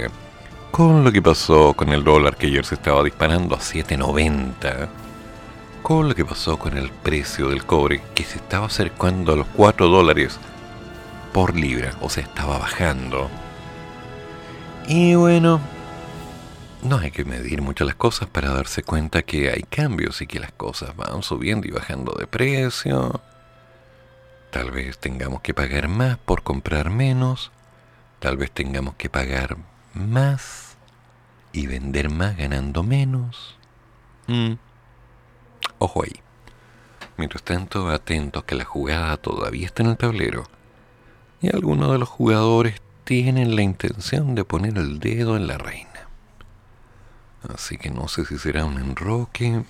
con 0.72 1.04
lo 1.04 1.12
que 1.12 1.22
pasó 1.22 1.74
con 1.74 1.90
el 1.90 2.04
dólar 2.04 2.38
que 2.38 2.48
ayer 2.48 2.66
se 2.66 2.76
estaba 2.76 3.04
disparando 3.04 3.56
a 3.56 3.60
7.90, 3.60 4.88
con 5.82 6.10
lo 6.10 6.16
que 6.16 6.26
pasó 6.26 6.58
con 6.58 6.78
el 6.78 6.90
precio 6.90 7.50
del 7.50 7.66
cobre 7.66 8.02
que 8.14 8.24
se 8.24 8.38
estaba 8.38 8.68
acercando 8.68 9.34
a 9.34 9.36
los 9.36 9.48
4 9.48 9.88
dólares 9.88 10.40
por 11.36 11.54
libra, 11.54 11.94
o 12.00 12.10
sea, 12.10 12.24
estaba 12.24 12.58
bajando. 12.58 13.30
Y 14.88 15.16
bueno, 15.16 15.60
no 16.82 16.98
hay 16.98 17.12
que 17.12 17.26
medir 17.26 17.62
mucho 17.62 17.84
las 17.84 17.96
cosas 17.96 18.30
para 18.30 18.52
darse 18.52 18.84
cuenta 18.84 19.22
que 19.22 19.52
hay 19.52 19.64
cambios 19.64 20.22
y 20.22 20.28
que 20.28 20.40
las 20.40 20.54
cosas 20.54 20.96
van 20.96 21.24
subiendo 21.24 21.68
y 21.68 21.72
bajando 21.72 22.14
de 22.18 22.26
precio. 22.26 23.20
Tal 24.50 24.72
vez 24.72 24.98
tengamos 24.98 25.42
que 25.42 25.54
pagar 25.54 25.90
más 25.90 26.18
por 26.20 26.42
comprar 26.42 26.90
menos. 26.90 27.52
Tal 28.20 28.38
vez 28.38 28.50
tengamos 28.52 28.96
que 28.96 29.10
pagar 29.10 29.58
más 29.94 30.78
y 31.52 31.68
vender 31.68 32.10
más 32.10 32.38
ganando 32.38 32.82
menos. 32.82 33.58
Mm. 34.28 34.54
Ojo 35.80 36.02
ahí. 36.02 36.16
Mientras 37.18 37.44
tanto, 37.44 37.90
atentos 37.90 38.46
que 38.46 38.56
la 38.56 38.64
jugada 38.64 39.18
todavía 39.18 39.66
está 39.66 39.84
en 39.84 39.90
el 39.90 39.98
tablero. 39.98 40.55
Y 41.42 41.54
algunos 41.54 41.92
de 41.92 42.00
los 42.00 42.10
jugadores 42.10 42.82
tienen 43.04 43.56
la 43.56 43.62
intención 43.62 44.36
de 44.36 44.46
poner 44.46 44.78
el 44.78 45.00
dedo 45.00 45.38
en 45.38 45.48
la 45.48 45.58
reina. 45.58 46.08
Así 47.54 47.78
que 47.78 47.92
no 47.92 48.08
sé 48.08 48.26
si 48.26 48.38
será 48.38 48.66
un 48.66 48.78
enroque 48.80 49.64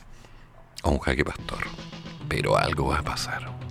o 0.84 0.90
un 0.90 1.00
jaque 1.00 1.26
pastor. 1.26 1.60
Pero 2.30 2.58
algo 2.58 2.88
va 2.88 3.00
a 3.00 3.04
pasar. 3.04 3.65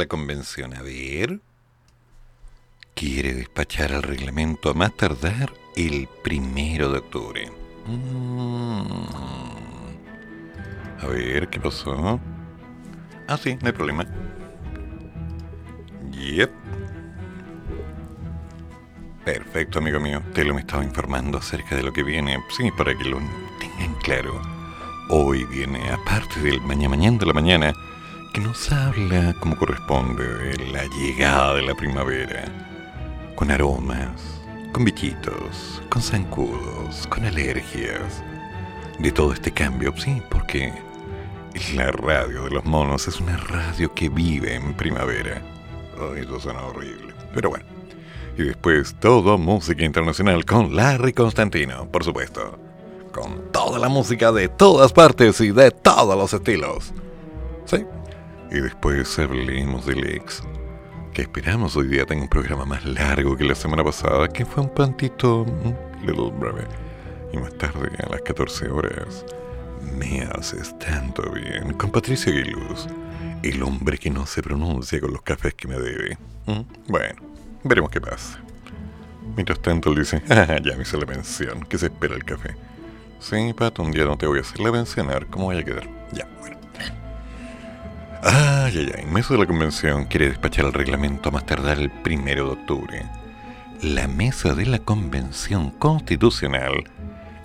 La 0.00 0.06
convención. 0.06 0.74
A 0.74 0.82
ver. 0.82 1.40
quiere 2.94 3.34
despachar 3.34 3.92
el 3.92 4.02
reglamento 4.02 4.70
a 4.70 4.74
más 4.74 4.94
tardar 4.96 5.52
el 5.76 6.08
primero 6.24 6.90
de 6.90 6.98
octubre. 6.98 7.52
Mm. 7.86 9.04
A 11.02 11.06
ver, 11.06 11.48
¿qué 11.48 11.60
pasó? 11.60 12.20
Ah, 13.28 13.36
sí, 13.36 13.56
no 13.60 13.66
hay 13.66 13.72
problema. 13.72 14.06
Yep. 16.12 16.50
Perfecto, 19.24 19.78
amigo 19.78 20.00
mío. 20.00 20.22
Te 20.34 20.44
lo 20.44 20.54
me 20.54 20.60
estaba 20.60 20.82
informando 20.82 21.38
acerca 21.38 21.76
de 21.76 21.82
lo 21.82 21.92
que 21.92 22.02
viene. 22.02 22.42
Sí, 22.48 22.70
para 22.76 22.96
que 22.96 23.04
lo 23.04 23.18
tengan 23.60 23.94
claro. 24.02 24.40
Hoy 25.10 25.44
viene, 25.44 25.90
aparte 25.90 26.40
del 26.40 26.60
mañana 26.62 26.90
mañana 26.96 27.18
de 27.18 27.26
la 27.26 27.32
mañana, 27.32 27.72
que 28.32 28.40
nos 28.40 28.70
habla 28.70 29.34
como 29.40 29.56
corresponde 29.56 30.24
de 30.24 30.72
la 30.72 30.84
llegada 30.84 31.54
de 31.54 31.62
la 31.62 31.74
primavera. 31.74 32.44
Con 33.34 33.50
aromas, 33.50 34.40
con 34.72 34.84
bichitos, 34.84 35.82
con 35.88 36.00
zancudos, 36.00 37.06
con 37.08 37.24
alergias. 37.24 38.22
De 38.98 39.10
todo 39.10 39.32
este 39.32 39.50
cambio, 39.50 39.92
sí, 39.96 40.22
porque 40.30 40.72
la 41.74 41.90
radio 41.90 42.44
de 42.44 42.50
los 42.50 42.64
monos 42.64 43.08
es 43.08 43.20
una 43.20 43.36
radio 43.36 43.92
que 43.94 44.08
vive 44.08 44.54
en 44.54 44.74
primavera. 44.74 45.42
Ay, 45.98 46.22
eso 46.22 46.38
suena 46.38 46.60
horrible. 46.60 47.14
Pero 47.34 47.50
bueno. 47.50 47.64
Y 48.36 48.44
después 48.44 48.94
todo 49.00 49.38
música 49.38 49.84
internacional 49.84 50.44
con 50.44 50.76
Larry 50.76 51.12
Constantino, 51.12 51.90
por 51.90 52.04
supuesto. 52.04 52.58
Con 53.12 53.50
toda 53.50 53.78
la 53.78 53.88
música 53.88 54.30
de 54.30 54.48
todas 54.48 54.92
partes 54.92 55.40
y 55.40 55.50
de 55.50 55.72
todos 55.72 56.16
los 56.16 56.32
estilos. 56.32 56.92
¿Sí? 57.64 57.84
Y 58.50 58.60
después 58.60 59.16
hablemos 59.18 59.86
del 59.86 60.04
ex. 60.06 60.42
Que 61.12 61.22
esperamos 61.22 61.76
hoy 61.76 61.86
día 61.86 62.04
tenga 62.04 62.22
un 62.22 62.28
programa 62.28 62.64
más 62.64 62.84
largo 62.84 63.36
que 63.36 63.44
la 63.44 63.54
semana 63.54 63.84
pasada, 63.84 64.28
que 64.28 64.44
fue 64.44 64.64
un 64.64 64.74
pantito 64.74 65.44
mm, 65.44 66.06
little 66.06 66.30
breve. 66.32 66.66
Y 67.32 67.36
más 67.38 67.56
tarde, 67.58 67.90
a 68.04 68.08
las 68.08 68.22
14 68.22 68.68
horas, 68.68 69.24
me 69.96 70.22
haces 70.22 70.76
tanto 70.78 71.30
bien 71.30 71.74
con 71.74 71.90
Patricia 71.90 72.32
Aguiluz, 72.32 72.88
el 73.42 73.62
hombre 73.62 73.98
que 73.98 74.10
no 74.10 74.26
se 74.26 74.42
pronuncia 74.42 75.00
con 75.00 75.12
los 75.12 75.22
cafés 75.22 75.54
que 75.54 75.68
me 75.68 75.78
debe. 75.78 76.18
¿Mm? 76.46 76.60
Bueno, 76.88 77.22
veremos 77.62 77.90
qué 77.90 78.00
pasa. 78.00 78.40
Mientras 79.36 79.60
tanto, 79.60 79.90
él 79.90 80.00
dice, 80.00 80.22
ya 80.28 80.76
me 80.76 80.82
hice 80.82 80.98
la 80.98 81.06
pensión, 81.06 81.60
que 81.64 81.78
se 81.78 81.86
espera 81.86 82.16
el 82.16 82.24
café. 82.24 82.56
Sí, 83.20 83.52
Pato, 83.56 83.82
un 83.82 83.92
día 83.92 84.06
no 84.06 84.16
te 84.16 84.26
voy 84.26 84.38
a 84.38 84.40
hacer 84.42 84.58
la 84.58 84.72
pensionar, 84.72 85.26
¿cómo 85.26 85.46
voy 85.46 85.58
a 85.58 85.64
quedar? 85.64 85.88
Ya, 86.12 86.26
bueno. 86.40 86.59
Ay, 88.22 88.76
ay, 88.76 88.92
ay, 88.94 89.02
en 89.04 89.12
medio 89.14 89.28
de 89.30 89.38
la 89.38 89.46
convención 89.46 90.04
quiere 90.04 90.28
despachar 90.28 90.66
el 90.66 90.74
reglamento 90.74 91.30
a 91.30 91.32
más 91.32 91.46
tardar 91.46 91.78
el 91.78 91.90
primero 91.90 92.44
de 92.44 92.52
octubre. 92.52 93.06
La 93.80 94.08
mesa 94.08 94.54
de 94.54 94.66
la 94.66 94.78
convención 94.78 95.70
constitucional 95.70 96.84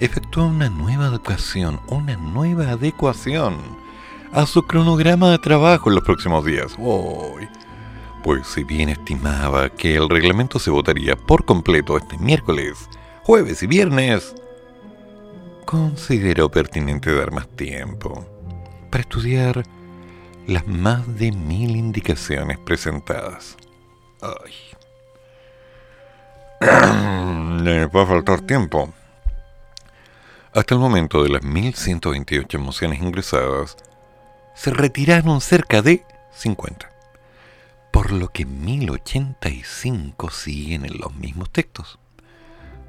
efectúa 0.02 0.48
una 0.48 0.70
nueva 0.70 1.06
adecuación, 1.06 1.80
una 1.88 2.18
nueva 2.18 2.72
adecuación 2.72 3.56
a 4.34 4.46
su 4.46 4.64
cronograma 4.68 5.32
de 5.32 5.40
trabajo 5.40 5.90
en 5.90 5.96
los 5.96 6.04
próximos 6.04 6.44
días. 6.44 6.76
Uy, 6.78 7.48
pues 8.22 8.46
si 8.46 8.66
bien 8.66 8.90
estimaba 8.90 9.70
que 9.70 9.96
el 9.96 10.10
reglamento 10.10 10.60
se 10.60 10.72
votaría 10.72 11.16
por 11.16 11.46
completo 11.46 11.98
este 11.98 12.18
miércoles, 12.18 12.90
jueves 13.24 13.64
y 13.64 13.68
viernes, 13.68 14.36
consideró 15.66 16.52
pertinente 16.52 17.16
dar 17.16 17.32
más 17.32 17.48
tiempo 17.56 18.26
para 18.92 19.04
estudiar 19.04 19.64
las 20.48 20.68
más 20.68 21.18
de 21.18 21.32
mil 21.32 21.76
indicaciones 21.76 22.58
presentadas. 22.60 23.58
Ay. 24.22 24.54
Le 27.64 27.88
va 27.88 28.04
a 28.04 28.06
faltar 28.06 28.42
tiempo. 28.42 28.94
Hasta 30.54 30.76
el 30.76 30.80
momento 30.80 31.24
de 31.24 31.30
las 31.30 31.44
1128 31.44 32.60
mociones 32.60 33.02
ingresadas, 33.02 33.76
se 34.54 34.72
retiraron 34.72 35.42
cerca 35.42 35.82
de 35.82 36.06
50, 36.34 36.90
por 37.92 38.12
lo 38.12 38.30
que 38.30 38.46
1085 38.46 40.30
siguen 40.30 40.86
en 40.86 40.98
los 40.98 41.14
mismos 41.16 41.50
textos. 41.50 42.00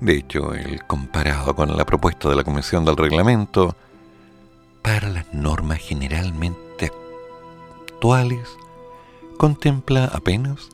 De 0.01 0.15
hecho, 0.15 0.55
el 0.55 0.85
comparado 0.85 1.57
con 1.57 1.77
la 1.77 1.87
propuesta 1.87 2.29
de 2.29 2.37
la 2.37 2.45
Comisión 2.45 2.85
del 2.85 2.97
Reglamento, 2.97 3.75
para 4.83 5.09
las 5.09 5.33
normas 5.33 5.81
generalmente 5.81 6.66
actuales, 7.97 8.59
contempla 9.39 10.05
apenas 10.05 10.69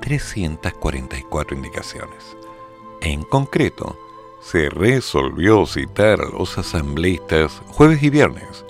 344 0.00 1.56
indicaciones. 1.56 2.36
En 3.00 3.22
concreto, 3.22 3.96
se 4.42 4.68
resolvió 4.70 5.66
citar 5.66 6.20
a 6.20 6.28
los 6.36 6.58
asambleístas 6.58 7.62
jueves 7.68 8.02
y 8.02 8.10
viernes, 8.10 8.64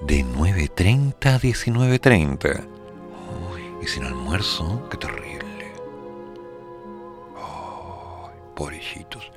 de 0.00 0.24
9.30 0.24 1.26
a 1.26 1.38
19.30. 1.38 2.66
Uy, 3.54 3.62
y 3.80 3.86
sin 3.86 4.04
almuerzo, 4.04 4.88
qué 4.90 4.96
terrible. 4.96 5.72
Pobrecitos. 8.56 9.30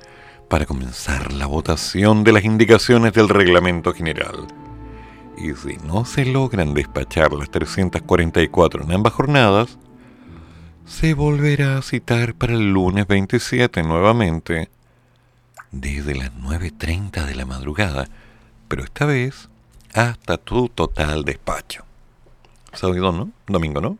Para 0.48 0.66
comenzar 0.66 1.32
la 1.32 1.46
votación 1.46 2.24
de 2.24 2.32
las 2.32 2.44
indicaciones 2.44 3.12
del 3.12 3.28
reglamento 3.28 3.94
general. 3.94 4.46
Y 5.36 5.54
si 5.54 5.76
no 5.84 6.04
se 6.04 6.24
logran 6.24 6.74
despachar 6.74 7.32
las 7.32 7.50
344 7.50 8.84
en 8.84 8.92
ambas 8.92 9.12
jornadas, 9.12 9.78
se 10.86 11.14
volverá 11.14 11.78
a 11.78 11.82
citar 11.82 12.34
para 12.34 12.52
el 12.54 12.72
lunes 12.72 13.06
27 13.06 13.82
nuevamente 13.82 14.68
desde 15.72 16.14
las 16.14 16.32
9.30 16.34 17.24
de 17.24 17.34
la 17.34 17.46
madrugada, 17.46 18.06
pero 18.68 18.84
esta 18.84 19.06
vez 19.06 19.48
hasta 19.92 20.36
tu 20.36 20.68
total 20.68 21.24
despacho. 21.24 21.84
Sábado, 22.72 23.12
¿no? 23.12 23.30
Domingo, 23.46 23.80
¿no? 23.80 23.98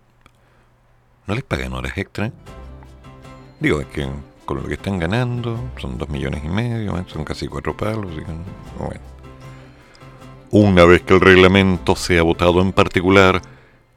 ¿No 1.27 1.35
les 1.35 1.45
pagan 1.45 1.73
horas 1.73 1.97
extra? 1.97 2.33
Digo, 3.61 3.81
es 3.81 3.87
que 3.87 4.09
con 4.45 4.59
lo 4.59 4.69
que 4.69 4.75
están 4.75 4.99
ganando, 4.99 5.59
son 5.81 5.97
dos 5.97 6.09
millones 6.09 6.45
y 6.45 6.49
medio, 6.49 6.99
¿eh? 6.99 7.05
son 7.07 7.25
casi 7.25 7.49
cuatro 7.49 7.77
palos. 7.77 8.13
Bueno. 8.79 9.14
Una 10.57 10.85
vez 10.85 11.03
que 11.03 11.15
el 11.15 11.21
reglamento 11.21 11.97
sea 11.97 12.23
votado 12.23 12.63
en 12.63 12.71
particular, 12.71 13.43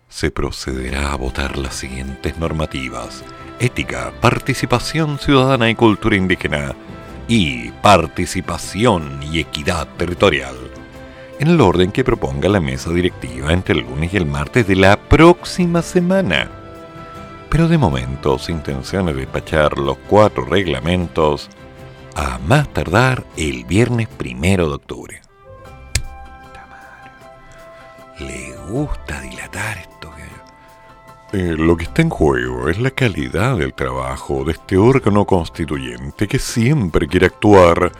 se 0.09 0.31
procederá 0.31 1.11
a 1.11 1.15
votar 1.15 1.55
las 1.55 1.75
siguientes 1.75 2.39
normativas. 2.39 3.23
Ética, 3.59 4.11
participación 4.21 5.19
ciudadana 5.19 5.69
y 5.69 5.75
cultura 5.75 6.15
indígena, 6.15 6.73
y 7.27 7.69
participación 7.83 9.19
y 9.31 9.39
equidad 9.39 9.87
territorial, 9.97 10.55
en 11.39 11.49
el 11.49 11.61
orden 11.61 11.91
que 11.91 12.03
proponga 12.03 12.49
la 12.49 12.59
mesa 12.59 12.89
directiva 12.89 13.53
entre 13.53 13.75
el 13.75 13.85
lunes 13.85 14.11
y 14.15 14.17
el 14.17 14.25
martes 14.25 14.65
de 14.65 14.77
la 14.77 14.97
próxima 14.97 15.83
semana. 15.83 16.49
Pero 17.51 17.67
de 17.67 17.77
momento, 17.77 18.39
su 18.39 18.51
intención 18.51 19.09
es 19.09 19.15
despachar 19.15 19.77
los 19.77 19.99
cuatro 20.09 20.43
reglamentos 20.43 21.49
a 22.15 22.39
más 22.39 22.67
tardar 22.73 23.25
el 23.37 23.63
viernes 23.65 24.07
primero 24.07 24.69
de 24.69 24.73
octubre. 24.73 25.26
Le 28.19 28.55
gusta 28.69 29.21
dilatar 29.21 29.77
esto. 29.77 29.97
Eh, 31.33 31.55
lo 31.57 31.75
que 31.75 31.83
está 31.83 32.01
en 32.01 32.09
juego 32.09 32.69
es 32.69 32.79
la 32.79 32.91
calidad 32.91 33.57
del 33.57 33.73
trabajo 33.73 34.45
de 34.45 34.53
este 34.53 34.77
órgano 34.77 35.25
constituyente 35.25 36.25
que 36.25 36.39
siempre 36.39 37.05
quiere 37.05 37.25
actuar 37.25 37.91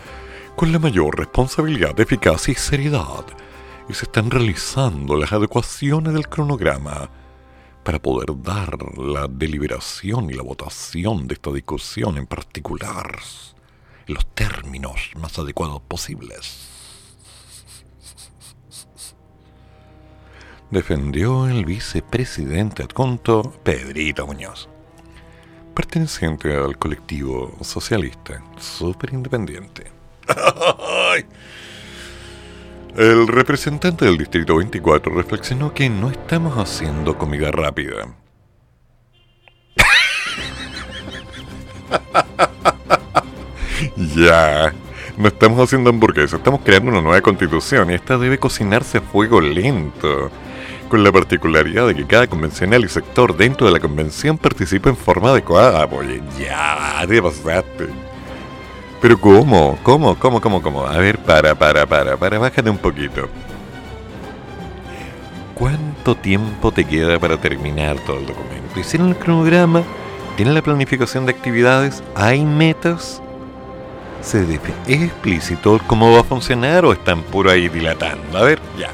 con 0.56 0.72
la 0.72 0.80
mayor 0.80 1.18
responsabilidad, 1.18 2.00
eficacia 2.00 2.54
y 2.54 2.56
seriedad. 2.56 3.26
Y 3.90 3.94
se 3.94 4.06
están 4.06 4.32
realizando 4.32 5.18
las 5.18 5.34
adecuaciones 5.34 6.14
del 6.14 6.30
cronograma 6.30 7.10
para 7.84 8.02
poder 8.02 8.30
dar 8.42 8.78
la 8.98 9.28
deliberación 9.28 10.30
y 10.32 10.34
la 10.34 10.44
votación 10.44 11.28
de 11.28 11.34
esta 11.34 11.52
discusión 11.52 12.18
en 12.18 12.28
particular 12.28 13.20
en 14.08 14.14
los 14.14 14.26
términos 14.28 15.12
más 15.20 15.38
adecuados 15.38 15.82
posibles. 15.82 16.77
Defendió 20.72 21.48
el 21.48 21.66
vicepresidente 21.66 22.84
adjunto 22.84 23.54
Pedrito 23.64 24.28
Muñoz, 24.28 24.68
perteneciente 25.74 26.56
al 26.56 26.78
colectivo 26.78 27.56
socialista 27.62 28.44
super 28.58 29.14
independiente. 29.14 29.92
El 32.96 33.28
representante 33.28 34.06
del 34.06 34.18
Distrito 34.18 34.56
24 34.56 35.14
reflexionó 35.14 35.72
que 35.72 35.88
no 35.88 36.10
estamos 36.10 36.58
haciendo 36.58 37.16
comida 37.16 37.52
rápida. 37.52 38.08
ya, 44.16 44.74
no 45.16 45.28
estamos 45.28 45.60
haciendo 45.60 45.92
hamburguesas, 45.92 46.40
estamos 46.40 46.62
creando 46.64 46.90
una 46.90 47.02
nueva 47.02 47.22
constitución 47.22 47.92
y 47.92 47.94
esta 47.94 48.18
debe 48.18 48.40
cocinarse 48.40 48.98
a 48.98 49.02
fuego 49.02 49.40
lento 49.42 50.32
con 50.88 51.04
la 51.04 51.12
particularidad 51.12 51.88
de 51.88 51.96
que 51.96 52.06
cada 52.06 52.28
convencional 52.28 52.84
y 52.84 52.90
sector 52.90 53.36
dentro 53.36 53.68
de 53.68 53.74
la 53.74 53.80
convención 53.80 54.38
participa 54.38 54.90
en 54.90 54.98
forma 54.98 55.30
adecuada. 55.30 55.86
Oye, 55.86 56.22
ya, 56.40 57.06
te 57.08 57.22
pasaste. 57.22 57.88
Pero 59.02 59.20
¿cómo? 59.20 59.78
¿Cómo? 59.84 60.18
¿Cómo? 60.18 60.42
¿Cómo? 60.42 60.62
¿Cómo? 60.62 60.86
A 60.86 60.98
ver, 60.98 61.20
para, 61.20 61.54
para, 61.56 61.86
para, 61.86 62.18
para, 62.18 62.40
bájate 62.40 62.70
un 62.70 62.78
poquito. 62.78 63.28
¿Cuánto 65.54 66.16
tiempo 66.16 66.72
te 66.72 66.86
queda 66.86 67.20
para 67.20 67.38
terminar 67.38 67.98
todo 68.00 68.20
el 68.20 68.26
documento? 68.26 68.80
¿Hicieron 68.80 69.10
el 69.10 69.16
cronograma? 69.16 69.84
¿Tienen 70.36 70.54
la 70.54 70.62
planificación 70.62 71.26
de 71.26 71.32
actividades? 71.32 72.04
¿Hay 72.16 72.44
metas? 72.44 73.22
¿Se 74.22 74.42
¿Es 74.88 75.02
explícito 75.02 75.80
cómo 75.88 76.12
va 76.12 76.22
a 76.22 76.24
funcionar 76.24 76.86
o 76.86 76.94
están 76.94 77.22
puro 77.24 77.50
ahí 77.50 77.70
dilatando? 77.70 78.38
A 78.38 78.44
ver, 78.44 78.60
ya. 78.78 78.90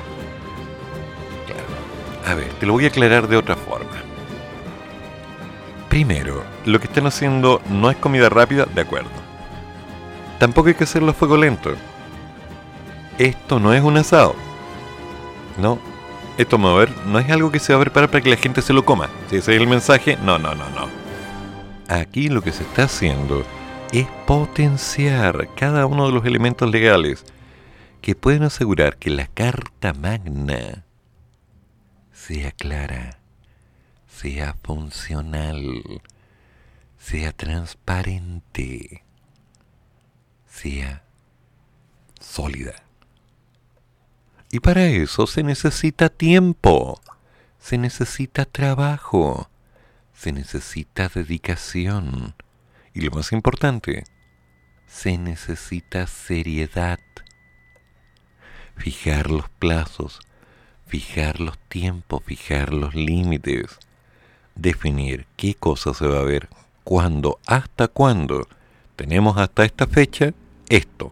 A 2.26 2.34
ver, 2.36 2.50
te 2.54 2.66
lo 2.66 2.74
voy 2.74 2.86
a 2.86 2.88
aclarar 2.88 3.28
de 3.28 3.38
otra 3.38 3.56
forma. 3.56 3.92
Primero, 5.90 6.44
lo 6.66 6.80
que 6.80 6.88
están 6.88 7.06
haciendo 7.06 7.62
no 7.70 7.92
es 7.92 7.98
comida 7.98 8.30
rápida, 8.30 8.66
de 8.66 8.82
acuerdo. 8.82 9.10
Tampoco 10.40 10.70
hay 10.70 10.76
que 10.76 10.86
hacerlo 10.86 11.12
a 11.12 11.14
fuego 11.14 11.38
lento. 11.38 11.74
Esto 13.18 13.60
no 13.60 13.74
es 13.74 13.84
un 13.84 13.98
asado. 13.98 14.36
No. 15.58 15.80
Esto, 16.38 16.56
a 16.56 16.78
ver, 16.78 16.90
no 17.06 17.20
es 17.20 17.30
algo 17.30 17.52
que 17.52 17.60
se 17.60 17.74
va 17.74 17.80
a 17.80 17.84
preparar 17.84 18.10
para 18.10 18.24
que 18.24 18.30
la 18.32 18.38
gente 18.38 18.64
se 18.64 18.74
lo 18.74 18.84
coma. 18.84 19.10
Si 19.30 19.36
ese 19.36 19.54
es 19.56 19.62
el 19.62 19.68
mensaje, 19.68 20.18
no, 20.24 20.40
no, 20.40 20.56
no, 20.56 20.68
no. 20.72 20.90
Aquí 21.88 22.30
lo 22.30 22.42
que 22.42 22.52
se 22.52 22.64
está 22.64 22.84
haciendo 22.84 23.44
es 23.92 24.08
potenciar 24.26 25.50
cada 25.56 25.86
uno 25.86 26.08
de 26.08 26.14
los 26.14 26.26
elementos 26.26 26.72
legales 26.72 27.24
que 28.02 28.16
pueden 28.16 28.44
asegurar 28.44 28.98
que 28.98 29.12
la 29.12 29.28
Carta 29.28 29.94
Magna 29.94 30.83
sea 32.28 32.54
clara, 32.54 33.20
sea 34.08 34.56
funcional, 34.64 36.02
sea 36.98 37.34
transparente, 37.34 39.04
sea 40.48 41.04
sólida. 42.22 42.76
Y 44.52 44.62
para 44.62 44.86
eso 44.86 45.28
se 45.28 45.44
necesita 45.44 46.08
tiempo, 46.08 47.02
se 47.60 47.78
necesita 47.78 48.46
trabajo, 48.46 49.50
se 50.14 50.32
necesita 50.32 51.10
dedicación 51.10 52.36
y 52.94 53.02
lo 53.02 53.12
más 53.12 53.34
importante, 53.34 54.06
se 54.88 55.18
necesita 55.18 56.08
seriedad. 56.08 57.00
Fijar 58.78 59.30
los 59.30 59.50
plazos, 59.50 60.22
fijar 60.94 61.40
los 61.40 61.58
tiempos, 61.70 62.22
fijar 62.24 62.72
los 62.72 62.94
límites, 62.94 63.80
definir 64.54 65.26
qué 65.36 65.56
cosa 65.56 65.92
se 65.96 66.06
va 66.06 66.20
a 66.20 66.24
ver, 66.24 66.50
cuándo, 66.84 67.40
hasta 67.48 67.88
cuándo. 67.88 68.48
Tenemos 68.96 69.38
hasta 69.38 69.66
esta 69.66 69.88
fecha 69.88 70.36
esto. 70.70 71.12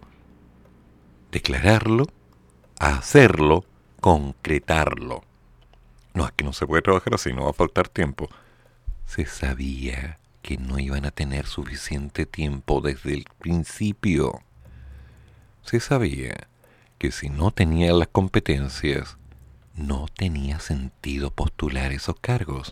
Declararlo, 1.32 2.06
hacerlo, 2.78 3.66
concretarlo. 4.00 5.24
No 6.14 6.28
es 6.28 6.32
que 6.34 6.44
no 6.44 6.54
se 6.54 6.68
puede 6.68 6.84
trabajar 6.84 7.16
así, 7.16 7.34
no 7.34 7.46
va 7.46 7.50
a 7.50 7.54
faltar 7.54 7.90
tiempo. 7.90 8.30
Se 9.08 9.26
sabía 9.26 10.20
que 10.44 10.58
no 10.58 10.78
iban 10.78 11.06
a 11.06 11.12
tener 11.12 11.48
suficiente 11.48 12.28
tiempo 12.28 12.82
desde 12.82 13.16
el 13.16 13.26
principio. 13.40 14.44
Se 15.64 15.80
sabía 15.80 16.36
que 17.00 17.12
si 17.12 17.32
no 17.32 17.50
tenían 17.50 17.98
las 17.98 18.10
competencias, 18.10 19.18
no 19.82 20.06
tenía 20.16 20.60
sentido 20.60 21.32
postular 21.32 21.92
esos 21.92 22.16
cargos. 22.20 22.72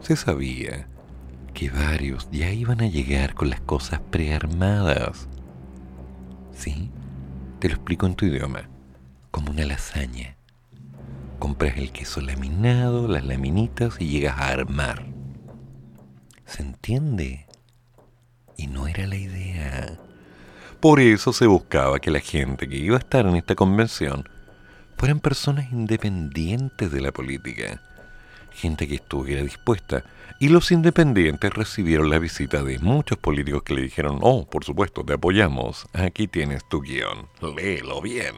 Se 0.00 0.16
sabía 0.16 0.86
que 1.54 1.70
varios 1.70 2.28
ya 2.30 2.50
iban 2.50 2.80
a 2.80 2.86
llegar 2.86 3.34
con 3.34 3.50
las 3.50 3.60
cosas 3.60 4.00
prearmadas. 4.10 5.28
¿Sí? 6.54 6.90
Te 7.58 7.68
lo 7.68 7.74
explico 7.74 8.06
en 8.06 8.14
tu 8.14 8.26
idioma, 8.26 8.68
como 9.30 9.50
una 9.50 9.64
lasaña. 9.64 10.36
Compras 11.38 11.76
el 11.76 11.92
queso 11.92 12.20
laminado, 12.20 13.08
las 13.08 13.24
laminitas 13.24 14.00
y 14.00 14.08
llegas 14.08 14.38
a 14.38 14.48
armar. 14.48 15.06
¿Se 16.44 16.62
entiende? 16.62 17.46
Y 18.56 18.66
no 18.66 18.86
era 18.86 19.06
la 19.06 19.16
idea. 19.16 19.98
Por 20.80 21.00
eso 21.00 21.32
se 21.32 21.46
buscaba 21.46 22.00
que 22.00 22.10
la 22.10 22.20
gente 22.20 22.68
que 22.68 22.76
iba 22.76 22.96
a 22.96 23.00
estar 23.00 23.26
en 23.26 23.36
esta 23.36 23.54
convención 23.54 24.28
fueran 24.96 25.20
personas 25.20 25.72
independientes 25.72 26.90
de 26.90 27.00
la 27.00 27.12
política, 27.12 27.80
gente 28.52 28.86
que 28.86 28.96
estuviera 28.96 29.42
dispuesta. 29.42 30.04
Y 30.38 30.48
los 30.48 30.72
independientes 30.72 31.52
recibieron 31.54 32.10
la 32.10 32.18
visita 32.18 32.62
de 32.62 32.78
muchos 32.78 33.18
políticos 33.18 33.62
que 33.62 33.74
le 33.74 33.82
dijeron, 33.82 34.18
oh, 34.22 34.44
por 34.48 34.64
supuesto, 34.64 35.04
te 35.04 35.12
apoyamos, 35.12 35.86
aquí 35.92 36.26
tienes 36.26 36.68
tu 36.68 36.80
guion, 36.80 37.28
léelo 37.56 38.00
bien. 38.00 38.34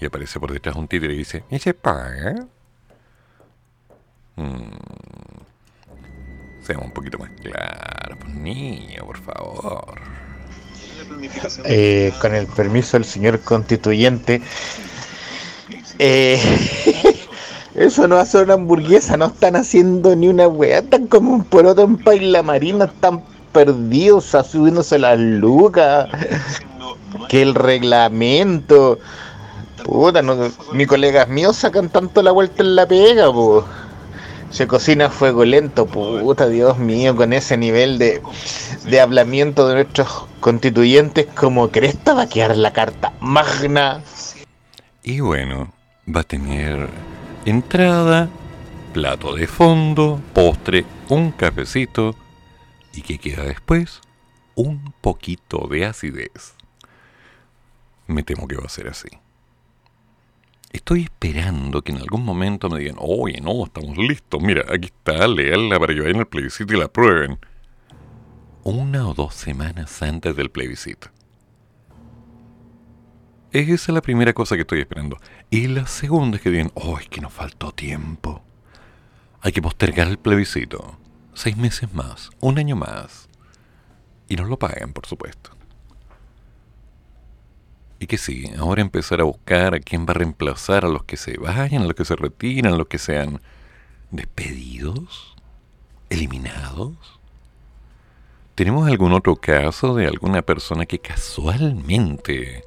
Y 0.00 0.06
aparece 0.06 0.38
por 0.38 0.52
detrás 0.52 0.76
un 0.76 0.86
títere 0.86 1.14
y 1.14 1.18
dice, 1.18 1.44
¿y 1.50 1.58
se 1.58 1.74
paga? 1.74 2.46
Hmm. 4.36 4.70
Seamos 6.60 6.86
un 6.86 6.92
poquito 6.92 7.18
más 7.18 7.30
claros, 7.30 8.18
pues 8.18 8.34
niño, 8.34 9.04
por 9.04 9.18
favor. 9.18 10.23
Eh, 11.64 12.12
con 12.20 12.34
el 12.34 12.46
permiso 12.46 12.96
del 12.96 13.04
señor 13.04 13.40
constituyente, 13.40 14.42
eh, 15.98 16.40
eso 17.74 18.08
no 18.08 18.16
hace 18.16 18.38
una 18.38 18.54
hamburguesa, 18.54 19.16
no 19.16 19.26
están 19.26 19.56
haciendo 19.56 20.14
ni 20.16 20.28
una 20.28 20.48
weá, 20.48 20.78
están 20.78 21.06
como 21.06 21.32
un 21.32 21.44
poroto 21.44 21.82
en 21.82 21.96
paila 21.96 22.42
marina, 22.42 22.86
están 22.86 23.22
perdidos, 23.52 24.24
subiéndose 24.50 24.98
las 24.98 25.18
lucas, 25.18 26.08
que 27.28 27.42
el 27.42 27.54
reglamento, 27.54 28.98
puta, 29.84 30.22
no, 30.22 30.36
mis 30.72 30.86
colegas 30.86 31.28
míos 31.28 31.56
sacan 31.56 31.88
tanto 31.88 32.22
la 32.22 32.32
vuelta 32.32 32.62
en 32.62 32.74
la 32.74 32.86
pega, 32.86 33.32
pues 33.32 33.64
se 34.54 34.68
cocina 34.68 35.06
a 35.06 35.10
fuego 35.10 35.44
lento, 35.44 35.84
puta 35.86 36.46
Dios 36.46 36.78
mío, 36.78 37.16
con 37.16 37.32
ese 37.32 37.56
nivel 37.56 37.98
de, 37.98 38.22
de 38.84 39.00
hablamiento 39.00 39.66
de 39.66 39.74
nuestros 39.74 40.26
constituyentes, 40.38 41.26
como 41.34 41.72
cresta 41.72 42.14
va 42.14 42.22
a 42.22 42.28
quedar 42.28 42.56
la 42.56 42.72
carta 42.72 43.12
magna. 43.18 44.00
Y 45.02 45.18
bueno, 45.18 45.72
va 46.06 46.20
a 46.20 46.24
tener 46.24 46.88
entrada, 47.44 48.28
plato 48.92 49.34
de 49.34 49.48
fondo, 49.48 50.20
postre, 50.32 50.84
un 51.08 51.32
cafecito 51.32 52.14
y 52.92 53.02
¿qué 53.02 53.18
queda 53.18 53.42
después? 53.42 54.02
Un 54.54 54.94
poquito 55.00 55.66
de 55.68 55.84
acidez. 55.84 56.54
Me 58.06 58.22
temo 58.22 58.46
que 58.46 58.54
va 58.54 58.66
a 58.66 58.68
ser 58.68 58.86
así. 58.86 59.08
Estoy 60.74 61.02
esperando 61.04 61.82
que 61.82 61.92
en 61.92 61.98
algún 61.98 62.24
momento 62.24 62.68
me 62.68 62.80
digan, 62.80 62.96
oye, 62.98 63.40
no, 63.40 63.64
estamos 63.64 63.96
listos, 63.96 64.42
mira, 64.42 64.64
aquí 64.68 64.86
está, 64.86 65.28
leerla 65.28 65.78
para 65.78 65.94
que 65.94 66.00
vayan 66.00 66.18
al 66.18 66.26
plebiscito 66.26 66.74
y 66.74 66.76
la 66.76 66.88
prueben. 66.88 67.38
Una 68.64 69.06
o 69.06 69.14
dos 69.14 69.34
semanas 69.34 70.02
antes 70.02 70.34
del 70.34 70.50
plebiscito. 70.50 71.10
Esa 73.52 73.72
es 73.72 73.88
la 73.88 74.02
primera 74.02 74.32
cosa 74.32 74.56
que 74.56 74.62
estoy 74.62 74.80
esperando. 74.80 75.16
Y 75.48 75.68
la 75.68 75.86
segunda 75.86 76.38
es 76.38 76.42
que 76.42 76.50
digan, 76.50 76.72
oh, 76.74 76.98
es 76.98 77.08
que 77.08 77.20
nos 77.20 77.32
faltó 77.32 77.70
tiempo. 77.70 78.42
Hay 79.42 79.52
que 79.52 79.62
postergar 79.62 80.08
el 80.08 80.18
plebiscito. 80.18 80.98
Seis 81.34 81.56
meses 81.56 81.94
más, 81.94 82.30
un 82.40 82.58
año 82.58 82.74
más. 82.74 83.28
Y 84.28 84.34
nos 84.34 84.48
lo 84.48 84.58
pagan, 84.58 84.92
por 84.92 85.06
supuesto. 85.06 85.53
Y 87.98 88.06
que 88.06 88.18
sí, 88.18 88.50
ahora 88.58 88.82
empezar 88.82 89.20
a 89.20 89.24
buscar 89.24 89.74
a 89.74 89.80
quién 89.80 90.04
va 90.06 90.10
a 90.10 90.14
reemplazar 90.14 90.84
a 90.84 90.88
los 90.88 91.04
que 91.04 91.16
se 91.16 91.38
vayan, 91.38 91.82
a 91.82 91.86
los 91.86 91.94
que 91.94 92.04
se 92.04 92.16
retiran, 92.16 92.74
a 92.74 92.76
los 92.76 92.88
que 92.88 92.98
sean 92.98 93.40
despedidos, 94.10 95.34
eliminados. 96.10 96.92
¿Tenemos 98.54 98.86
algún 98.86 99.12
otro 99.12 99.36
caso 99.36 99.94
de 99.94 100.06
alguna 100.06 100.42
persona 100.42 100.86
que 100.86 100.98
casualmente 100.98 102.64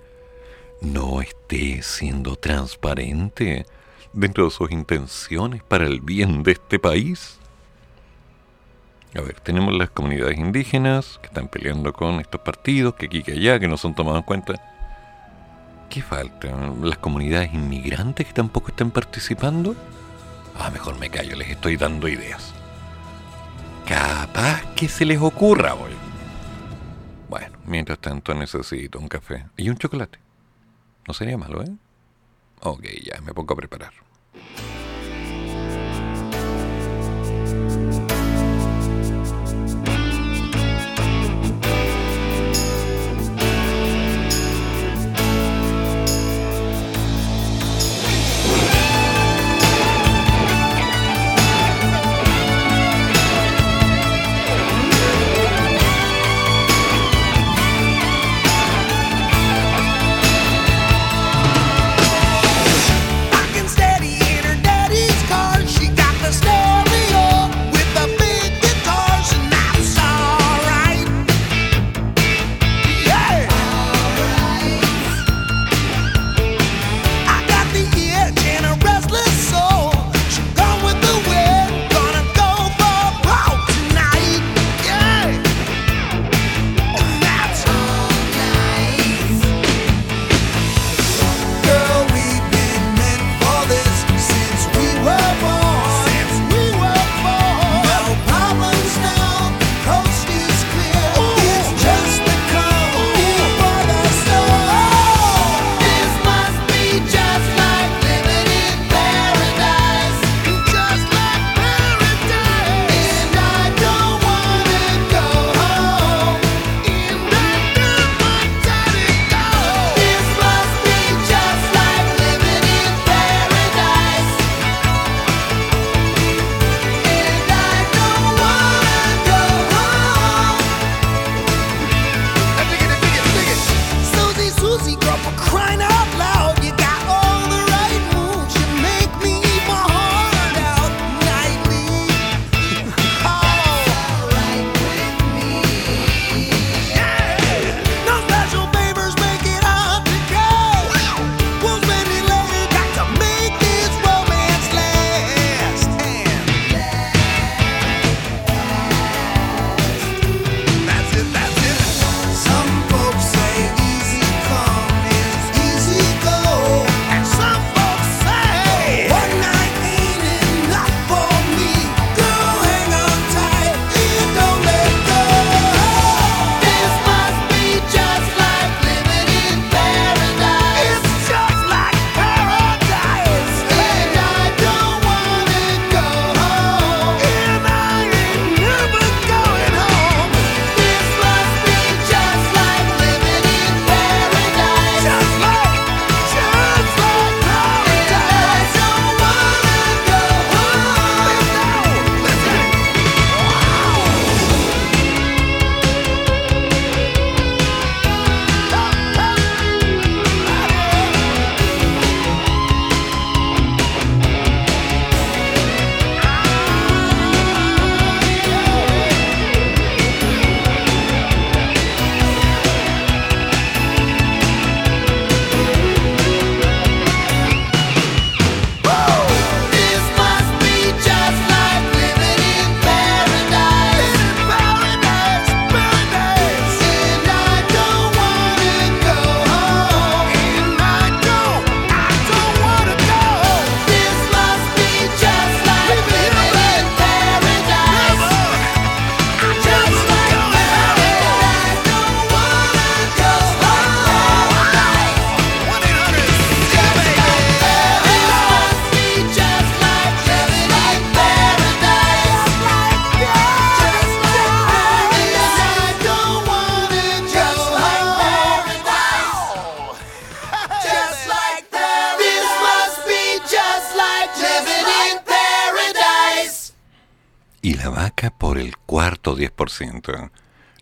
no 0.81 1.21
esté 1.21 1.81
siendo 1.81 2.35
transparente 2.35 3.65
dentro 4.11 4.45
de 4.45 4.51
sus 4.51 4.71
intenciones 4.71 5.63
para 5.63 5.85
el 5.85 6.01
bien 6.01 6.43
de 6.43 6.53
este 6.53 6.79
país? 6.79 7.39
A 9.15 9.21
ver, 9.21 9.39
tenemos 9.39 9.73
las 9.73 9.89
comunidades 9.89 10.37
indígenas 10.37 11.19
que 11.21 11.27
están 11.27 11.47
peleando 11.47 11.93
con 11.93 12.19
estos 12.19 12.41
partidos, 12.41 12.95
que 12.95 13.05
aquí 13.05 13.23
que 13.23 13.31
allá, 13.33 13.59
que 13.59 13.67
no 13.67 13.77
son 13.77 13.95
tomados 13.95 14.19
en 14.19 14.25
cuenta. 14.25 14.76
¿Qué 15.89 16.01
falta? 16.01 16.49
¿Las 16.81 16.97
comunidades 16.97 17.53
inmigrantes 17.53 18.27
que 18.27 18.33
tampoco 18.33 18.69
están 18.69 18.91
participando? 18.91 19.75
Ah, 20.59 20.69
mejor 20.69 20.97
me 20.99 21.09
callo, 21.09 21.35
les 21.35 21.49
estoy 21.49 21.77
dando 21.77 22.07
ideas. 22.07 22.53
Capaz 23.85 24.63
que 24.75 24.87
se 24.87 25.05
les 25.05 25.19
ocurra 25.21 25.75
hoy. 25.75 25.93
Bueno, 27.29 27.57
mientras 27.65 27.99
tanto 27.99 28.33
necesito 28.33 28.99
un 28.99 29.07
café 29.07 29.45
y 29.55 29.69
un 29.69 29.77
chocolate. 29.77 30.19
No 31.07 31.13
sería 31.13 31.37
malo, 31.37 31.63
¿eh? 31.63 31.71
Ok, 32.61 32.85
ya, 33.03 33.21
me 33.21 33.33
pongo 33.33 33.53
a 33.53 33.57
preparar. 33.57 33.93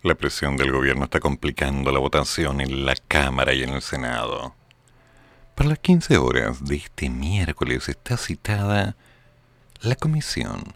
La 0.02 0.14
presión 0.14 0.56
del 0.56 0.70
gobierno 0.70 1.04
está 1.04 1.18
complicando 1.18 1.90
la 1.90 1.98
votación 1.98 2.60
en 2.60 2.86
la 2.86 2.94
Cámara 3.08 3.52
y 3.52 3.62
en 3.64 3.70
el 3.70 3.82
Senado. 3.82 4.54
Para 5.56 5.70
las 5.70 5.78
15 5.80 6.16
horas 6.18 6.64
de 6.64 6.76
este 6.76 7.10
miércoles 7.10 7.88
está 7.88 8.16
citada 8.16 8.94
la 9.80 9.96
Comisión 9.96 10.74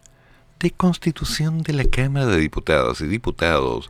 de 0.59 0.71
Constitución 0.71 1.63
de 1.63 1.73
la 1.73 1.85
Cámara 1.85 2.25
de 2.25 2.37
Diputadas 2.37 2.99
y 3.01 3.07
Diputados 3.07 3.87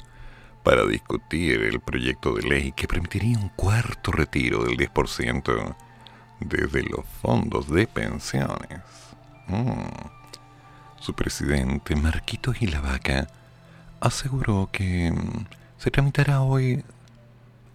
para 0.63 0.85
discutir 0.85 1.63
el 1.63 1.79
proyecto 1.79 2.35
de 2.35 2.43
ley 2.43 2.71
que 2.73 2.87
permitiría 2.87 3.39
un 3.39 3.49
cuarto 3.49 4.11
retiro 4.11 4.63
del 4.63 4.77
10% 4.77 5.75
desde 6.41 6.83
los 6.83 7.05
fondos 7.21 7.69
de 7.69 7.87
pensiones. 7.87 8.81
Mm. 9.47 10.21
Su 10.99 11.13
presidente, 11.13 11.95
Marquito 11.95 12.53
Gilavaca, 12.53 13.27
aseguró 14.01 14.69
que 14.71 15.11
mm, 15.11 15.45
se 15.77 15.91
tramitará 15.91 16.41
hoy 16.41 16.83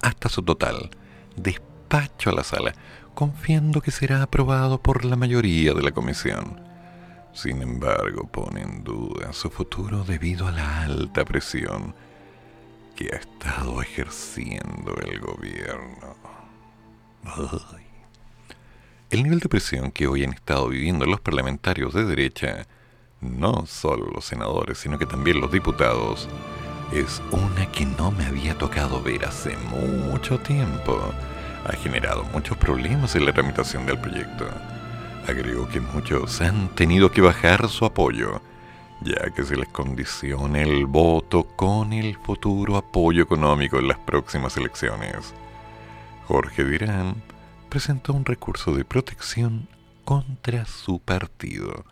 hasta 0.02 0.28
su 0.28 0.42
total 0.42 0.90
despacho 1.36 2.30
a 2.30 2.34
la 2.34 2.44
sala, 2.44 2.74
confiando 3.14 3.80
que 3.80 3.90
será 3.90 4.22
aprobado 4.22 4.78
por 4.78 5.04
la 5.04 5.16
mayoría 5.16 5.72
de 5.72 5.82
la 5.82 5.92
comisión. 5.92 6.60
Sin 7.32 7.62
embargo, 7.62 8.26
pone 8.30 8.62
en 8.62 8.84
duda 8.84 9.32
su 9.32 9.50
futuro 9.50 10.04
debido 10.04 10.48
a 10.48 10.52
la 10.52 10.82
alta 10.82 11.24
presión 11.24 11.94
que 12.94 13.10
ha 13.12 13.16
estado 13.16 13.80
ejerciendo 13.82 14.94
el 15.02 15.20
gobierno. 15.20 16.16
el 19.10 19.22
nivel 19.22 19.40
de 19.40 19.48
presión 19.48 19.92
que 19.92 20.06
hoy 20.06 20.24
han 20.24 20.32
estado 20.32 20.68
viviendo 20.68 21.04
los 21.04 21.20
parlamentarios 21.20 21.92
de 21.92 22.04
derecha, 22.04 22.66
no 23.20 23.66
solo 23.66 24.10
los 24.14 24.24
senadores, 24.24 24.78
sino 24.78 24.98
que 24.98 25.06
también 25.06 25.40
los 25.40 25.50
diputados, 25.50 26.28
es 26.92 27.20
una 27.32 27.70
que 27.72 27.84
no 27.84 28.10
me 28.10 28.24
había 28.24 28.56
tocado 28.56 29.02
ver 29.02 29.24
hace 29.24 29.56
mucho 29.56 30.38
tiempo. 30.38 31.12
Ha 31.64 31.72
generado 31.72 32.24
muchos 32.32 32.56
problemas 32.56 33.16
en 33.16 33.26
la 33.26 33.32
tramitación 33.32 33.86
del 33.86 33.98
proyecto. 33.98 34.46
Agrego 35.26 35.68
que 35.68 35.80
muchos 35.80 36.40
han 36.40 36.68
tenido 36.68 37.10
que 37.10 37.20
bajar 37.20 37.68
su 37.68 37.84
apoyo, 37.84 38.40
ya 39.00 39.30
que 39.34 39.42
se 39.42 39.56
les 39.56 39.68
condiciona 39.68 40.62
el 40.62 40.86
voto 40.86 41.44
con 41.44 41.92
el 41.92 42.16
futuro 42.16 42.76
apoyo 42.76 43.24
económico 43.24 43.78
en 43.78 43.88
las 43.88 43.98
próximas 43.98 44.56
elecciones. 44.56 45.34
Jorge 46.28 46.64
Dirán 46.64 47.22
presentó 47.68 48.12
un 48.12 48.24
recurso 48.24 48.72
de 48.72 48.84
protección 48.84 49.68
contra 50.04 50.64
su 50.66 51.00
partido. 51.00 51.84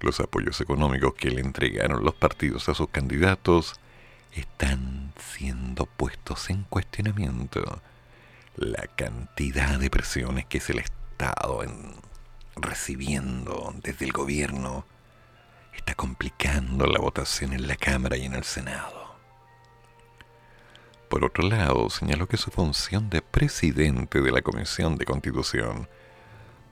Los 0.00 0.20
apoyos 0.20 0.60
económicos 0.60 1.14
que 1.14 1.30
le 1.30 1.40
entregaron 1.40 2.04
los 2.04 2.14
partidos 2.14 2.68
a 2.68 2.74
sus 2.74 2.88
candidatos 2.90 3.80
están 4.32 5.12
siendo 5.18 5.86
puestos 5.86 6.50
en 6.50 6.64
cuestionamiento. 6.64 7.80
La 8.56 8.86
cantidad 8.94 9.78
de 9.78 9.90
presiones 9.90 10.46
que 10.46 10.58
es 10.58 10.70
el 10.70 10.78
Estado 10.78 11.62
recibiendo 12.56 13.74
desde 13.82 14.04
el 14.04 14.12
gobierno 14.12 14.84
está 15.74 15.94
complicando 15.94 16.86
la 16.86 16.98
votación 16.98 17.52
en 17.52 17.66
la 17.66 17.76
Cámara 17.76 18.16
y 18.16 18.24
en 18.24 18.34
el 18.34 18.44
Senado. 18.44 19.16
Por 21.08 21.24
otro 21.24 21.48
lado, 21.48 21.88
señaló 21.88 22.26
que 22.26 22.36
su 22.36 22.50
función 22.50 23.08
de 23.10 23.22
presidente 23.22 24.20
de 24.20 24.32
la 24.32 24.42
Comisión 24.42 24.96
de 24.96 25.04
Constitución 25.04 25.88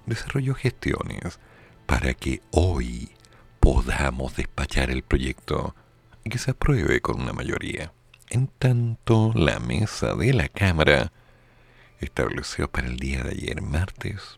desarrolló 0.07 0.55
gestiones 0.55 1.39
para 1.87 2.15
que 2.15 2.43
hoy 2.51 3.11
podamos 3.61 4.37
despachar 4.37 4.91
el 4.91 5.03
proyecto 5.03 5.75
y 6.25 6.31
que 6.31 6.39
se 6.39 6.53
apruebe 6.53 7.01
con 7.01 7.21
una 7.21 7.33
mayoría. 7.33 7.93
En 8.31 8.49
tanto, 8.49 9.33
la 9.35 9.59
mesa 9.61 10.15
de 10.15 10.33
la 10.33 10.49
Cámara 10.49 11.13
estableció 12.01 12.71
para 12.71 12.89
el 12.89 12.97
día 12.97 13.23
de 13.23 13.31
ayer, 13.31 13.63
martes, 13.63 14.37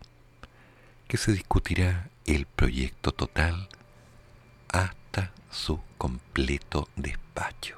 que 1.09 1.17
se 1.17 1.33
discutirá 1.33 2.11
el 2.25 2.47
proyecto 2.47 3.13
total 3.13 3.69
hasta 4.69 5.33
su 5.51 5.81
completo 5.97 6.89
despacho. 6.97 7.77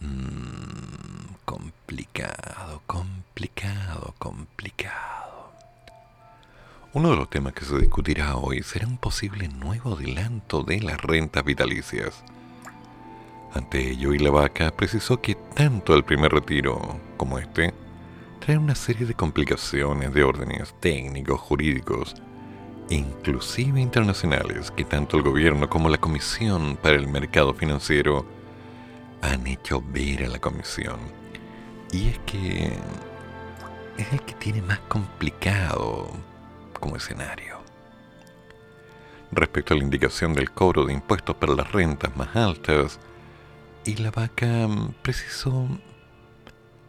Mm, 0.00 1.34
complicado, 1.44 2.82
complicado, 2.86 4.14
complicado. 4.18 5.33
Uno 6.94 7.10
de 7.10 7.16
los 7.16 7.28
temas 7.28 7.54
que 7.54 7.64
se 7.64 7.76
discutirá 7.76 8.36
hoy 8.36 8.62
será 8.62 8.86
un 8.86 8.98
posible 8.98 9.48
nuevo 9.48 9.96
adelanto 9.96 10.62
de 10.62 10.80
las 10.80 11.00
rentas 11.02 11.44
vitalicias. 11.44 12.22
Ante 13.52 13.90
ello, 13.90 14.14
y 14.14 14.20
la 14.20 14.30
vaca 14.30 14.70
precisó 14.70 15.20
que 15.20 15.34
tanto 15.34 15.96
el 15.96 16.04
primer 16.04 16.30
retiro 16.30 17.00
como 17.16 17.40
este 17.40 17.74
traen 18.38 18.60
una 18.60 18.76
serie 18.76 19.08
de 19.08 19.14
complicaciones 19.14 20.14
de 20.14 20.22
órdenes 20.22 20.72
técnicos, 20.78 21.40
jurídicos 21.40 22.14
inclusive 22.90 23.80
internacionales 23.80 24.70
que 24.70 24.84
tanto 24.84 25.16
el 25.16 25.24
gobierno 25.24 25.68
como 25.68 25.88
la 25.88 25.98
Comisión 25.98 26.78
para 26.80 26.94
el 26.94 27.08
Mercado 27.08 27.54
Financiero 27.54 28.24
han 29.20 29.48
hecho 29.48 29.82
ver 29.84 30.26
a 30.26 30.28
la 30.28 30.38
Comisión. 30.38 31.00
Y 31.90 32.10
es 32.10 32.18
que 32.20 32.72
es 33.98 34.12
el 34.12 34.20
que 34.22 34.34
tiene 34.34 34.62
más 34.62 34.78
complicado 34.80 36.33
como 36.74 36.96
escenario. 36.96 37.58
Respecto 39.32 39.74
a 39.74 39.76
la 39.76 39.84
indicación 39.84 40.34
del 40.34 40.50
cobro 40.50 40.84
de 40.84 40.92
impuestos 40.92 41.34
para 41.36 41.54
las 41.54 41.72
rentas 41.72 42.16
más 42.16 42.34
altas, 42.36 43.00
y 43.84 43.96
la 43.96 44.10
vaca 44.10 44.68
precisó 45.02 45.68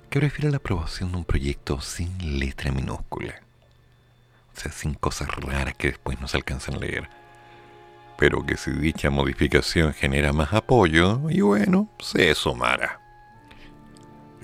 que 0.09 0.19
prefiere 0.19 0.51
la 0.51 0.57
aprobación 0.57 1.11
de 1.11 1.17
un 1.17 1.25
proyecto 1.25 1.81
sin 1.81 2.39
letra 2.39 2.71
minúscula. 2.71 3.41
O 4.55 4.59
sea, 4.59 4.71
sin 4.71 4.93
cosas 4.93 5.27
raras 5.27 5.73
que 5.75 5.89
después 5.89 6.21
no 6.21 6.27
se 6.27 6.37
alcanzan 6.37 6.75
a 6.75 6.79
leer. 6.79 7.09
Pero 8.17 8.45
que 8.45 8.55
si 8.55 8.71
dicha 8.71 9.09
modificación 9.09 9.93
genera 9.93 10.31
más 10.31 10.53
apoyo, 10.53 11.29
y 11.29 11.41
bueno, 11.41 11.89
se 11.99 12.33
sumará. 12.33 13.01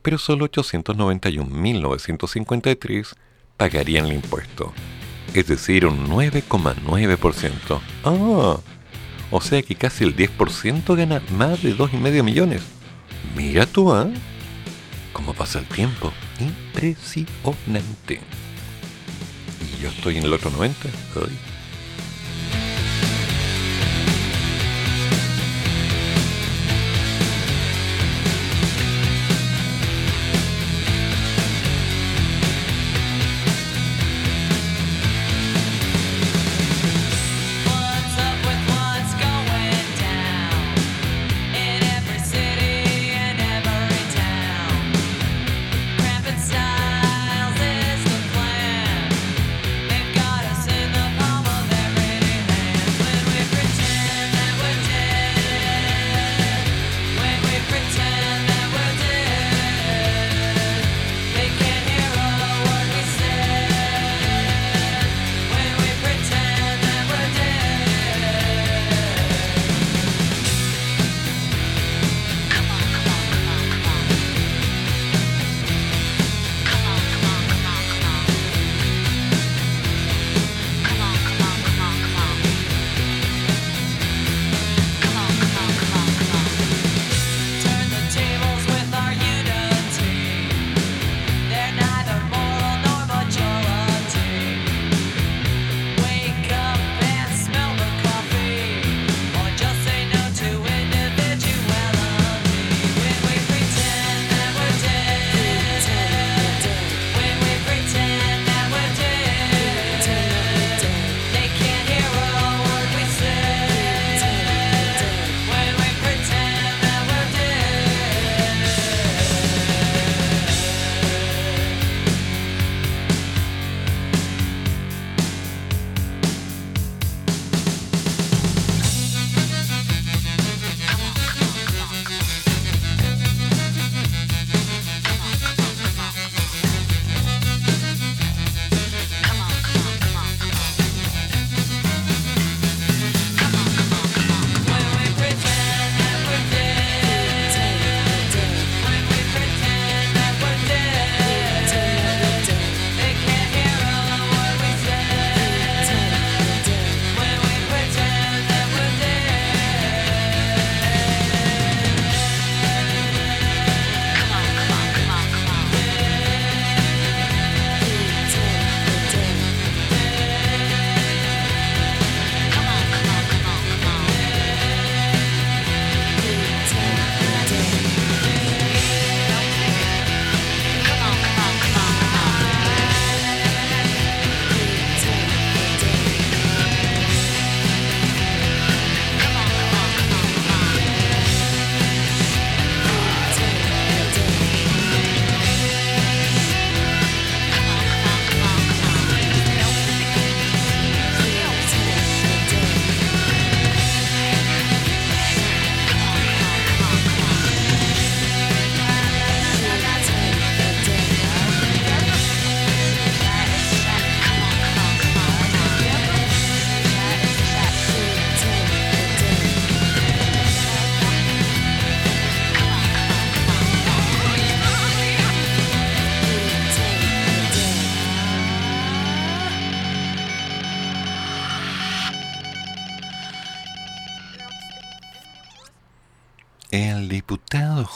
pero 0.01 0.17
solo 0.17 0.49
891.953 0.49 3.13
pagarían 3.57 4.05
el 4.05 4.13
impuesto, 4.13 4.73
es 5.33 5.47
decir, 5.47 5.85
un 5.85 6.07
9,9%. 6.07 7.81
Ah, 8.05 8.59
o 9.29 9.41
sea 9.41 9.61
que 9.61 9.75
casi 9.75 10.03
el 10.03 10.15
10% 10.15 10.95
gana 10.95 11.21
más 11.31 11.61
de 11.61 11.75
2,5 11.75 12.23
millones. 12.23 12.61
Mira 13.35 13.65
tú, 13.65 13.91
¿ah? 13.93 14.07
cómo 15.11 15.33
pasa 15.33 15.59
el 15.59 15.65
tiempo. 15.65 16.13
Impresionante. 16.39 18.21
Y 19.61 19.81
yo 19.81 19.89
estoy 19.89 20.17
en 20.17 20.23
el 20.23 20.33
otro 20.33 20.51
90. 20.51 20.87
el 20.87 21.56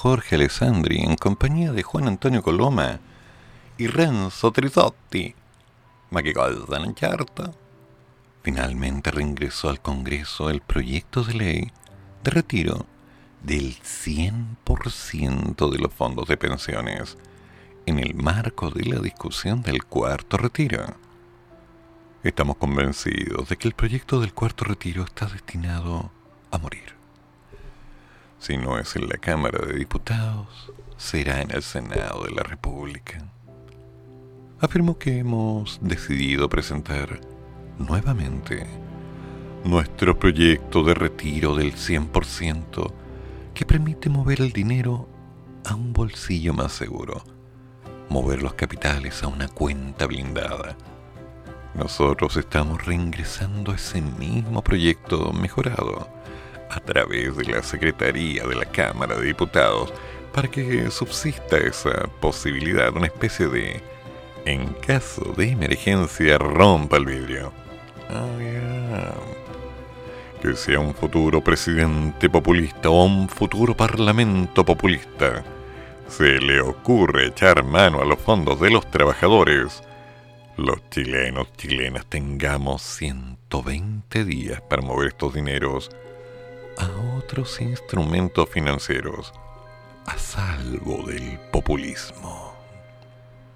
Jorge 0.02 0.34
Alessandri, 0.34 0.98
en 1.04 1.16
compañía 1.16 1.72
de 1.74 1.84
Juan 1.84 2.08
Antonio 2.08 2.42
Coloma 2.42 3.00
y 3.78 3.86
Renzo 3.86 4.52
Trisotti, 4.52 5.32
ma 6.10 6.24
che 6.24 6.34
cosa 6.34 7.54
finalmente 8.42 9.12
reingresó 9.12 9.70
al 9.70 9.80
Congreso 9.80 10.50
el 10.50 10.62
proyecto 10.62 11.24
de 11.24 11.34
ley 11.36 11.72
de 12.24 12.32
retiro 12.32 12.88
del 13.44 13.76
100% 13.76 15.70
de 15.70 15.78
los 15.78 15.94
fondos 15.94 16.28
de 16.28 16.38
pensiones 16.38 17.16
en 17.86 18.00
el 18.00 18.16
marco 18.16 18.72
de 18.72 18.86
la 18.86 19.00
discusión 19.02 19.62
del 19.62 19.84
cuarto 19.84 20.38
retiro. 20.38 20.96
Estamos 22.24 22.58
convencidos 22.58 23.50
de 23.50 23.56
que 23.56 23.68
el 23.68 23.76
proyecto 23.76 24.20
del 24.20 24.34
cuarto 24.34 24.66
retiro 24.66 25.04
está 25.04 25.28
destinado 25.28 26.10
a 26.50 26.58
morir. 26.58 27.01
Si 28.42 28.58
no 28.58 28.80
es 28.80 28.96
en 28.96 29.08
la 29.08 29.18
Cámara 29.18 29.64
de 29.68 29.76
Diputados, 29.76 30.72
será 30.98 31.44
en 31.44 31.52
el 31.52 31.62
Senado 31.62 32.24
de 32.24 32.32
la 32.32 32.42
República. 32.42 33.24
Afirmo 34.60 34.98
que 34.98 35.20
hemos 35.20 35.78
decidido 35.80 36.50
presentar 36.50 37.22
nuevamente 37.78 38.66
nuestro 39.64 40.18
proyecto 40.18 40.84
de 40.84 40.96
retiro 40.96 41.56
del 41.56 41.76
100% 41.76 42.92
que 43.54 43.64
permite 43.64 44.10
mover 44.10 44.42
el 44.42 44.52
dinero 44.52 45.08
a 45.64 45.76
un 45.76 45.94
bolsillo 45.94 46.56
más 46.56 46.72
seguro, 46.72 47.24
mover 48.10 48.42
los 48.42 48.56
capitales 48.56 49.22
a 49.22 49.28
una 49.28 49.50
cuenta 49.50 50.08
blindada. 50.08 50.76
Nosotros 51.76 52.38
estamos 52.38 52.84
reingresando 52.88 53.72
ese 53.72 54.02
mismo 54.02 54.64
proyecto 54.64 55.32
mejorado 55.32 56.21
a 56.72 56.80
través 56.80 57.36
de 57.36 57.46
la 57.46 57.62
Secretaría 57.62 58.44
de 58.46 58.56
la 58.56 58.66
Cámara 58.66 59.16
de 59.16 59.26
Diputados 59.26 59.94
para 60.34 60.50
que 60.50 60.90
subsista 60.90 61.58
esa 61.58 62.08
posibilidad, 62.22 62.96
una 62.96 63.08
especie 63.08 63.48
de, 63.48 63.82
en 64.46 64.68
caso 64.86 65.34
de 65.36 65.50
emergencia, 65.50 66.38
rompa 66.38 66.98
el 66.98 67.06
vidrio. 67.06 67.52
Oh, 68.10 68.42
que 70.42 70.56
sea 70.56 70.80
un 70.80 70.96
futuro 70.96 71.44
presidente 71.44 72.30
populista 72.30 72.90
o 72.90 73.06
un 73.06 73.28
futuro 73.30 73.76
parlamento 73.76 74.66
populista, 74.66 75.44
se 76.08 76.40
le 76.40 76.62
ocurre 76.62 77.28
echar 77.28 77.64
mano 77.64 78.02
a 78.02 78.06
los 78.06 78.20
fondos 78.20 78.60
de 78.60 78.72
los 78.72 78.90
trabajadores, 78.90 79.84
los 80.58 80.90
chilenos, 80.90 81.52
chilenas 81.58 82.06
tengamos 82.08 82.82
120 82.82 84.26
días 84.26 84.62
para 84.62 84.82
mover 84.82 85.10
estos 85.10 85.34
dineros 85.34 85.90
a 86.82 87.18
otros 87.18 87.62
instrumentos 87.62 88.50
financieros, 88.50 89.34
a 90.06 90.18
salvo 90.18 91.04
del 91.06 91.40
populismo. 91.52 92.56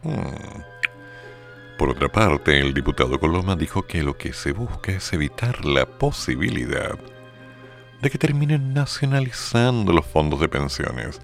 Hmm. 0.03 0.61
Por 1.77 1.89
otra 1.89 2.07
parte, 2.09 2.59
el 2.59 2.73
diputado 2.73 3.19
Coloma 3.19 3.55
dijo 3.55 3.83
que 3.83 4.03
lo 4.03 4.15
que 4.17 4.31
se 4.31 4.51
busca 4.53 4.91
es 4.91 5.11
evitar 5.11 5.65
la 5.65 5.85
posibilidad 5.85 6.97
de 8.01 8.09
que 8.09 8.17
terminen 8.17 8.73
nacionalizando 8.73 9.91
los 9.91 10.05
fondos 10.05 10.39
de 10.39 10.47
pensiones. 10.47 11.19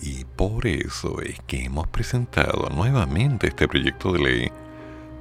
Y 0.00 0.24
por 0.24 0.66
eso 0.66 1.20
es 1.20 1.40
que 1.46 1.64
hemos 1.64 1.88
presentado 1.88 2.68
nuevamente 2.70 3.48
este 3.48 3.68
proyecto 3.68 4.12
de 4.12 4.18
ley 4.20 4.52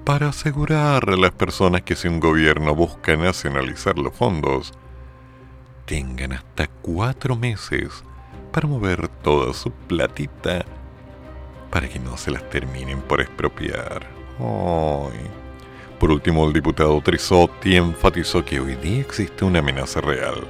para 0.05 0.29
asegurar 0.29 1.09
a 1.09 1.17
las 1.17 1.31
personas 1.31 1.81
que 1.81 1.95
si 1.95 2.07
un 2.07 2.19
gobierno 2.19 2.75
busca 2.75 3.17
nacionalizar 3.17 3.97
los 3.97 4.13
fondos, 4.13 4.71
tengan 5.89 6.33
hasta 6.33 6.67
cuatro 6.67 7.35
meses 7.35 8.03
para 8.51 8.67
mover 8.67 9.07
toda 9.07 9.55
su 9.55 9.71
platita 9.71 10.63
para 11.71 11.89
que 11.89 11.97
no 11.97 12.15
se 12.15 12.29
las 12.29 12.47
terminen 12.51 13.01
por 13.01 13.21
expropiar. 13.21 14.05
Por 14.37 16.11
último, 16.11 16.45
el 16.45 16.53
diputado 16.53 17.01
Trisotti 17.01 17.75
enfatizó 17.75 18.45
que 18.45 18.59
hoy 18.59 18.75
día 18.75 19.01
existe 19.01 19.43
una 19.43 19.59
amenaza 19.59 19.99
real. 19.99 20.47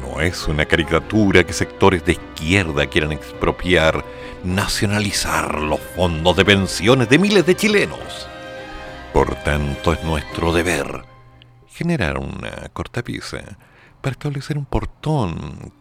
No 0.00 0.20
es 0.20 0.48
una 0.48 0.64
caricatura 0.64 1.44
que 1.44 1.52
sectores 1.52 2.04
de 2.04 2.12
izquierda 2.12 2.84
quieran 2.86 3.12
expropiar, 3.12 4.04
nacionalizar 4.42 5.60
los 5.60 5.78
fondos 5.78 6.36
de 6.36 6.44
pensiones 6.44 7.08
de 7.08 7.18
miles 7.20 7.46
de 7.46 7.54
chilenos. 7.54 8.28
Por 9.12 9.36
tanto, 9.36 9.92
es 9.92 10.02
nuestro 10.02 10.52
deber 10.52 11.04
generar 11.68 12.18
una 12.18 12.68
cortapisa 12.72 13.56
para 14.00 14.12
establecer 14.12 14.58
un 14.58 14.64
portón 14.64 15.72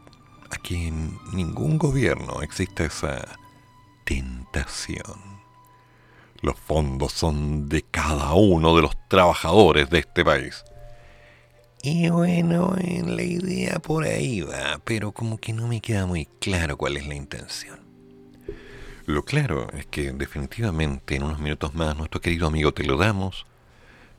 a 0.50 0.58
que 0.58 0.88
en 0.88 1.18
ningún 1.34 1.78
gobierno 1.78 2.42
exista 2.42 2.86
esa 2.86 3.38
tentación. 4.06 5.38
Los 6.42 6.58
fondos 6.60 7.14
son 7.14 7.68
de 7.68 7.82
cada 7.82 8.34
uno 8.34 8.76
de 8.76 8.84
los 8.84 8.96
trabajadores 9.10 9.90
de 9.90 10.00
este 10.00 10.24
país. 10.24 10.64
Y 11.82 12.10
bueno, 12.10 12.76
la 13.06 13.24
idea 13.24 13.80
por 13.80 14.04
ahí 14.04 14.42
va, 14.42 14.80
pero 14.84 15.12
como 15.12 15.38
que 15.38 15.54
no 15.54 15.68
me 15.68 15.82
queda 15.82 16.06
muy 16.06 16.28
claro 16.40 16.78
cuál 16.78 16.98
es 16.98 17.08
la 17.08 17.16
intención. 17.16 17.80
Lo 19.06 19.24
claro 19.24 19.72
es 19.72 19.86
que 19.86 20.12
definitivamente 20.12 21.16
en 21.16 21.24
unos 21.24 21.40
minutos 21.40 21.74
más 21.74 21.96
nuestro 21.96 22.20
querido 22.20 22.48
amigo 22.48 22.74
Te 22.74 22.84
lo 22.84 22.98
damos 22.98 23.46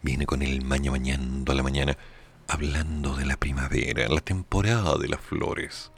viene 0.02 0.26
con 0.26 0.42
el 0.42 0.64
maña 0.64 0.90
mañando 0.90 1.52
a 1.52 1.54
la 1.54 1.62
mañana 1.62 1.96
hablando 2.48 3.14
de 3.14 3.26
la 3.26 3.36
primavera, 3.36 4.08
la 4.08 4.20
temporada 4.20 4.96
de 4.96 5.08
las 5.08 5.20
flores. 5.20 5.92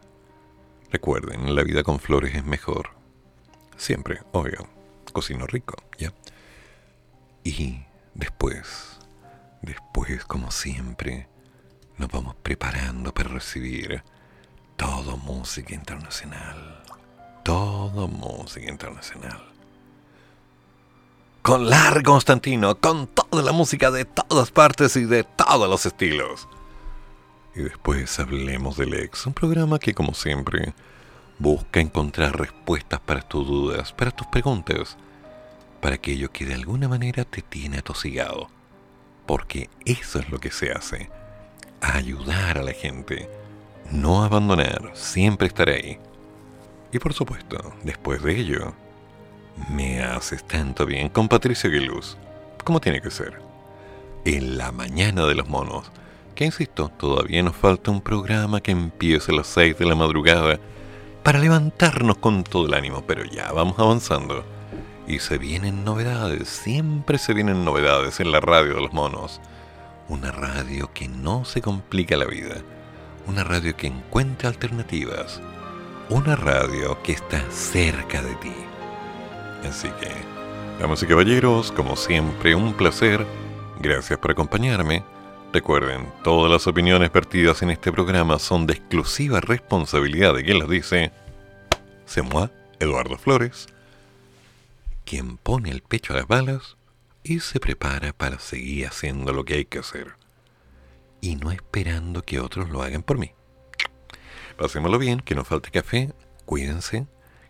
Recuerden, 0.90 1.54
la 1.54 1.62
vida 1.62 1.84
con 1.84 2.00
flores 2.00 2.34
es 2.34 2.44
mejor. 2.44 2.90
Siempre, 3.76 4.20
obvio 4.32 4.68
cocino 5.12 5.46
rico, 5.46 5.74
¿ya? 5.98 6.12
Y 7.44 7.82
después, 8.14 8.98
después, 9.62 10.24
como 10.24 10.50
siempre, 10.50 11.28
nos 11.96 12.10
vamos 12.10 12.36
preparando 12.42 13.12
para 13.12 13.28
recibir 13.30 14.02
todo 14.76 15.16
música 15.16 15.74
internacional. 15.74 16.82
Todo 17.44 18.08
música 18.08 18.68
internacional. 18.68 19.49
Con 21.42 21.68
Lar 21.68 22.02
Constantino, 22.02 22.78
con 22.78 23.06
toda 23.06 23.42
la 23.42 23.52
música 23.52 23.90
de 23.90 24.04
todas 24.04 24.50
partes 24.50 24.96
y 24.96 25.04
de 25.04 25.24
todos 25.24 25.68
los 25.68 25.86
estilos. 25.86 26.48
Y 27.54 27.62
después 27.62 28.18
hablemos 28.18 28.76
del 28.76 28.94
ex, 28.94 29.26
un 29.26 29.32
programa 29.32 29.78
que 29.78 29.94
como 29.94 30.14
siempre 30.14 30.74
Busca 31.40 31.80
encontrar 31.80 32.38
respuestas 32.38 33.00
para 33.00 33.22
tus 33.22 33.48
dudas, 33.48 33.94
para 33.94 34.10
tus 34.10 34.26
preguntas, 34.26 34.98
para 35.80 35.94
aquello 35.94 36.30
que 36.30 36.44
de 36.44 36.52
alguna 36.52 36.86
manera 36.86 37.24
te 37.24 37.40
tiene 37.40 37.78
atosigado. 37.78 38.50
Porque 39.24 39.70
eso 39.86 40.18
es 40.18 40.28
lo 40.28 40.38
que 40.38 40.50
se 40.50 40.70
hace. 40.70 41.08
Ayudar 41.80 42.58
a 42.58 42.62
la 42.62 42.74
gente. 42.74 43.30
No 43.90 44.22
abandonar, 44.22 44.90
siempre 44.92 45.46
estar 45.46 45.70
ahí. 45.70 45.98
Y 46.92 46.98
por 46.98 47.14
supuesto, 47.14 47.72
después 47.84 48.22
de 48.22 48.38
ello, 48.38 48.74
me 49.68 50.02
haces 50.02 50.44
tanto 50.44 50.86
bien 50.86 51.08
con 51.08 51.28
Patricio 51.28 51.68
Aguiluz, 51.70 52.16
como 52.64 52.80
tiene 52.80 53.00
que 53.00 53.10
ser. 53.10 53.40
En 54.24 54.58
la 54.58 54.72
mañana 54.72 55.26
de 55.26 55.34
los 55.34 55.48
monos, 55.48 55.90
que 56.34 56.46
insisto, 56.46 56.88
todavía 56.88 57.42
nos 57.42 57.56
falta 57.56 57.90
un 57.90 58.00
programa 58.00 58.60
que 58.60 58.70
empiece 58.70 59.32
a 59.32 59.36
las 59.36 59.46
6 59.48 59.78
de 59.78 59.86
la 59.86 59.94
madrugada 59.94 60.58
para 61.22 61.38
levantarnos 61.38 62.16
con 62.18 62.44
todo 62.44 62.66
el 62.66 62.74
ánimo, 62.74 63.04
pero 63.06 63.24
ya 63.24 63.52
vamos 63.52 63.78
avanzando. 63.78 64.44
Y 65.06 65.18
se 65.18 65.38
vienen 65.38 65.84
novedades, 65.84 66.48
siempre 66.48 67.18
se 67.18 67.34
vienen 67.34 67.64
novedades 67.64 68.20
en 68.20 68.32
la 68.32 68.40
radio 68.40 68.74
de 68.74 68.80
los 68.80 68.92
monos. 68.92 69.40
Una 70.08 70.32
radio 70.32 70.90
que 70.92 71.08
no 71.08 71.44
se 71.44 71.60
complica 71.60 72.16
la 72.16 72.26
vida, 72.26 72.56
una 73.26 73.44
radio 73.44 73.76
que 73.76 73.88
encuentra 73.88 74.48
alternativas, 74.48 75.40
una 76.08 76.36
radio 76.36 77.02
que 77.02 77.12
está 77.12 77.42
cerca 77.50 78.22
de 78.22 78.34
ti. 78.36 78.69
Así 79.68 79.88
que, 80.00 80.10
damas 80.80 81.02
y 81.02 81.06
caballeros, 81.06 81.72
como 81.72 81.96
siempre, 81.96 82.54
un 82.54 82.74
placer. 82.74 83.26
Gracias 83.80 84.18
por 84.18 84.32
acompañarme. 84.32 85.04
Recuerden, 85.52 86.06
todas 86.22 86.50
las 86.50 86.66
opiniones 86.66 87.12
vertidas 87.12 87.62
en 87.62 87.70
este 87.70 87.90
programa 87.90 88.38
son 88.38 88.66
de 88.66 88.74
exclusiva 88.74 89.40
responsabilidad 89.40 90.34
de 90.34 90.44
quien 90.44 90.58
las 90.58 90.68
dice. 90.68 91.12
C'est 92.06 92.24
moi, 92.24 92.50
Eduardo 92.78 93.16
Flores, 93.18 93.66
quien 95.04 95.36
pone 95.36 95.70
el 95.70 95.82
pecho 95.82 96.12
a 96.12 96.16
las 96.16 96.26
balas 96.26 96.76
y 97.22 97.40
se 97.40 97.60
prepara 97.60 98.12
para 98.12 98.38
seguir 98.38 98.86
haciendo 98.86 99.32
lo 99.32 99.44
que 99.44 99.54
hay 99.54 99.64
que 99.64 99.80
hacer. 99.80 100.14
Y 101.20 101.36
no 101.36 101.50
esperando 101.50 102.22
que 102.22 102.40
otros 102.40 102.70
lo 102.70 102.82
hagan 102.82 103.02
por 103.02 103.18
mí. 103.18 103.32
Pasémoslo 104.56 104.98
bien, 104.98 105.20
que 105.20 105.34
no 105.34 105.44
falte 105.44 105.70
café, 105.70 106.12
cuídense, 106.46 107.06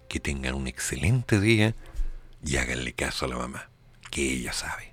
que 0.09 0.21
tengan 0.21 0.55
un 0.55 0.67
excelente 0.67 1.39
día 1.39 1.75
y 2.45 2.57
háganle 2.57 2.93
caso 2.93 3.25
a 3.25 3.29
la 3.29 3.37
mamá, 3.37 3.69
que 4.11 4.35
ella 4.35 4.53
sabe. 4.53 4.93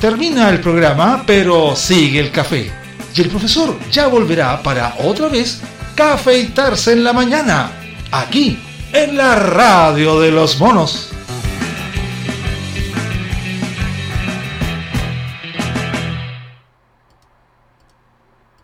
Termina 0.00 0.50
el 0.50 0.60
programa, 0.60 1.24
pero 1.26 1.74
sigue 1.76 2.20
el 2.20 2.30
café 2.30 2.70
y 3.16 3.20
el 3.20 3.28
profesor 3.28 3.78
ya 3.90 4.08
volverá 4.08 4.62
para 4.62 4.96
otra 4.98 5.28
vez 5.28 5.60
cafeitarse 5.94 6.92
en 6.92 7.04
la 7.04 7.12
mañana, 7.12 7.70
aquí, 8.10 8.58
en 8.92 9.16
la 9.16 9.36
radio 9.36 10.20
de 10.20 10.32
los 10.32 10.58
monos. 10.58 11.10